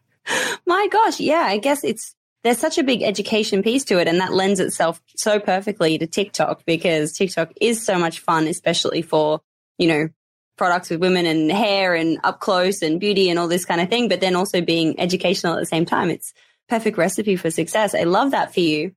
my 0.66 0.88
gosh. 0.90 1.20
Yeah. 1.20 1.46
I 1.46 1.58
guess 1.58 1.84
it's, 1.84 2.16
there's 2.44 2.58
such 2.58 2.78
a 2.78 2.82
big 2.82 3.02
education 3.02 3.62
piece 3.62 3.84
to 3.84 3.98
it 3.98 4.08
and 4.08 4.20
that 4.20 4.32
lends 4.32 4.60
itself 4.60 5.00
so 5.16 5.40
perfectly 5.40 5.98
to 5.98 6.06
TikTok 6.06 6.64
because 6.64 7.12
TikTok 7.12 7.52
is 7.60 7.84
so 7.84 7.98
much 7.98 8.20
fun, 8.20 8.46
especially 8.46 9.02
for, 9.02 9.40
you 9.76 9.88
know, 9.88 10.08
products 10.56 10.90
with 10.90 11.00
women 11.00 11.26
and 11.26 11.50
hair 11.50 11.94
and 11.94 12.18
up 12.24 12.40
close 12.40 12.82
and 12.82 13.00
beauty 13.00 13.30
and 13.30 13.38
all 13.38 13.48
this 13.48 13.64
kind 13.64 13.80
of 13.80 13.88
thing, 13.88 14.08
but 14.08 14.20
then 14.20 14.36
also 14.36 14.60
being 14.60 14.98
educational 14.98 15.54
at 15.54 15.60
the 15.60 15.66
same 15.66 15.84
time. 15.84 16.10
It's 16.10 16.32
perfect 16.68 16.98
recipe 16.98 17.36
for 17.36 17.50
success. 17.50 17.94
I 17.94 18.04
love 18.04 18.32
that 18.32 18.54
for 18.54 18.60
you 18.60 18.92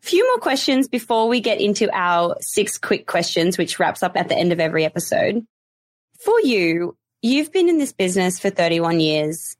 few 0.00 0.26
more 0.26 0.38
questions 0.38 0.88
before 0.88 1.28
we 1.28 1.40
get 1.40 1.60
into 1.60 1.90
our 1.92 2.36
six 2.40 2.78
quick 2.78 3.06
questions, 3.06 3.58
which 3.58 3.78
wraps 3.78 4.02
up 4.02 4.16
at 4.16 4.28
the 4.28 4.36
end 4.36 4.52
of 4.52 4.60
every 4.60 4.84
episode. 4.84 5.46
For 6.24 6.40
you, 6.40 6.96
you've 7.22 7.52
been 7.52 7.68
in 7.68 7.78
this 7.78 7.92
business 7.92 8.38
for 8.38 8.50
31 8.50 9.00
years. 9.00 9.56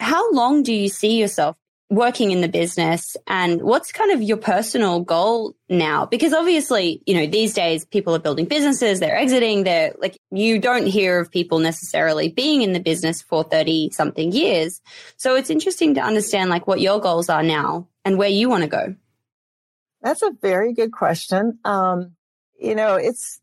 How 0.00 0.32
long 0.32 0.62
do 0.62 0.72
you 0.72 0.88
see 0.88 1.20
yourself 1.20 1.56
working 1.90 2.30
in 2.30 2.40
the 2.40 2.48
business 2.48 3.16
and 3.26 3.60
what's 3.60 3.92
kind 3.92 4.12
of 4.12 4.22
your 4.22 4.38
personal 4.38 5.00
goal 5.00 5.54
now? 5.68 6.06
Because 6.06 6.32
obviously, 6.32 7.02
you 7.04 7.14
know, 7.14 7.26
these 7.26 7.52
days 7.52 7.84
people 7.84 8.14
are 8.14 8.20
building 8.20 8.46
businesses, 8.46 8.98
they're 8.98 9.16
exiting, 9.16 9.64
they're 9.64 9.92
like, 9.98 10.18
you 10.30 10.58
don't 10.58 10.86
hear 10.86 11.20
of 11.20 11.30
people 11.30 11.58
necessarily 11.58 12.30
being 12.30 12.62
in 12.62 12.72
the 12.72 12.80
business 12.80 13.20
for 13.20 13.44
30 13.44 13.90
something 13.90 14.32
years. 14.32 14.80
So 15.18 15.36
it's 15.36 15.50
interesting 15.50 15.94
to 15.94 16.00
understand 16.00 16.48
like 16.48 16.66
what 16.66 16.80
your 16.80 16.98
goals 16.98 17.28
are 17.28 17.42
now 17.42 17.86
and 18.04 18.16
where 18.16 18.28
you 18.28 18.48
want 18.48 18.62
to 18.62 18.68
go. 18.68 18.94
That's 20.00 20.22
a 20.22 20.32
very 20.40 20.72
good 20.72 20.92
question. 20.92 21.58
Um, 21.64 22.12
you 22.58 22.74
know, 22.74 22.94
it's, 22.94 23.38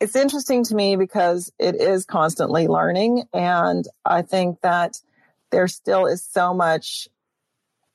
it's 0.00 0.16
interesting 0.16 0.64
to 0.64 0.74
me 0.74 0.96
because 0.96 1.52
it 1.58 1.74
is 1.74 2.06
constantly 2.06 2.66
learning. 2.66 3.24
And 3.34 3.86
I 4.06 4.22
think 4.22 4.62
that 4.62 5.00
there 5.50 5.68
still 5.68 6.06
is 6.06 6.24
so 6.24 6.54
much 6.54 7.08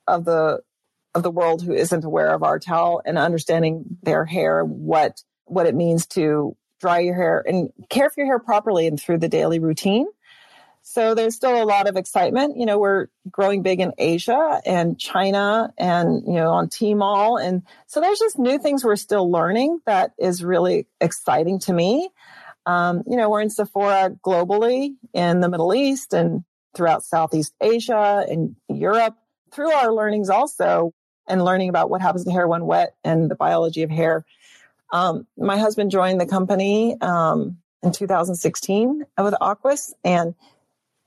of 0.06 0.24
the, 0.24 0.60
of 1.14 1.22
the 1.22 1.30
world 1.30 1.62
who 1.62 1.72
isn't 1.72 2.04
aware 2.04 2.34
of 2.34 2.42
our 2.42 2.58
towel 2.58 3.00
and 3.04 3.18
understanding 3.18 3.84
their 4.02 4.24
hair, 4.24 4.64
what, 4.64 5.22
what 5.44 5.66
it 5.66 5.74
means 5.74 6.06
to 6.06 6.56
dry 6.80 7.00
your 7.00 7.14
hair 7.14 7.42
and 7.46 7.70
care 7.88 8.10
for 8.10 8.20
your 8.20 8.26
hair 8.26 8.38
properly 8.38 8.86
and 8.86 9.00
through 9.00 9.18
the 9.18 9.28
daily 9.28 9.58
routine. 9.58 10.06
So 10.86 11.14
there's 11.14 11.34
still 11.34 11.62
a 11.62 11.64
lot 11.64 11.88
of 11.88 11.96
excitement. 11.96 12.58
You 12.58 12.66
know, 12.66 12.78
we're 12.78 13.06
growing 13.30 13.62
big 13.62 13.80
in 13.80 13.94
Asia 13.96 14.60
and 14.66 14.98
China 15.00 15.72
and, 15.78 16.22
you 16.26 16.34
know, 16.34 16.50
on 16.50 16.68
Tmall. 16.68 17.42
And 17.42 17.62
so 17.86 18.02
there's 18.02 18.18
just 18.18 18.38
new 18.38 18.58
things 18.58 18.84
we're 18.84 18.96
still 18.96 19.30
learning 19.30 19.80
that 19.86 20.12
is 20.18 20.44
really 20.44 20.86
exciting 21.00 21.58
to 21.60 21.72
me. 21.72 22.10
Um, 22.66 23.02
you 23.06 23.16
know, 23.16 23.30
we're 23.30 23.40
in 23.40 23.48
Sephora 23.48 24.14
globally 24.22 24.94
in 25.14 25.40
the 25.40 25.48
Middle 25.48 25.74
East 25.74 26.12
and 26.12 26.44
throughout 26.74 27.04
Southeast 27.04 27.54
Asia 27.60 28.24
and 28.28 28.56
Europe 28.68 29.16
through 29.52 29.72
our 29.72 29.92
learnings 29.92 30.30
also 30.30 30.92
and 31.28 31.44
learning 31.44 31.68
about 31.68 31.88
what 31.88 32.02
happens 32.02 32.24
to 32.24 32.30
hair 32.30 32.46
when 32.46 32.66
wet 32.66 32.94
and 33.02 33.30
the 33.30 33.34
biology 33.34 33.82
of 33.82 33.90
hair. 33.90 34.24
Um, 34.92 35.26
my 35.36 35.58
husband 35.58 35.90
joined 35.90 36.20
the 36.20 36.26
company, 36.26 36.96
um, 37.00 37.58
in 37.84 37.92
2016 37.92 39.04
with 39.18 39.34
Aquis 39.40 39.92
and 40.02 40.34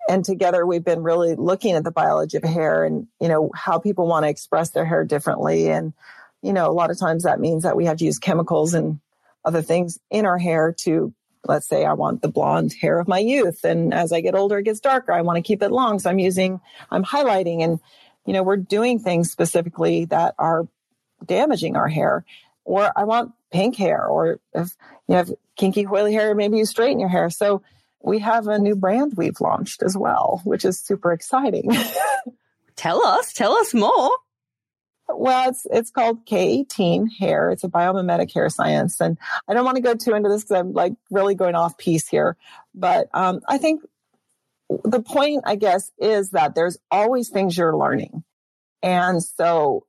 and 0.08 0.24
together 0.24 0.66
we've 0.66 0.86
been 0.86 1.04
really 1.04 1.36
looking 1.36 1.74
at 1.74 1.84
the 1.84 1.92
biology 1.92 2.38
of 2.38 2.44
hair 2.44 2.86
and 2.86 3.08
you 3.20 3.28
know 3.28 3.50
how 3.54 3.80
people 3.80 4.08
want 4.08 4.24
to 4.24 4.30
express 4.30 4.70
their 4.70 4.86
hair 4.86 5.04
differently 5.04 5.70
and 5.70 5.94
you 6.42 6.54
know 6.54 6.70
a 6.70 6.72
lot 6.72 6.92
of 6.92 7.00
times 7.00 7.24
that 7.24 7.40
means 7.40 7.64
that 7.64 7.76
we 7.76 7.86
have 7.86 7.98
to 7.98 8.06
use 8.06 8.20
chemicals 8.20 8.74
and 8.74 9.00
other 9.44 9.62
things 9.62 10.00
in 10.12 10.26
our 10.26 10.38
hair 10.38 10.74
to 10.78 11.14
let's 11.48 11.68
say 11.68 11.86
i 11.86 11.94
want 11.94 12.22
the 12.22 12.28
blonde 12.28 12.74
hair 12.74 13.00
of 13.00 13.08
my 13.08 13.20
youth 13.20 13.64
and 13.64 13.94
as 13.94 14.12
i 14.12 14.22
get 14.22 14.36
older 14.36 14.60
it 14.60 14.64
gets 14.64 14.80
darker 14.80 15.12
i 15.12 15.22
want 15.22 15.38
to 15.38 15.42
keep 15.42 15.62
it 15.62 15.72
long 15.72 16.00
so 16.00 16.10
i'm 16.10 16.20
using 16.20 16.60
i'm 16.92 17.04
highlighting 17.04 17.64
and 17.64 17.80
you 18.26 18.34
know 18.34 18.44
we're 18.44 18.58
doing 18.58 19.00
things 19.00 19.32
specifically 19.32 20.06
that 20.06 20.36
are 20.38 20.68
damaging 21.26 21.76
our 21.76 21.88
hair 21.88 22.26
or 22.66 22.92
i 22.96 23.04
want 23.04 23.32
pink 23.52 23.76
hair 23.76 24.06
or 24.06 24.40
if 24.54 24.76
you 25.08 25.16
have 25.16 25.32
kinky 25.56 25.86
coily 25.86 26.12
hair 26.12 26.36
maybe 26.36 26.58
you 26.58 26.66
straighten 26.66 27.00
your 27.00 27.10
hair 27.10 27.30
so 27.30 27.62
we 28.02 28.20
have 28.20 28.48
a 28.48 28.60
new 28.60 28.76
brand 28.76 29.14
we've 29.16 29.40
launched 29.42 29.84
as 29.84 29.98
well, 29.98 30.42
which 30.44 30.66
is 30.66 30.80
super 30.80 31.12
exciting. 31.12 31.70
tell 32.76 33.06
us, 33.06 33.34
tell 33.34 33.54
us 33.54 33.74
more. 33.74 34.12
Well, 35.10 35.50
it's 35.50 35.66
it's 35.72 35.92
called 35.92 36.26
K18 36.26 37.08
hair. 37.18 37.52
It's 37.52 37.64
a 37.64 37.70
biomimetic 37.70 38.34
hair 38.34 38.50
science, 38.50 39.00
and 39.00 39.18
I 39.48 39.54
don't 39.54 39.66
want 39.66 39.78
to 39.78 39.82
go 39.82 39.96
too 39.96 40.14
into 40.14 40.30
this 40.30 40.44
because 40.44 40.60
I'm 40.60 40.74
like 40.74 40.94
really 41.10 41.36
going 41.36 41.56
off 41.56 41.78
piece 41.78 42.08
here. 42.08 42.36
But 42.76 43.08
um, 43.14 43.42
I 43.48 43.58
think 43.58 43.84
the 44.84 45.02
point, 45.02 45.44
I 45.46 45.56
guess, 45.56 45.92
is 45.98 46.32
that 46.32 46.56
there's 46.56 46.78
always 46.92 47.30
things 47.30 47.58
you're 47.58 47.76
learning, 47.76 48.24
and 48.84 49.24
so 49.24 49.86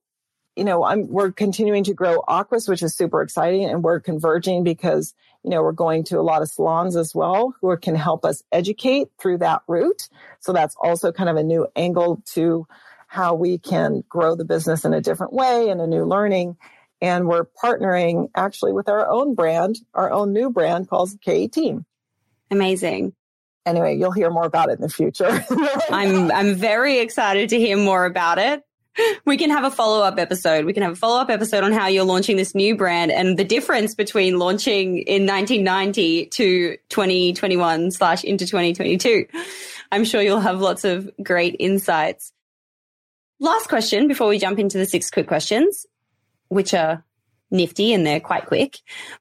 you 0.58 0.64
know, 0.64 0.82
I'm 0.82 1.06
we're 1.06 1.30
continuing 1.30 1.84
to 1.84 1.94
grow 1.94 2.20
Aquis, 2.28 2.68
which 2.68 2.82
is 2.82 2.96
super 2.96 3.22
exciting, 3.22 3.64
and 3.64 3.84
we're 3.84 4.00
converging 4.00 4.64
because 4.64 5.14
you 5.44 5.50
know 5.50 5.62
we're 5.62 5.70
going 5.70 6.02
to 6.04 6.18
a 6.18 6.20
lot 6.20 6.42
of 6.42 6.48
salons 6.48 6.96
as 6.96 7.14
well 7.14 7.54
who 7.60 7.76
can 7.76 7.94
help 7.94 8.24
us 8.24 8.42
educate 8.50 9.06
through 9.20 9.38
that 9.38 9.62
route. 9.68 10.08
So 10.40 10.52
that's 10.52 10.74
also 10.80 11.12
kind 11.12 11.28
of 11.28 11.36
a 11.36 11.44
new 11.44 11.68
angle 11.76 12.22
to 12.34 12.66
how 13.09 13.34
we 13.34 13.59
can 13.59 14.04
grow 14.09 14.36
the 14.36 14.44
business 14.44 14.84
in 14.84 14.92
a 14.92 15.00
different 15.00 15.32
way 15.32 15.70
and 15.70 15.80
a 15.80 15.86
new 15.86 16.04
learning. 16.04 16.56
And 17.00 17.26
we're 17.26 17.46
partnering 17.62 18.28
actually 18.36 18.72
with 18.72 18.88
our 18.88 19.09
own 19.09 19.34
brand, 19.34 19.78
our 19.94 20.11
own 20.12 20.32
new 20.32 20.50
brand 20.50 20.88
called 20.88 21.11
K18. 21.26 21.84
Amazing. 22.50 23.14
Anyway, 23.64 23.96
you'll 23.96 24.12
hear 24.12 24.30
more 24.30 24.44
about 24.44 24.68
it 24.68 24.78
in 24.78 24.82
the 24.82 24.88
future. 24.88 25.44
I'm 25.90 26.30
I'm 26.30 26.54
very 26.54 27.00
excited 27.00 27.50
to 27.50 27.59
hear 27.59 27.76
more 27.76 28.04
about 28.04 28.38
it. 28.38 28.62
We 29.24 29.36
can 29.36 29.50
have 29.50 29.64
a 29.64 29.70
follow 29.70 30.02
up 30.02 30.18
episode. 30.18 30.64
We 30.64 30.72
can 30.72 30.82
have 30.82 30.92
a 30.92 30.96
follow 30.96 31.20
up 31.20 31.30
episode 31.30 31.64
on 31.64 31.72
how 31.72 31.86
you're 31.86 32.04
launching 32.04 32.36
this 32.36 32.54
new 32.54 32.76
brand 32.76 33.11
and 33.11 33.38
the 33.38 33.44
difference 33.44 33.94
between 33.94 34.38
launching 34.38 34.98
in 34.98 35.26
1990 35.26 36.26
to 36.26 36.76
2021 36.88 37.90
slash 37.90 38.24
into 38.24 38.46
2022. 38.46 39.26
I'm 39.92 40.04
sure 40.04 40.20
you'll 40.20 40.40
have 40.40 40.61
lots 40.61 40.84
of 40.84 41.11
great 41.22 41.56
insights. 41.59 42.32
Last 43.41 43.68
question 43.68 44.09
before 44.09 44.28
we 44.28 44.39
jump 44.39 44.59
into 44.59 44.78
the 44.78 44.86
six 44.86 45.11
quick 45.11 45.28
questions, 45.28 45.86
which 46.49 46.74
are 46.74 47.05
nifty 47.51 47.93
and 47.93 48.07
they're 48.07 48.20
quite 48.20 48.47
quick. 48.47 48.78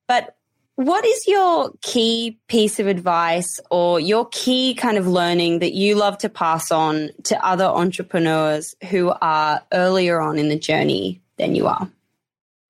But 0.07 0.35
what 0.75 1.05
is 1.05 1.27
your 1.27 1.71
key 1.81 2.39
piece 2.47 2.79
of 2.79 2.87
advice 2.87 3.59
or 3.71 3.99
your 3.99 4.27
key 4.31 4.75
kind 4.75 4.97
of 4.97 5.07
learning 5.07 5.59
that 5.59 5.73
you 5.73 5.95
love 5.95 6.17
to 6.19 6.29
pass 6.29 6.71
on 6.71 7.09
to 7.23 7.45
other 7.45 7.65
entrepreneurs 7.65 8.75
who 8.89 9.11
are 9.21 9.63
earlier 9.73 10.21
on 10.21 10.37
in 10.37 10.49
the 10.49 10.59
journey 10.59 11.21
than 11.37 11.55
you 11.55 11.67
are? 11.67 11.89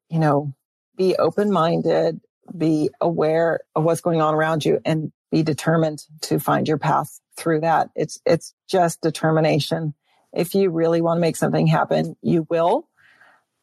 You 0.09 0.19
know, 0.19 0.53
be 0.95 1.17
open 1.17 1.51
minded, 1.51 2.21
be 2.57 2.89
aware 3.01 3.59
of 3.75 3.83
what's 3.83 4.01
going 4.01 4.21
on 4.21 4.33
around 4.33 4.63
you 4.63 4.79
and 4.85 5.11
be 5.29 5.43
determined 5.43 6.03
to 6.21 6.39
find 6.39 6.65
your 6.65 6.77
path 6.77 7.19
through 7.35 7.61
that. 7.61 7.89
It's, 7.93 8.21
it's 8.25 8.53
just 8.69 9.01
determination 9.01 9.93
if 10.33 10.55
you 10.55 10.69
really 10.69 11.01
want 11.01 11.17
to 11.17 11.21
make 11.21 11.35
something 11.35 11.67
happen, 11.67 12.15
you 12.21 12.45
will. 12.49 12.87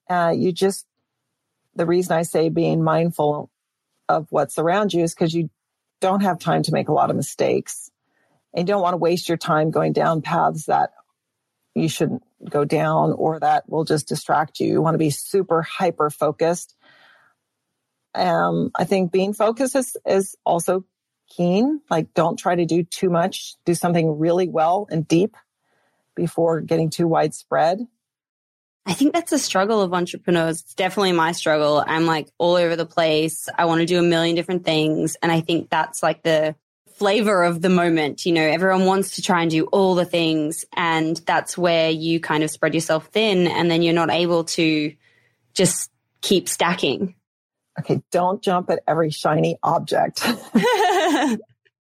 Uh, 0.08 0.32
you 0.36 0.52
just, 0.52 0.86
the 1.74 1.86
reason 1.86 2.16
I 2.16 2.22
say 2.22 2.48
being 2.48 2.82
mindful 2.82 3.50
of 4.08 4.26
what's 4.30 4.58
around 4.58 4.92
you 4.92 5.02
is 5.02 5.14
because 5.14 5.34
you 5.34 5.50
don't 6.00 6.22
have 6.22 6.38
time 6.38 6.62
to 6.64 6.72
make 6.72 6.88
a 6.88 6.92
lot 6.92 7.10
of 7.10 7.16
mistakes 7.16 7.90
and 8.52 8.68
you 8.68 8.74
don't 8.74 8.82
want 8.82 8.94
to 8.94 8.98
waste 8.98 9.28
your 9.28 9.38
time 9.38 9.70
going 9.70 9.92
down 9.92 10.22
paths 10.22 10.66
that 10.66 10.90
you 11.74 11.88
shouldn't 11.88 12.22
go 12.48 12.64
down 12.64 13.12
or 13.12 13.40
that 13.40 13.68
will 13.68 13.84
just 13.84 14.08
distract 14.08 14.60
you. 14.60 14.68
You 14.68 14.82
want 14.82 14.94
to 14.94 14.98
be 14.98 15.10
super 15.10 15.62
hyper 15.62 16.10
focused. 16.10 16.76
Um, 18.14 18.70
I 18.76 18.84
think 18.84 19.10
being 19.10 19.32
focused 19.32 19.74
is, 19.74 19.96
is 20.06 20.36
also 20.44 20.84
keen. 21.28 21.80
Like 21.90 22.14
don't 22.14 22.38
try 22.38 22.54
to 22.54 22.64
do 22.64 22.84
too 22.84 23.10
much. 23.10 23.54
Do 23.64 23.74
something 23.74 24.18
really 24.18 24.48
well 24.48 24.86
and 24.90 25.06
deep 25.08 25.36
before 26.14 26.60
getting 26.60 26.90
too 26.90 27.06
widespread. 27.06 27.86
I 28.86 28.92
think 28.92 29.14
that's 29.14 29.32
a 29.32 29.38
struggle 29.38 29.80
of 29.80 29.94
entrepreneurs. 29.94 30.60
It's 30.60 30.74
definitely 30.74 31.12
my 31.12 31.32
struggle. 31.32 31.82
I'm 31.86 32.04
like 32.04 32.28
all 32.38 32.56
over 32.56 32.76
the 32.76 32.84
place. 32.84 33.48
I 33.56 33.64
want 33.64 33.80
to 33.80 33.86
do 33.86 33.98
a 33.98 34.02
million 34.02 34.36
different 34.36 34.64
things. 34.64 35.16
And 35.22 35.32
I 35.32 35.40
think 35.40 35.70
that's 35.70 36.02
like 36.02 36.22
the 36.22 36.54
flavor 36.96 37.42
of 37.42 37.62
the 37.62 37.70
moment. 37.70 38.26
You 38.26 38.32
know, 38.32 38.42
everyone 38.42 38.84
wants 38.84 39.16
to 39.16 39.22
try 39.22 39.40
and 39.40 39.50
do 39.50 39.64
all 39.66 39.94
the 39.94 40.04
things. 40.04 40.66
And 40.76 41.16
that's 41.26 41.56
where 41.56 41.90
you 41.90 42.20
kind 42.20 42.44
of 42.44 42.50
spread 42.50 42.74
yourself 42.74 43.06
thin 43.06 43.46
and 43.46 43.70
then 43.70 43.80
you're 43.80 43.94
not 43.94 44.10
able 44.10 44.44
to 44.44 44.94
just 45.54 45.90
keep 46.20 46.48
stacking. 46.48 47.14
Okay. 47.80 48.02
Don't 48.12 48.42
jump 48.42 48.68
at 48.70 48.82
every 48.86 49.10
shiny 49.10 49.56
object. 49.62 50.22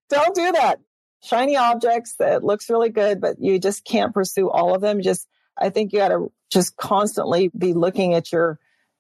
don't 0.08 0.34
do 0.34 0.52
that 0.52 0.78
shiny 1.22 1.56
objects 1.56 2.16
that 2.16 2.44
looks 2.44 2.68
really 2.68 2.90
good, 2.90 3.20
but 3.20 3.40
you 3.40 3.58
just 3.58 3.84
can't 3.84 4.12
pursue 4.12 4.50
all 4.50 4.74
of 4.74 4.80
them. 4.80 5.02
Just, 5.02 5.28
I 5.56 5.70
think 5.70 5.92
you 5.92 5.98
got 5.98 6.08
to 6.08 6.32
just 6.50 6.76
constantly 6.76 7.50
be 7.56 7.72
looking 7.72 8.14
at 8.14 8.32
your 8.32 8.58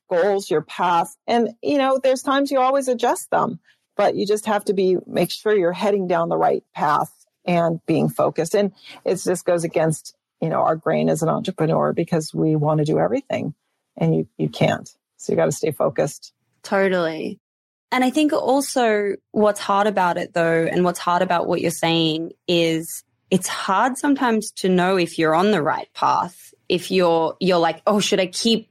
goals, 0.08 0.50
your 0.50 0.62
path. 0.62 1.16
And, 1.26 1.50
you 1.62 1.78
know, 1.78 2.00
there's 2.02 2.22
times 2.22 2.50
you 2.50 2.60
always 2.60 2.88
adjust 2.88 3.30
them, 3.30 3.60
but 3.96 4.14
you 4.14 4.26
just 4.26 4.46
have 4.46 4.64
to 4.66 4.72
be, 4.74 4.96
make 5.06 5.30
sure 5.30 5.56
you're 5.56 5.72
heading 5.72 6.06
down 6.06 6.28
the 6.28 6.36
right 6.36 6.64
path 6.74 7.10
and 7.44 7.80
being 7.86 8.08
focused. 8.08 8.54
And 8.54 8.72
it 9.04 9.16
just 9.16 9.44
goes 9.44 9.64
against, 9.64 10.14
you 10.40 10.48
know, 10.48 10.60
our 10.60 10.76
grain 10.76 11.08
as 11.08 11.22
an 11.22 11.28
entrepreneur 11.28 11.92
because 11.92 12.32
we 12.32 12.56
want 12.56 12.78
to 12.78 12.84
do 12.84 12.98
everything 12.98 13.54
and 13.96 14.14
you, 14.14 14.28
you 14.38 14.48
can't. 14.48 14.88
So 15.16 15.32
you 15.32 15.36
got 15.36 15.46
to 15.46 15.52
stay 15.52 15.72
focused. 15.72 16.32
Totally. 16.62 17.40
And 17.92 18.02
I 18.02 18.10
think 18.10 18.32
also 18.32 19.16
what's 19.32 19.60
hard 19.60 19.86
about 19.86 20.16
it 20.16 20.32
though, 20.32 20.64
and 20.64 20.82
what's 20.82 20.98
hard 20.98 21.20
about 21.20 21.46
what 21.46 21.60
you're 21.60 21.70
saying 21.70 22.32
is 22.48 23.04
it's 23.30 23.48
hard 23.48 23.98
sometimes 23.98 24.50
to 24.52 24.70
know 24.70 24.96
if 24.96 25.18
you're 25.18 25.34
on 25.34 25.50
the 25.50 25.62
right 25.62 25.88
path. 25.92 26.54
If 26.70 26.90
you're, 26.90 27.36
you're 27.38 27.58
like, 27.58 27.82
oh, 27.86 28.00
should 28.00 28.18
I 28.18 28.26
keep 28.26 28.70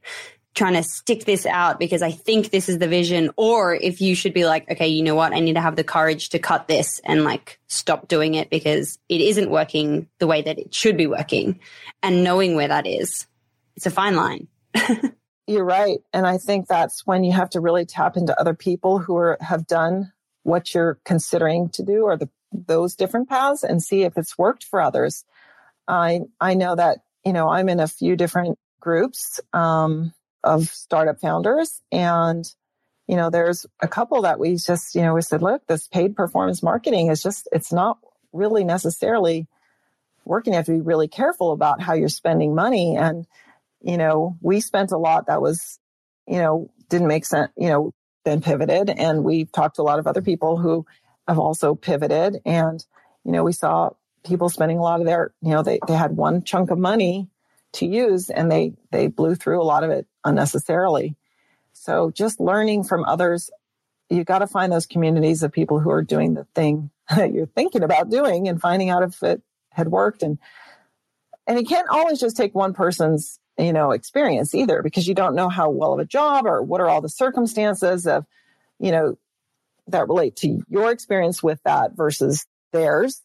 trying 0.54 0.74
to 0.74 0.82
stick 0.82 1.24
this 1.24 1.46
out 1.46 1.78
because 1.78 2.02
I 2.02 2.10
think 2.10 2.50
this 2.50 2.68
is 2.68 2.78
the 2.78 2.88
vision? 2.88 3.30
Or 3.36 3.74
if 3.74 4.00
you 4.00 4.16
should 4.16 4.34
be 4.34 4.44
like, 4.44 4.68
okay, 4.68 4.88
you 4.88 5.04
know 5.04 5.14
what? 5.14 5.32
I 5.32 5.38
need 5.38 5.54
to 5.54 5.60
have 5.60 5.76
the 5.76 5.84
courage 5.84 6.30
to 6.30 6.40
cut 6.40 6.66
this 6.66 7.00
and 7.04 7.22
like 7.22 7.60
stop 7.68 8.08
doing 8.08 8.34
it 8.34 8.50
because 8.50 8.98
it 9.08 9.20
isn't 9.20 9.50
working 9.50 10.08
the 10.18 10.26
way 10.26 10.42
that 10.42 10.58
it 10.58 10.74
should 10.74 10.96
be 10.96 11.06
working. 11.06 11.60
And 12.02 12.24
knowing 12.24 12.56
where 12.56 12.68
that 12.68 12.88
is, 12.88 13.28
it's 13.76 13.86
a 13.86 13.90
fine 13.90 14.16
line. 14.16 14.48
You're 15.46 15.64
right. 15.64 15.98
And 16.12 16.26
I 16.26 16.38
think 16.38 16.68
that's 16.68 17.04
when 17.04 17.24
you 17.24 17.32
have 17.32 17.50
to 17.50 17.60
really 17.60 17.84
tap 17.84 18.16
into 18.16 18.38
other 18.38 18.54
people 18.54 18.98
who 18.98 19.16
are, 19.16 19.38
have 19.40 19.66
done 19.66 20.12
what 20.44 20.72
you're 20.72 20.98
considering 21.04 21.68
to 21.70 21.82
do 21.82 22.04
or 22.04 22.16
the, 22.16 22.28
those 22.52 22.94
different 22.94 23.28
paths 23.28 23.64
and 23.64 23.82
see 23.82 24.02
if 24.02 24.16
it's 24.16 24.38
worked 24.38 24.64
for 24.64 24.80
others. 24.80 25.24
I, 25.88 26.20
I 26.40 26.54
know 26.54 26.76
that, 26.76 26.98
you 27.24 27.32
know, 27.32 27.48
I'm 27.48 27.68
in 27.68 27.80
a 27.80 27.88
few 27.88 28.14
different 28.14 28.58
groups, 28.80 29.40
um, 29.52 30.12
of 30.44 30.68
startup 30.68 31.20
founders 31.20 31.80
and, 31.90 32.44
you 33.08 33.16
know, 33.16 33.30
there's 33.30 33.66
a 33.80 33.88
couple 33.88 34.22
that 34.22 34.38
we 34.38 34.56
just, 34.56 34.94
you 34.94 35.02
know, 35.02 35.14
we 35.14 35.22
said, 35.22 35.42
look, 35.42 35.66
this 35.66 35.88
paid 35.88 36.14
performance 36.14 36.62
marketing 36.62 37.08
is 37.08 37.22
just, 37.22 37.48
it's 37.52 37.72
not 37.72 37.98
really 38.32 38.64
necessarily 38.64 39.48
working. 40.24 40.52
You 40.52 40.58
have 40.58 40.66
to 40.66 40.72
be 40.72 40.80
really 40.80 41.08
careful 41.08 41.52
about 41.52 41.80
how 41.80 41.94
you're 41.94 42.08
spending 42.08 42.54
money 42.54 42.96
and, 42.96 43.26
you 43.82 43.96
know, 43.96 44.36
we 44.40 44.60
spent 44.60 44.92
a 44.92 44.98
lot 44.98 45.26
that 45.26 45.42
was, 45.42 45.78
you 46.26 46.38
know, 46.38 46.70
didn't 46.88 47.08
make 47.08 47.24
sense, 47.24 47.50
you 47.56 47.68
know, 47.68 47.92
then 48.24 48.40
pivoted. 48.40 48.90
And 48.90 49.24
we 49.24 49.44
talked 49.46 49.76
to 49.76 49.82
a 49.82 49.84
lot 49.84 49.98
of 49.98 50.06
other 50.06 50.22
people 50.22 50.56
who 50.56 50.86
have 51.26 51.38
also 51.38 51.74
pivoted. 51.74 52.40
And, 52.44 52.84
you 53.24 53.32
know, 53.32 53.44
we 53.44 53.52
saw 53.52 53.90
people 54.24 54.48
spending 54.48 54.78
a 54.78 54.82
lot 54.82 55.00
of 55.00 55.06
their, 55.06 55.32
you 55.40 55.50
know, 55.50 55.62
they, 55.62 55.80
they 55.86 55.94
had 55.94 56.16
one 56.16 56.44
chunk 56.44 56.70
of 56.70 56.78
money 56.78 57.28
to 57.74 57.86
use 57.86 58.30
and 58.30 58.50
they, 58.50 58.74
they 58.90 59.06
blew 59.08 59.34
through 59.34 59.60
a 59.60 59.64
lot 59.64 59.82
of 59.82 59.90
it 59.90 60.06
unnecessarily. 60.24 61.16
So 61.72 62.10
just 62.10 62.38
learning 62.38 62.84
from 62.84 63.04
others, 63.04 63.50
you 64.10 64.24
got 64.24 64.40
to 64.40 64.46
find 64.46 64.72
those 64.72 64.86
communities 64.86 65.42
of 65.42 65.52
people 65.52 65.80
who 65.80 65.90
are 65.90 66.02
doing 66.02 66.34
the 66.34 66.44
thing 66.54 66.90
that 67.16 67.32
you're 67.32 67.46
thinking 67.46 67.82
about 67.82 68.10
doing 68.10 68.48
and 68.48 68.60
finding 68.60 68.90
out 68.90 69.02
if 69.02 69.22
it 69.22 69.42
had 69.70 69.88
worked. 69.88 70.22
And, 70.22 70.38
and 71.46 71.58
you 71.58 71.64
can't 71.64 71.88
always 71.88 72.20
just 72.20 72.36
take 72.36 72.54
one 72.54 72.74
person's 72.74 73.40
you 73.62 73.72
know, 73.72 73.92
experience 73.92 74.54
either 74.54 74.82
because 74.82 75.06
you 75.06 75.14
don't 75.14 75.34
know 75.34 75.48
how 75.48 75.70
well 75.70 75.92
of 75.92 76.00
a 76.00 76.04
job 76.04 76.46
or 76.46 76.62
what 76.62 76.80
are 76.80 76.88
all 76.88 77.00
the 77.00 77.08
circumstances 77.08 78.06
of, 78.06 78.26
you 78.78 78.90
know, 78.90 79.16
that 79.88 80.08
relate 80.08 80.36
to 80.36 80.62
your 80.68 80.90
experience 80.90 81.42
with 81.42 81.60
that 81.64 81.96
versus 81.96 82.46
theirs. 82.72 83.20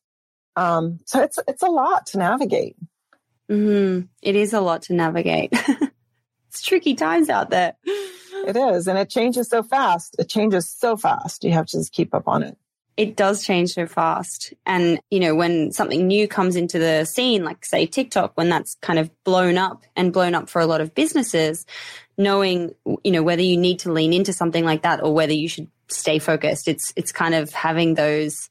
Um, 0.56 1.00
so 1.06 1.22
it's, 1.22 1.40
it's 1.48 1.64
a 1.64 1.68
lot 1.68 2.08
to 2.08 2.18
navigate. 2.18 2.76
Mm-hmm. 3.50 4.06
It 4.22 4.36
is 4.36 4.54
a 4.54 4.62
lot 4.62 4.84
to 4.84 4.94
navigate. 4.94 5.50
it's 6.50 6.62
tricky 6.62 6.96
times 6.96 7.30
out 7.30 7.50
there. 7.50 7.76
It 7.86 8.56
is. 8.56 8.88
And 8.88 8.98
it 8.98 9.10
changes 9.10 9.50
so 9.50 9.64
fast. 9.64 10.16
It 10.20 10.30
changes 10.30 10.70
so 10.70 10.98
fast. 10.98 11.44
You 11.44 11.52
have 11.52 11.68
to 11.68 11.78
just 11.78 11.94
keep 11.94 12.14
up 12.14 12.28
on 12.28 12.44
it 12.44 12.58
it 12.98 13.16
does 13.16 13.46
change 13.46 13.74
so 13.74 13.86
fast. 13.86 14.54
And, 14.66 15.00
you 15.12 15.20
know, 15.20 15.36
when 15.36 15.72
something 15.72 16.08
new 16.08 16.28
comes 16.28 16.56
into 16.56 16.80
the 16.80 17.06
scene, 17.06 17.46
like 17.46 17.64
say 17.64 17.86
TikTok, 17.86 18.36
when 18.36 18.50
that's 18.50 18.76
kind 18.82 18.98
of 18.98 19.12
blown 19.24 19.58
up 19.58 19.84
and 19.96 20.12
blown 20.12 20.34
up 20.34 20.50
for 20.50 20.60
a 20.60 20.66
lot 20.66 20.82
of 20.82 20.96
businesses, 20.96 21.66
knowing, 22.18 22.74
you 23.04 23.12
know, 23.12 23.22
whether 23.22 23.44
you 23.44 23.56
need 23.56 23.80
to 23.80 23.92
lean 23.92 24.14
into 24.14 24.34
something 24.34 24.66
like 24.66 24.82
that 24.82 25.04
or 25.04 25.14
whether 25.14 25.34
you 25.34 25.48
should 25.48 25.70
stay 25.90 26.18
focused, 26.18 26.68
it's, 26.68 26.92
it's 26.96 27.12
kind 27.12 27.36
of 27.36 27.52
having 27.52 27.94
those, 27.94 28.50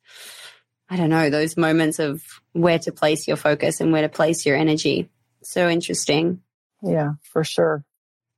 I 0.89 0.97
don't 0.97 1.11
know, 1.11 1.29
those 1.29 1.57
moments 1.57 1.99
of 1.99 2.23
where 2.53 2.79
to 2.79 2.93
place 2.93 3.27
your 3.27 3.37
focus 3.37 3.81
and 3.81 3.93
where 3.93 4.03
to 4.03 4.09
place 4.09 4.47
your 4.47 4.57
energy. 4.57 5.11
So 5.43 5.69
interesting. 5.69 6.41
Yeah, 6.83 7.15
for 7.23 7.43
sure. 7.43 7.85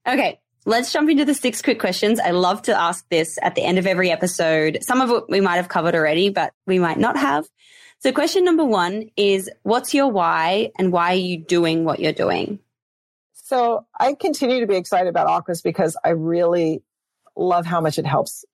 Okay. 0.07 0.41
Let's 0.65 0.93
jump 0.93 1.09
into 1.09 1.25
the 1.25 1.35
six 1.35 1.63
quick 1.63 1.81
questions. 1.81 2.21
I 2.21 2.33
love 2.33 2.63
to 2.63 2.79
ask 2.79 3.09
this 3.09 3.39
at 3.41 3.55
the 3.55 3.63
end 3.63 3.79
of 3.79 3.87
every 3.87 4.11
episode. 4.11 4.79
Some 4.83 5.01
of 5.01 5.11
it 5.11 5.25
we 5.29 5.41
might 5.41 5.57
have 5.57 5.69
covered 5.69 5.95
already, 5.95 6.29
but 6.29 6.53
we 6.67 6.79
might 6.79 6.99
not 6.99 7.17
have. 7.17 7.47
So 8.01 8.13
question 8.13 8.45
number 8.45 8.65
one 8.65 9.11
is 9.17 9.51
what's 9.63 9.95
your 9.95 10.09
why 10.09 10.71
and 10.79 10.93
why 10.93 11.13
are 11.13 11.17
you 11.17 11.39
doing 11.39 11.85
what 11.85 12.01
you're 12.01 12.13
doing? 12.13 12.61
So 13.33 13.87
I 13.99 14.15
continue 14.15 14.61
to 14.61 14.67
be 14.67 14.77
excited 14.77 15.09
about 15.09 15.27
Aquis 15.27 15.63
because 15.63 15.97
I 16.05 16.11
really 16.11 16.83
love 17.35 17.65
how 17.65 17.81
much 17.81 17.99
it 17.99 18.07
helps 18.07 18.45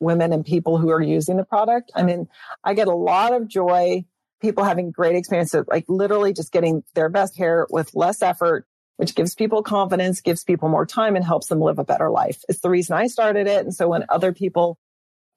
women 0.00 0.32
and 0.32 0.44
people 0.44 0.78
who 0.78 0.90
are 0.90 1.02
using 1.02 1.36
the 1.36 1.44
product. 1.44 1.92
I 1.94 2.02
mean, 2.02 2.28
I 2.64 2.74
get 2.74 2.88
a 2.88 2.94
lot 2.94 3.34
of 3.34 3.46
joy, 3.46 4.04
people 4.40 4.64
having 4.64 4.90
great 4.90 5.16
experiences, 5.16 5.64
like 5.68 5.84
literally 5.88 6.32
just 6.32 6.52
getting 6.52 6.82
their 6.94 7.08
best 7.08 7.36
hair 7.36 7.66
with 7.70 7.94
less 7.94 8.22
effort, 8.22 8.66
which 8.96 9.14
gives 9.14 9.34
people 9.34 9.62
confidence, 9.62 10.20
gives 10.20 10.44
people 10.44 10.68
more 10.68 10.86
time 10.86 11.16
and 11.16 11.24
helps 11.24 11.48
them 11.48 11.60
live 11.60 11.78
a 11.78 11.84
better 11.84 12.10
life. 12.10 12.42
It's 12.48 12.60
the 12.60 12.70
reason 12.70 12.96
I 12.96 13.06
started 13.08 13.46
it. 13.46 13.64
And 13.64 13.74
so 13.74 13.88
when 13.88 14.04
other 14.08 14.32
people, 14.32 14.78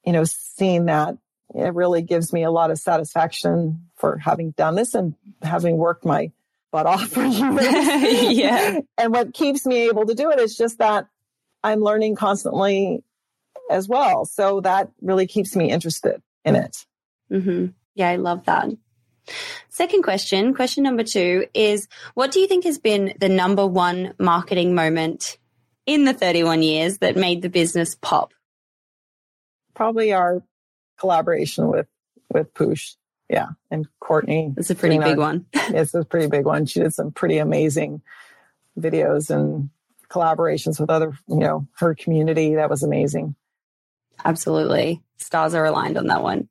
you 0.05 0.13
know, 0.13 0.23
seeing 0.23 0.85
that, 0.85 1.17
it 1.53 1.73
really 1.73 2.01
gives 2.01 2.31
me 2.31 2.43
a 2.43 2.51
lot 2.51 2.71
of 2.71 2.77
satisfaction 2.77 3.89
for 3.95 4.17
having 4.17 4.51
done 4.51 4.75
this 4.75 4.93
and 4.93 5.15
having 5.41 5.77
worked 5.77 6.05
my 6.05 6.31
butt 6.71 6.85
off 6.85 7.07
for 7.07 7.23
years. 7.23 8.31
yeah. 8.31 8.79
And 8.97 9.13
what 9.13 9.33
keeps 9.33 9.65
me 9.65 9.87
able 9.89 10.05
to 10.05 10.13
do 10.13 10.31
it 10.31 10.39
is 10.39 10.55
just 10.55 10.77
that 10.77 11.07
I'm 11.63 11.81
learning 11.81 12.15
constantly 12.15 13.03
as 13.69 13.87
well. 13.87 14.25
So 14.25 14.61
that 14.61 14.91
really 15.01 15.27
keeps 15.27 15.55
me 15.55 15.71
interested 15.71 16.21
in 16.45 16.55
it. 16.55 16.85
Mm-hmm. 17.31 17.67
Yeah, 17.95 18.09
I 18.09 18.15
love 18.17 18.45
that. 18.45 18.69
Second 19.69 20.03
question, 20.03 20.53
question 20.53 20.83
number 20.83 21.03
two 21.03 21.45
is 21.53 21.87
what 22.13 22.31
do 22.31 22.39
you 22.39 22.47
think 22.47 22.63
has 22.63 22.77
been 22.77 23.13
the 23.19 23.29
number 23.29 23.65
one 23.65 24.13
marketing 24.19 24.75
moment 24.75 25.37
in 25.85 26.05
the 26.05 26.13
31 26.13 26.63
years 26.63 26.99
that 26.99 27.15
made 27.15 27.41
the 27.41 27.49
business 27.49 27.95
pop? 27.95 28.33
Probably 29.73 30.13
our 30.13 30.43
collaboration 30.99 31.67
with, 31.67 31.87
with 32.31 32.53
Poosh. 32.53 32.95
Yeah. 33.29 33.49
And 33.69 33.87
Kourtney. 34.01 34.57
It's 34.57 34.69
a 34.69 34.75
pretty 34.75 34.97
big 34.97 35.17
our, 35.17 35.17
one. 35.17 35.45
it's 35.53 35.93
a 35.93 36.03
pretty 36.03 36.27
big 36.27 36.45
one. 36.45 36.65
She 36.65 36.79
did 36.79 36.93
some 36.93 37.11
pretty 37.11 37.37
amazing 37.37 38.01
videos 38.77 39.29
and 39.29 39.69
collaborations 40.09 40.79
with 40.79 40.89
other, 40.89 41.13
you 41.27 41.37
know, 41.37 41.67
her 41.77 41.95
community. 41.95 42.55
That 42.55 42.69
was 42.69 42.83
amazing. 42.83 43.35
Absolutely. 44.25 45.01
Stars 45.17 45.53
are 45.53 45.65
aligned 45.65 45.97
on 45.97 46.07
that 46.07 46.23
one. 46.23 46.49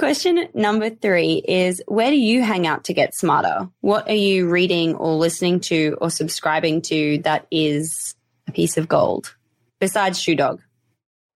Question 0.00 0.48
number 0.54 0.88
three 0.88 1.42
is 1.46 1.82
where 1.86 2.10
do 2.10 2.16
you 2.16 2.42
hang 2.42 2.66
out 2.66 2.84
to 2.84 2.94
get 2.94 3.14
smarter? 3.14 3.68
What 3.82 4.08
are 4.08 4.14
you 4.14 4.48
reading 4.48 4.94
or 4.94 5.12
listening 5.12 5.60
to 5.60 5.98
or 6.00 6.08
subscribing 6.08 6.80
to 6.82 7.18
that 7.24 7.46
is 7.50 8.14
a 8.48 8.52
piece 8.52 8.78
of 8.78 8.88
gold 8.88 9.36
besides 9.78 10.18
Shoe 10.18 10.36
Dog? 10.36 10.62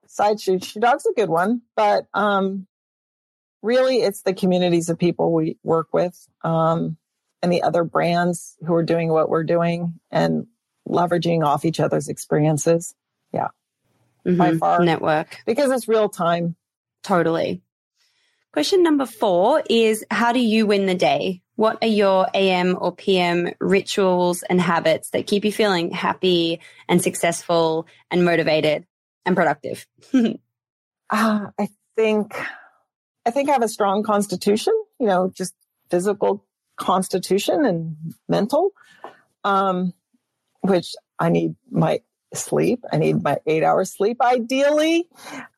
Besides 0.03 0.43
Shoe, 0.43 0.59
Shoe 0.61 0.81
Dog's 0.81 1.05
a 1.05 1.13
good 1.13 1.29
one, 1.29 1.61
but 1.77 2.07
um, 2.15 2.67
really 3.63 3.99
it's 3.99 4.23
the 4.23 4.33
communities 4.33 4.89
of 4.89 4.99
people 4.99 5.31
we 5.31 5.59
work 5.63 5.89
with 5.93 6.19
um, 6.43 6.97
and 7.43 7.53
the 7.53 7.63
other 7.63 7.85
brands 7.85 8.57
who 8.67 8.73
are 8.73 8.83
doing 8.83 9.11
what 9.11 9.29
we're 9.29 9.45
doing 9.45 10.01
and 10.11 10.47
leveraging 10.89 11.45
off 11.45 11.67
each 11.67 11.81
other's 11.81 12.09
experiences. 12.09 12.95
Yeah 13.31 13.49
mm-hmm. 14.27 14.39
by 14.39 14.57
far. 14.57 14.83
Network. 14.83 15.43
Because 15.47 15.71
it's 15.71 15.87
real 15.87 16.09
time. 16.09 16.57
Totally. 17.03 17.63
Question 18.55 18.85
number 18.85 19.05
four 19.05 19.65
is 19.69 20.05
How 20.13 20.31
do 20.31 20.39
you 20.39 20.65
win 20.65 20.87
the 20.87 20.95
day? 20.95 21.43
What 21.57 21.79
are 21.83 21.89
your 21.89 22.29
AM 22.33 22.79
or 22.81 22.95
PM 22.95 23.51
rituals 23.59 24.45
and 24.45 24.61
habits 24.61 25.11
that 25.11 25.27
keep 25.27 25.45
you 25.45 25.51
feeling 25.51 25.91
happy 25.91 26.61
and 26.89 27.03
successful 27.03 27.89
and 28.13 28.25
motivated 28.25 28.87
and 29.27 29.35
productive? 29.35 29.85
uh, 30.15 30.29
I 31.59 31.69
think, 31.97 32.37
I 33.27 33.33
think 33.33 33.49
I 33.49 33.55
have 33.55 33.65
a 33.65 33.69
strong 33.69 34.05
constitution, 34.05 34.73
you 35.01 35.09
know, 35.09 35.33
just 35.35 35.53
physical 35.91 36.47
constitution 36.77 37.65
and 37.65 37.97
mental, 38.29 38.71
um, 39.43 39.93
which 40.61 40.95
I 41.19 41.29
need 41.29 41.57
my 41.73 42.03
sleep. 42.35 42.85
I 42.93 42.99
need 42.99 43.21
my 43.21 43.39
eight 43.49 43.65
hours 43.65 43.93
sleep 43.93 44.23
ideally. 44.23 45.09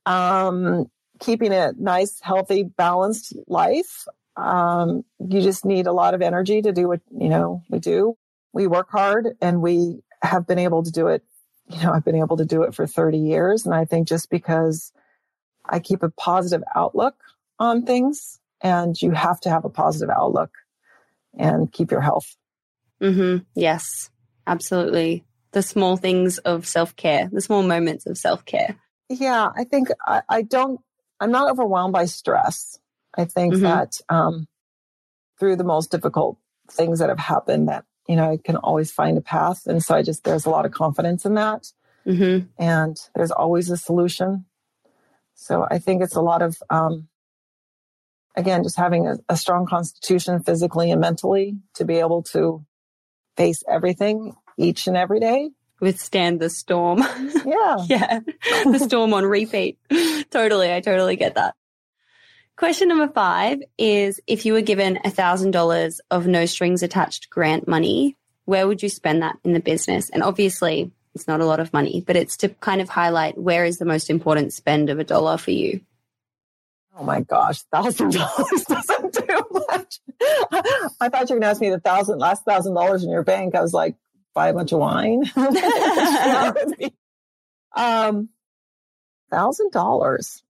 Um, 0.06 0.90
keeping 1.18 1.52
a 1.52 1.72
nice, 1.78 2.20
healthy, 2.20 2.62
balanced 2.62 3.34
life. 3.46 4.06
Um, 4.36 5.04
you 5.18 5.40
just 5.40 5.64
need 5.64 5.86
a 5.86 5.92
lot 5.92 6.14
of 6.14 6.22
energy 6.22 6.62
to 6.62 6.72
do 6.72 6.88
what, 6.88 7.00
you 7.10 7.28
know, 7.28 7.62
we 7.68 7.78
do. 7.78 8.16
We 8.52 8.66
work 8.66 8.90
hard 8.90 9.36
and 9.40 9.62
we 9.62 10.02
have 10.22 10.46
been 10.46 10.58
able 10.58 10.82
to 10.82 10.90
do 10.90 11.08
it. 11.08 11.22
You 11.68 11.82
know, 11.82 11.92
I've 11.92 12.04
been 12.04 12.16
able 12.16 12.36
to 12.36 12.44
do 12.44 12.62
it 12.62 12.74
for 12.74 12.86
30 12.86 13.18
years. 13.18 13.66
And 13.66 13.74
I 13.74 13.84
think 13.84 14.06
just 14.06 14.30
because 14.30 14.92
I 15.68 15.80
keep 15.80 16.02
a 16.02 16.10
positive 16.10 16.62
outlook 16.74 17.16
on 17.58 17.84
things 17.84 18.38
and 18.60 19.00
you 19.00 19.10
have 19.10 19.40
to 19.40 19.50
have 19.50 19.64
a 19.64 19.70
positive 19.70 20.10
outlook 20.10 20.52
and 21.36 21.72
keep 21.72 21.90
your 21.90 22.00
health. 22.00 22.36
Mm-hmm. 23.02 23.38
Yes, 23.54 24.10
absolutely 24.46 25.24
the 25.56 25.62
small 25.62 25.96
things 25.96 26.36
of 26.36 26.66
self 26.66 26.94
care, 26.96 27.30
the 27.32 27.40
small 27.40 27.62
moments 27.62 28.06
of 28.06 28.18
self 28.18 28.44
care? 28.44 28.76
Yeah, 29.08 29.48
I 29.56 29.64
think 29.64 29.88
I, 30.06 30.20
I, 30.28 30.42
don't, 30.42 30.80
I'm 31.20 31.30
not 31.30 31.50
overwhelmed 31.50 31.92
by 31.92 32.06
stress. 32.06 32.78
I 33.16 33.24
think 33.24 33.54
mm-hmm. 33.54 33.62
that 33.62 34.00
um, 34.08 34.46
through 35.38 35.56
the 35.56 35.64
most 35.64 35.90
difficult 35.90 36.38
things 36.70 36.98
that 36.98 37.08
have 37.08 37.18
happened, 37.18 37.68
that, 37.68 37.84
you 38.08 38.16
know, 38.16 38.30
I 38.30 38.36
can 38.36 38.56
always 38.56 38.90
find 38.90 39.16
a 39.16 39.22
path. 39.22 39.66
And 39.66 39.82
so 39.82 39.94
I 39.94 40.02
just, 40.02 40.24
there's 40.24 40.46
a 40.46 40.50
lot 40.50 40.66
of 40.66 40.72
confidence 40.72 41.24
in 41.24 41.34
that. 41.34 41.72
Mm-hmm. 42.06 42.46
And 42.62 42.96
there's 43.14 43.30
always 43.30 43.70
a 43.70 43.76
solution. 43.76 44.44
So 45.34 45.66
I 45.70 45.78
think 45.78 46.02
it's 46.02 46.16
a 46.16 46.20
lot 46.20 46.42
of, 46.42 46.56
um, 46.70 47.08
again, 48.36 48.62
just 48.62 48.76
having 48.76 49.06
a, 49.06 49.16
a 49.28 49.36
strong 49.36 49.66
constitution 49.66 50.42
physically 50.42 50.90
and 50.90 51.00
mentally 51.00 51.56
to 51.74 51.84
be 51.84 51.96
able 51.96 52.22
to 52.24 52.64
face 53.36 53.62
everything 53.68 54.34
each 54.56 54.86
and 54.86 54.96
every 54.96 55.20
day. 55.20 55.50
Withstand 55.80 56.40
the 56.40 56.50
storm. 56.50 57.02
Yeah. 57.46 57.76
yeah. 57.86 58.20
The 58.64 58.80
storm 58.80 59.14
on 59.14 59.24
repeat. 59.24 59.78
totally. 60.30 60.72
I 60.72 60.80
totally 60.80 61.14
get 61.14 61.36
that. 61.36 61.54
Question 62.56 62.88
number 62.88 63.06
five 63.06 63.60
is 63.78 64.20
if 64.26 64.44
you 64.46 64.52
were 64.54 64.62
given 64.62 64.98
a 65.04 65.10
thousand 65.10 65.52
dollars 65.52 66.00
of 66.10 66.26
no 66.26 66.44
strings 66.46 66.82
attached 66.82 67.30
grant 67.30 67.68
money, 67.68 68.16
where 68.46 68.66
would 68.66 68.82
you 68.82 68.88
spend 68.88 69.22
that 69.22 69.36
in 69.44 69.52
the 69.52 69.60
business? 69.60 70.10
And 70.10 70.24
obviously 70.24 70.90
it's 71.14 71.28
not 71.28 71.40
a 71.40 71.46
lot 71.46 71.60
of 71.60 71.72
money, 71.72 72.02
but 72.06 72.16
it's 72.16 72.36
to 72.38 72.48
kind 72.48 72.80
of 72.80 72.88
highlight 72.88 73.38
where 73.38 73.64
is 73.64 73.78
the 73.78 73.84
most 73.84 74.10
important 74.10 74.52
spend 74.52 74.90
of 74.90 74.98
a 74.98 75.04
dollar 75.04 75.36
for 75.36 75.50
you. 75.50 75.80
Oh 76.98 77.04
my 77.04 77.20
gosh, 77.20 77.62
thousand 77.62 78.12
dollars 78.14 78.64
doesn't 78.68 79.12
do 79.12 79.44
much. 79.68 80.00
I 81.00 81.08
thought 81.08 81.28
you 81.28 81.36
were 81.36 81.40
going 81.40 81.42
to 81.42 81.48
ask 81.48 81.60
me 81.60 81.70
the 81.70 81.80
thousand 81.80 82.18
last 82.18 82.44
thousand 82.44 82.74
dollars 82.74 83.04
in 83.04 83.10
your 83.10 83.22
bank. 83.22 83.54
I 83.54 83.60
was 83.60 83.72
like, 83.74 83.94
buy 84.36 84.48
a 84.50 84.54
bunch 84.54 84.70
of 84.72 84.78
wine. 84.78 85.24
um, 87.74 88.28
thousand 89.30 89.72
dollars. 89.72 90.44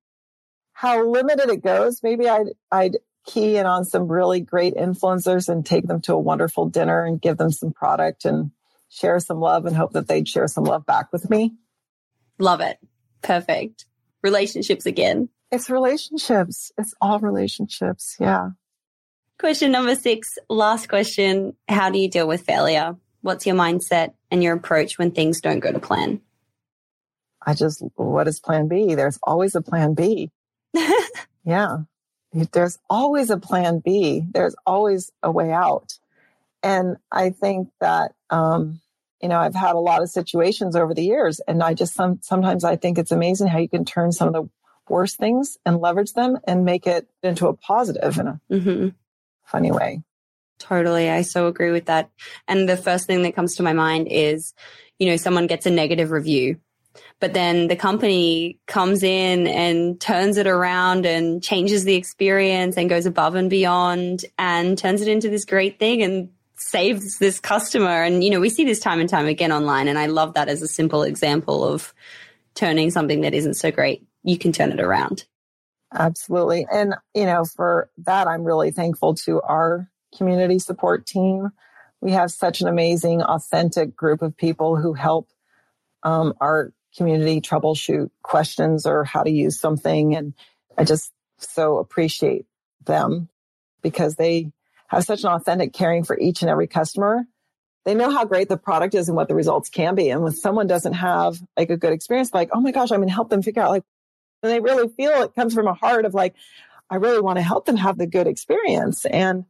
How 0.72 1.06
limited 1.08 1.48
it 1.48 1.62
goes. 1.62 2.02
Maybe 2.02 2.28
I'd, 2.28 2.48
I'd 2.70 2.96
key 3.26 3.56
in 3.56 3.64
on 3.64 3.84
some 3.84 4.08
really 4.08 4.40
great 4.40 4.74
influencers 4.74 5.48
and 5.48 5.64
take 5.64 5.86
them 5.86 6.00
to 6.02 6.14
a 6.14 6.18
wonderful 6.18 6.68
dinner 6.68 7.04
and 7.04 7.22
give 7.22 7.38
them 7.38 7.52
some 7.52 7.72
product 7.72 8.24
and 8.24 8.50
share 8.88 9.20
some 9.20 9.38
love 9.38 9.66
and 9.66 9.76
hope 9.76 9.92
that 9.92 10.08
they'd 10.08 10.28
share 10.28 10.48
some 10.48 10.64
love 10.64 10.84
back 10.84 11.12
with 11.12 11.30
me. 11.30 11.54
Love 12.38 12.60
it. 12.60 12.78
Perfect. 13.22 13.86
Relationships 14.22 14.84
again. 14.84 15.28
It's 15.52 15.70
relationships. 15.70 16.72
It's 16.76 16.92
all 17.00 17.20
relationships. 17.20 18.16
Yeah. 18.18 18.50
Question 19.38 19.70
number 19.70 19.94
six, 19.94 20.38
last 20.48 20.88
question. 20.88 21.54
How 21.68 21.90
do 21.90 21.98
you 22.00 22.10
deal 22.10 22.26
with 22.26 22.42
failure? 22.42 22.96
What's 23.26 23.44
your 23.44 23.56
mindset 23.56 24.14
and 24.30 24.40
your 24.40 24.54
approach 24.54 24.98
when 24.98 25.10
things 25.10 25.40
don't 25.40 25.58
go 25.58 25.72
to 25.72 25.80
plan? 25.80 26.20
I 27.44 27.54
just, 27.54 27.82
what 27.96 28.28
is 28.28 28.38
plan 28.38 28.68
B? 28.68 28.94
There's 28.94 29.18
always 29.20 29.56
a 29.56 29.60
plan 29.60 29.94
B. 29.94 30.30
yeah. 31.44 31.78
There's 32.52 32.78
always 32.88 33.30
a 33.30 33.36
plan 33.36 33.82
B. 33.84 34.22
There's 34.32 34.54
always 34.64 35.10
a 35.24 35.32
way 35.32 35.50
out. 35.50 35.94
And 36.62 36.98
I 37.10 37.30
think 37.30 37.70
that, 37.80 38.12
um, 38.30 38.80
you 39.20 39.28
know, 39.28 39.40
I've 39.40 39.56
had 39.56 39.74
a 39.74 39.80
lot 39.80 40.02
of 40.02 40.08
situations 40.08 40.76
over 40.76 40.94
the 40.94 41.02
years 41.02 41.40
and 41.48 41.64
I 41.64 41.74
just, 41.74 41.94
some, 41.94 42.20
sometimes 42.22 42.62
I 42.62 42.76
think 42.76 42.96
it's 42.96 43.10
amazing 43.10 43.48
how 43.48 43.58
you 43.58 43.68
can 43.68 43.84
turn 43.84 44.12
some 44.12 44.28
of 44.28 44.34
the 44.34 44.48
worst 44.88 45.16
things 45.16 45.58
and 45.66 45.80
leverage 45.80 46.12
them 46.12 46.38
and 46.46 46.64
make 46.64 46.86
it 46.86 47.08
into 47.24 47.48
a 47.48 47.54
positive 47.54 48.20
in 48.20 48.28
a 48.28 48.40
mm-hmm. 48.52 48.88
funny 49.42 49.72
way. 49.72 50.04
Totally. 50.58 51.10
I 51.10 51.22
so 51.22 51.46
agree 51.46 51.70
with 51.70 51.86
that. 51.86 52.10
And 52.48 52.68
the 52.68 52.76
first 52.76 53.06
thing 53.06 53.22
that 53.22 53.34
comes 53.34 53.56
to 53.56 53.62
my 53.62 53.72
mind 53.72 54.08
is, 54.10 54.54
you 54.98 55.08
know, 55.08 55.16
someone 55.16 55.46
gets 55.46 55.66
a 55.66 55.70
negative 55.70 56.10
review, 56.10 56.58
but 57.20 57.34
then 57.34 57.68
the 57.68 57.76
company 57.76 58.58
comes 58.66 59.02
in 59.02 59.46
and 59.46 60.00
turns 60.00 60.38
it 60.38 60.46
around 60.46 61.04
and 61.04 61.42
changes 61.42 61.84
the 61.84 61.94
experience 61.94 62.76
and 62.76 62.88
goes 62.88 63.06
above 63.06 63.34
and 63.34 63.50
beyond 63.50 64.24
and 64.38 64.78
turns 64.78 65.02
it 65.02 65.08
into 65.08 65.28
this 65.28 65.44
great 65.44 65.78
thing. 65.78 66.02
And 66.02 66.30
saves 66.58 67.18
this 67.18 67.38
customer. 67.38 68.02
And, 68.02 68.24
you 68.24 68.30
know, 68.30 68.40
we 68.40 68.48
see 68.48 68.64
this 68.64 68.80
time 68.80 69.00
and 69.00 69.08
time 69.08 69.26
again 69.26 69.52
online. 69.52 69.88
And 69.88 69.98
I 69.98 70.06
love 70.06 70.34
that 70.34 70.48
as 70.48 70.62
a 70.62 70.68
simple 70.68 71.02
example 71.02 71.64
of 71.64 71.92
turning 72.54 72.90
something 72.90 73.20
that 73.20 73.34
isn't 73.34 73.54
so 73.54 73.70
great. 73.70 74.06
You 74.22 74.38
can 74.38 74.52
turn 74.52 74.72
it 74.72 74.80
around. 74.80 75.26
Absolutely. 75.92 76.66
And, 76.70 76.94
you 77.14 77.26
know, 77.26 77.44
for 77.44 77.90
that, 77.98 78.26
I'm 78.26 78.44
really 78.44 78.70
thankful 78.70 79.14
to 79.26 79.40
our 79.42 79.88
community 80.16 80.58
support 80.58 81.06
team. 81.06 81.50
We 82.00 82.12
have 82.12 82.30
such 82.30 82.60
an 82.60 82.68
amazing, 82.68 83.22
authentic 83.22 83.96
group 83.96 84.22
of 84.22 84.36
people 84.36 84.76
who 84.76 84.92
help 84.92 85.30
um, 86.02 86.34
our 86.40 86.72
community 86.96 87.40
troubleshoot 87.40 88.10
questions 88.22 88.86
or 88.86 89.04
how 89.04 89.22
to 89.22 89.30
use 89.30 89.58
something. 89.60 90.14
And 90.16 90.34
I 90.76 90.84
just 90.84 91.12
so 91.38 91.78
appreciate 91.78 92.46
them 92.84 93.28
because 93.82 94.14
they 94.14 94.52
have 94.88 95.04
such 95.04 95.24
an 95.24 95.30
authentic 95.30 95.72
caring 95.72 96.04
for 96.04 96.18
each 96.18 96.42
and 96.42 96.50
every 96.50 96.66
customer. 96.66 97.24
They 97.84 97.94
know 97.94 98.10
how 98.10 98.24
great 98.24 98.48
the 98.48 98.56
product 98.56 98.94
is 98.94 99.08
and 99.08 99.16
what 99.16 99.28
the 99.28 99.34
results 99.34 99.68
can 99.68 99.94
be. 99.94 100.10
And 100.10 100.22
when 100.22 100.32
someone 100.32 100.66
doesn't 100.66 100.94
have 100.94 101.38
like 101.56 101.70
a 101.70 101.76
good 101.76 101.92
experience, 101.92 102.32
like, 102.32 102.50
oh 102.52 102.60
my 102.60 102.72
gosh, 102.72 102.90
I'm 102.90 102.98
going 102.98 103.08
to 103.08 103.14
help 103.14 103.30
them 103.30 103.42
figure 103.42 103.62
out 103.62 103.70
like, 103.70 103.84
and 104.42 104.52
they 104.52 104.60
really 104.60 104.88
feel 104.88 105.22
it 105.22 105.34
comes 105.34 105.54
from 105.54 105.66
a 105.66 105.74
heart 105.74 106.04
of 106.04 106.14
like, 106.14 106.34
I 106.88 106.96
really 106.96 107.20
want 107.20 107.38
to 107.38 107.42
help 107.42 107.64
them 107.66 107.76
have 107.76 107.98
the 107.98 108.06
good 108.06 108.26
experience. 108.26 109.04
And 109.04 109.44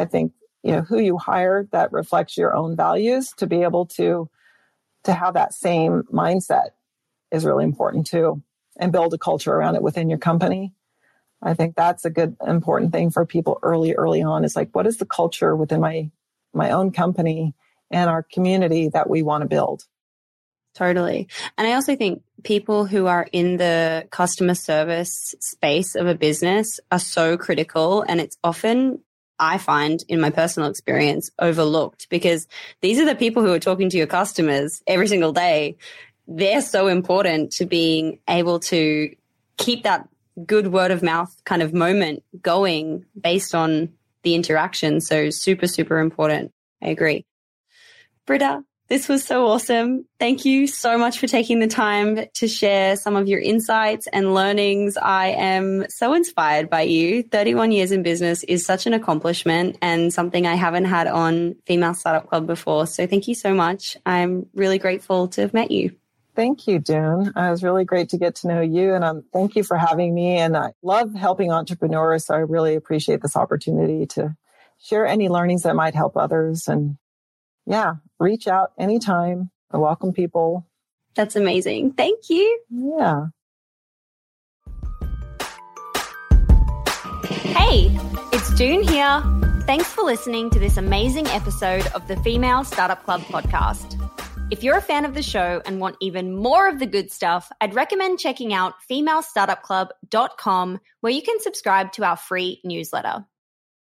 I 0.00 0.06
think, 0.06 0.32
you 0.62 0.72
know, 0.72 0.82
who 0.82 0.98
you 0.98 1.18
hire 1.18 1.68
that 1.72 1.92
reflects 1.92 2.36
your 2.36 2.54
own 2.54 2.76
values 2.76 3.32
to 3.36 3.46
be 3.46 3.62
able 3.62 3.86
to, 3.96 4.28
to 5.04 5.12
have 5.12 5.34
that 5.34 5.54
same 5.54 6.02
mindset 6.12 6.70
is 7.30 7.44
really 7.44 7.64
important 7.64 8.06
too 8.06 8.42
and 8.78 8.92
build 8.92 9.12
a 9.14 9.18
culture 9.18 9.52
around 9.52 9.76
it 9.76 9.82
within 9.82 10.08
your 10.08 10.18
company. 10.18 10.72
I 11.42 11.54
think 11.54 11.74
that's 11.74 12.04
a 12.04 12.10
good 12.10 12.36
important 12.46 12.92
thing 12.92 13.10
for 13.10 13.24
people 13.24 13.58
early, 13.62 13.94
early 13.94 14.22
on 14.22 14.44
is 14.44 14.56
like, 14.56 14.74
what 14.74 14.86
is 14.86 14.96
the 14.98 15.06
culture 15.06 15.54
within 15.56 15.80
my, 15.80 16.10
my 16.52 16.70
own 16.70 16.92
company 16.92 17.54
and 17.90 18.10
our 18.10 18.22
community 18.22 18.88
that 18.88 19.08
we 19.08 19.22
want 19.22 19.42
to 19.42 19.48
build? 19.48 19.84
Totally. 20.74 21.28
And 21.58 21.66
I 21.66 21.72
also 21.72 21.96
think 21.96 22.22
people 22.44 22.86
who 22.86 23.06
are 23.06 23.26
in 23.32 23.56
the 23.56 24.06
customer 24.10 24.54
service 24.54 25.34
space 25.40 25.94
of 25.94 26.06
a 26.06 26.14
business 26.14 26.78
are 26.92 26.98
so 26.98 27.36
critical. 27.36 28.02
And 28.02 28.20
it's 28.20 28.36
often, 28.44 29.00
I 29.40 29.58
find 29.58 30.04
in 30.06 30.20
my 30.20 30.30
personal 30.30 30.68
experience, 30.68 31.30
overlooked 31.38 32.08
because 32.10 32.46
these 32.82 33.00
are 33.00 33.06
the 33.06 33.14
people 33.14 33.42
who 33.42 33.52
are 33.52 33.58
talking 33.58 33.88
to 33.90 33.96
your 33.96 34.06
customers 34.06 34.82
every 34.86 35.08
single 35.08 35.32
day. 35.32 35.76
They're 36.28 36.60
so 36.60 36.86
important 36.86 37.52
to 37.52 37.66
being 37.66 38.20
able 38.28 38.60
to 38.60 39.14
keep 39.56 39.82
that 39.84 40.08
good 40.46 40.68
word 40.68 40.90
of 40.90 41.02
mouth 41.02 41.34
kind 41.44 41.62
of 41.62 41.72
moment 41.72 42.22
going 42.40 43.06
based 43.20 43.54
on 43.54 43.92
the 44.22 44.34
interaction. 44.34 45.00
So 45.00 45.30
super, 45.30 45.66
super 45.66 45.98
important. 45.98 46.52
I 46.82 46.88
agree. 46.88 47.24
Britta, 48.26 48.64
this 48.90 49.08
was 49.08 49.24
so 49.24 49.46
awesome. 49.46 50.04
Thank 50.18 50.44
you 50.44 50.66
so 50.66 50.98
much 50.98 51.20
for 51.20 51.28
taking 51.28 51.60
the 51.60 51.68
time 51.68 52.26
to 52.34 52.48
share 52.48 52.96
some 52.96 53.14
of 53.14 53.28
your 53.28 53.38
insights 53.38 54.08
and 54.08 54.34
learnings. 54.34 54.96
I 54.96 55.28
am 55.28 55.88
so 55.88 56.12
inspired 56.12 56.68
by 56.68 56.82
you. 56.82 57.22
31 57.22 57.70
years 57.70 57.92
in 57.92 58.02
business 58.02 58.42
is 58.42 58.66
such 58.66 58.86
an 58.86 58.92
accomplishment 58.92 59.78
and 59.80 60.12
something 60.12 60.44
I 60.44 60.56
haven't 60.56 60.86
had 60.86 61.06
on 61.06 61.54
Female 61.66 61.94
Startup 61.94 62.28
Club 62.28 62.48
before. 62.48 62.88
So 62.88 63.06
thank 63.06 63.28
you 63.28 63.36
so 63.36 63.54
much. 63.54 63.96
I'm 64.04 64.46
really 64.54 64.78
grateful 64.78 65.28
to 65.28 65.42
have 65.42 65.54
met 65.54 65.70
you. 65.70 65.94
Thank 66.34 66.66
you, 66.66 66.80
Doone. 66.80 67.28
It 67.28 67.50
was 67.50 67.62
really 67.62 67.84
great 67.84 68.08
to 68.08 68.18
get 68.18 68.34
to 68.36 68.48
know 68.48 68.60
you. 68.60 68.94
And 68.94 69.04
um, 69.04 69.22
thank 69.32 69.54
you 69.54 69.62
for 69.62 69.76
having 69.76 70.12
me. 70.12 70.38
And 70.38 70.56
I 70.56 70.72
love 70.82 71.14
helping 71.14 71.52
entrepreneurs. 71.52 72.26
So 72.26 72.34
I 72.34 72.38
really 72.38 72.74
appreciate 72.74 73.22
this 73.22 73.36
opportunity 73.36 74.06
to 74.06 74.36
share 74.82 75.06
any 75.06 75.28
learnings 75.28 75.62
that 75.62 75.76
might 75.76 75.94
help 75.94 76.16
others. 76.16 76.66
And 76.66 76.98
yeah, 77.66 77.94
reach 78.20 78.46
out 78.46 78.72
anytime. 78.78 79.50
I 79.72 79.78
welcome 79.78 80.12
people. 80.12 80.66
That's 81.16 81.34
amazing. 81.34 81.94
Thank 81.94 82.28
you. 82.28 82.60
Yeah. 82.70 83.26
Hey, 87.42 87.90
it's 88.32 88.54
Doone 88.54 88.82
here. 88.82 89.22
Thanks 89.66 89.88
for 89.92 90.02
listening 90.04 90.50
to 90.50 90.58
this 90.58 90.76
amazing 90.76 91.26
episode 91.28 91.86
of 91.88 92.06
the 92.08 92.16
Female 92.18 92.64
Startup 92.64 93.02
Club 93.04 93.22
podcast. 93.22 93.96
If 94.50 94.64
you're 94.64 94.76
a 94.76 94.82
fan 94.82 95.04
of 95.04 95.14
the 95.14 95.22
show 95.22 95.62
and 95.64 95.80
want 95.80 95.96
even 96.00 96.34
more 96.34 96.68
of 96.68 96.80
the 96.80 96.86
good 96.86 97.12
stuff, 97.12 97.50
I'd 97.60 97.74
recommend 97.74 98.18
checking 98.18 98.52
out 98.52 98.74
femalestartupclub.com 98.90 100.80
where 101.00 101.12
you 101.12 101.22
can 101.22 101.40
subscribe 101.40 101.92
to 101.92 102.04
our 102.04 102.16
free 102.16 102.60
newsletter. 102.64 103.24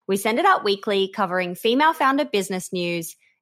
We 0.08 0.18
send 0.18 0.40
it 0.40 0.46
out 0.46 0.64
weekly 0.64 1.12
covering 1.14 1.56
female 1.56 1.94
founder 1.94 2.26
business 2.26 2.72
news, 2.72 3.16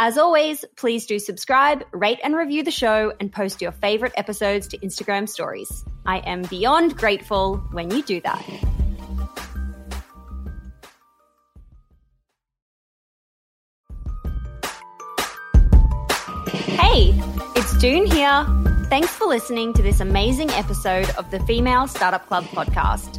As 0.00 0.16
always, 0.16 0.64
please 0.76 1.06
do 1.06 1.18
subscribe, 1.18 1.84
rate 1.90 2.20
and 2.22 2.36
review 2.36 2.62
the 2.62 2.70
show, 2.70 3.12
and 3.18 3.32
post 3.32 3.60
your 3.60 3.72
favorite 3.72 4.12
episodes 4.16 4.68
to 4.68 4.78
Instagram 4.78 5.28
stories. 5.28 5.84
I 6.06 6.18
am 6.18 6.42
beyond 6.42 6.96
grateful 6.96 7.56
when 7.72 7.90
you 7.90 8.04
do 8.04 8.20
that. 8.20 8.40
Hey, 16.78 17.12
it's 17.56 17.76
Doone 17.78 18.06
here. 18.06 18.46
Thanks 18.88 19.10
for 19.10 19.26
listening 19.26 19.72
to 19.72 19.82
this 19.82 19.98
amazing 19.98 20.50
episode 20.50 21.10
of 21.18 21.28
the 21.32 21.40
Female 21.40 21.88
Startup 21.88 22.24
Club 22.24 22.44
podcast. 22.44 23.18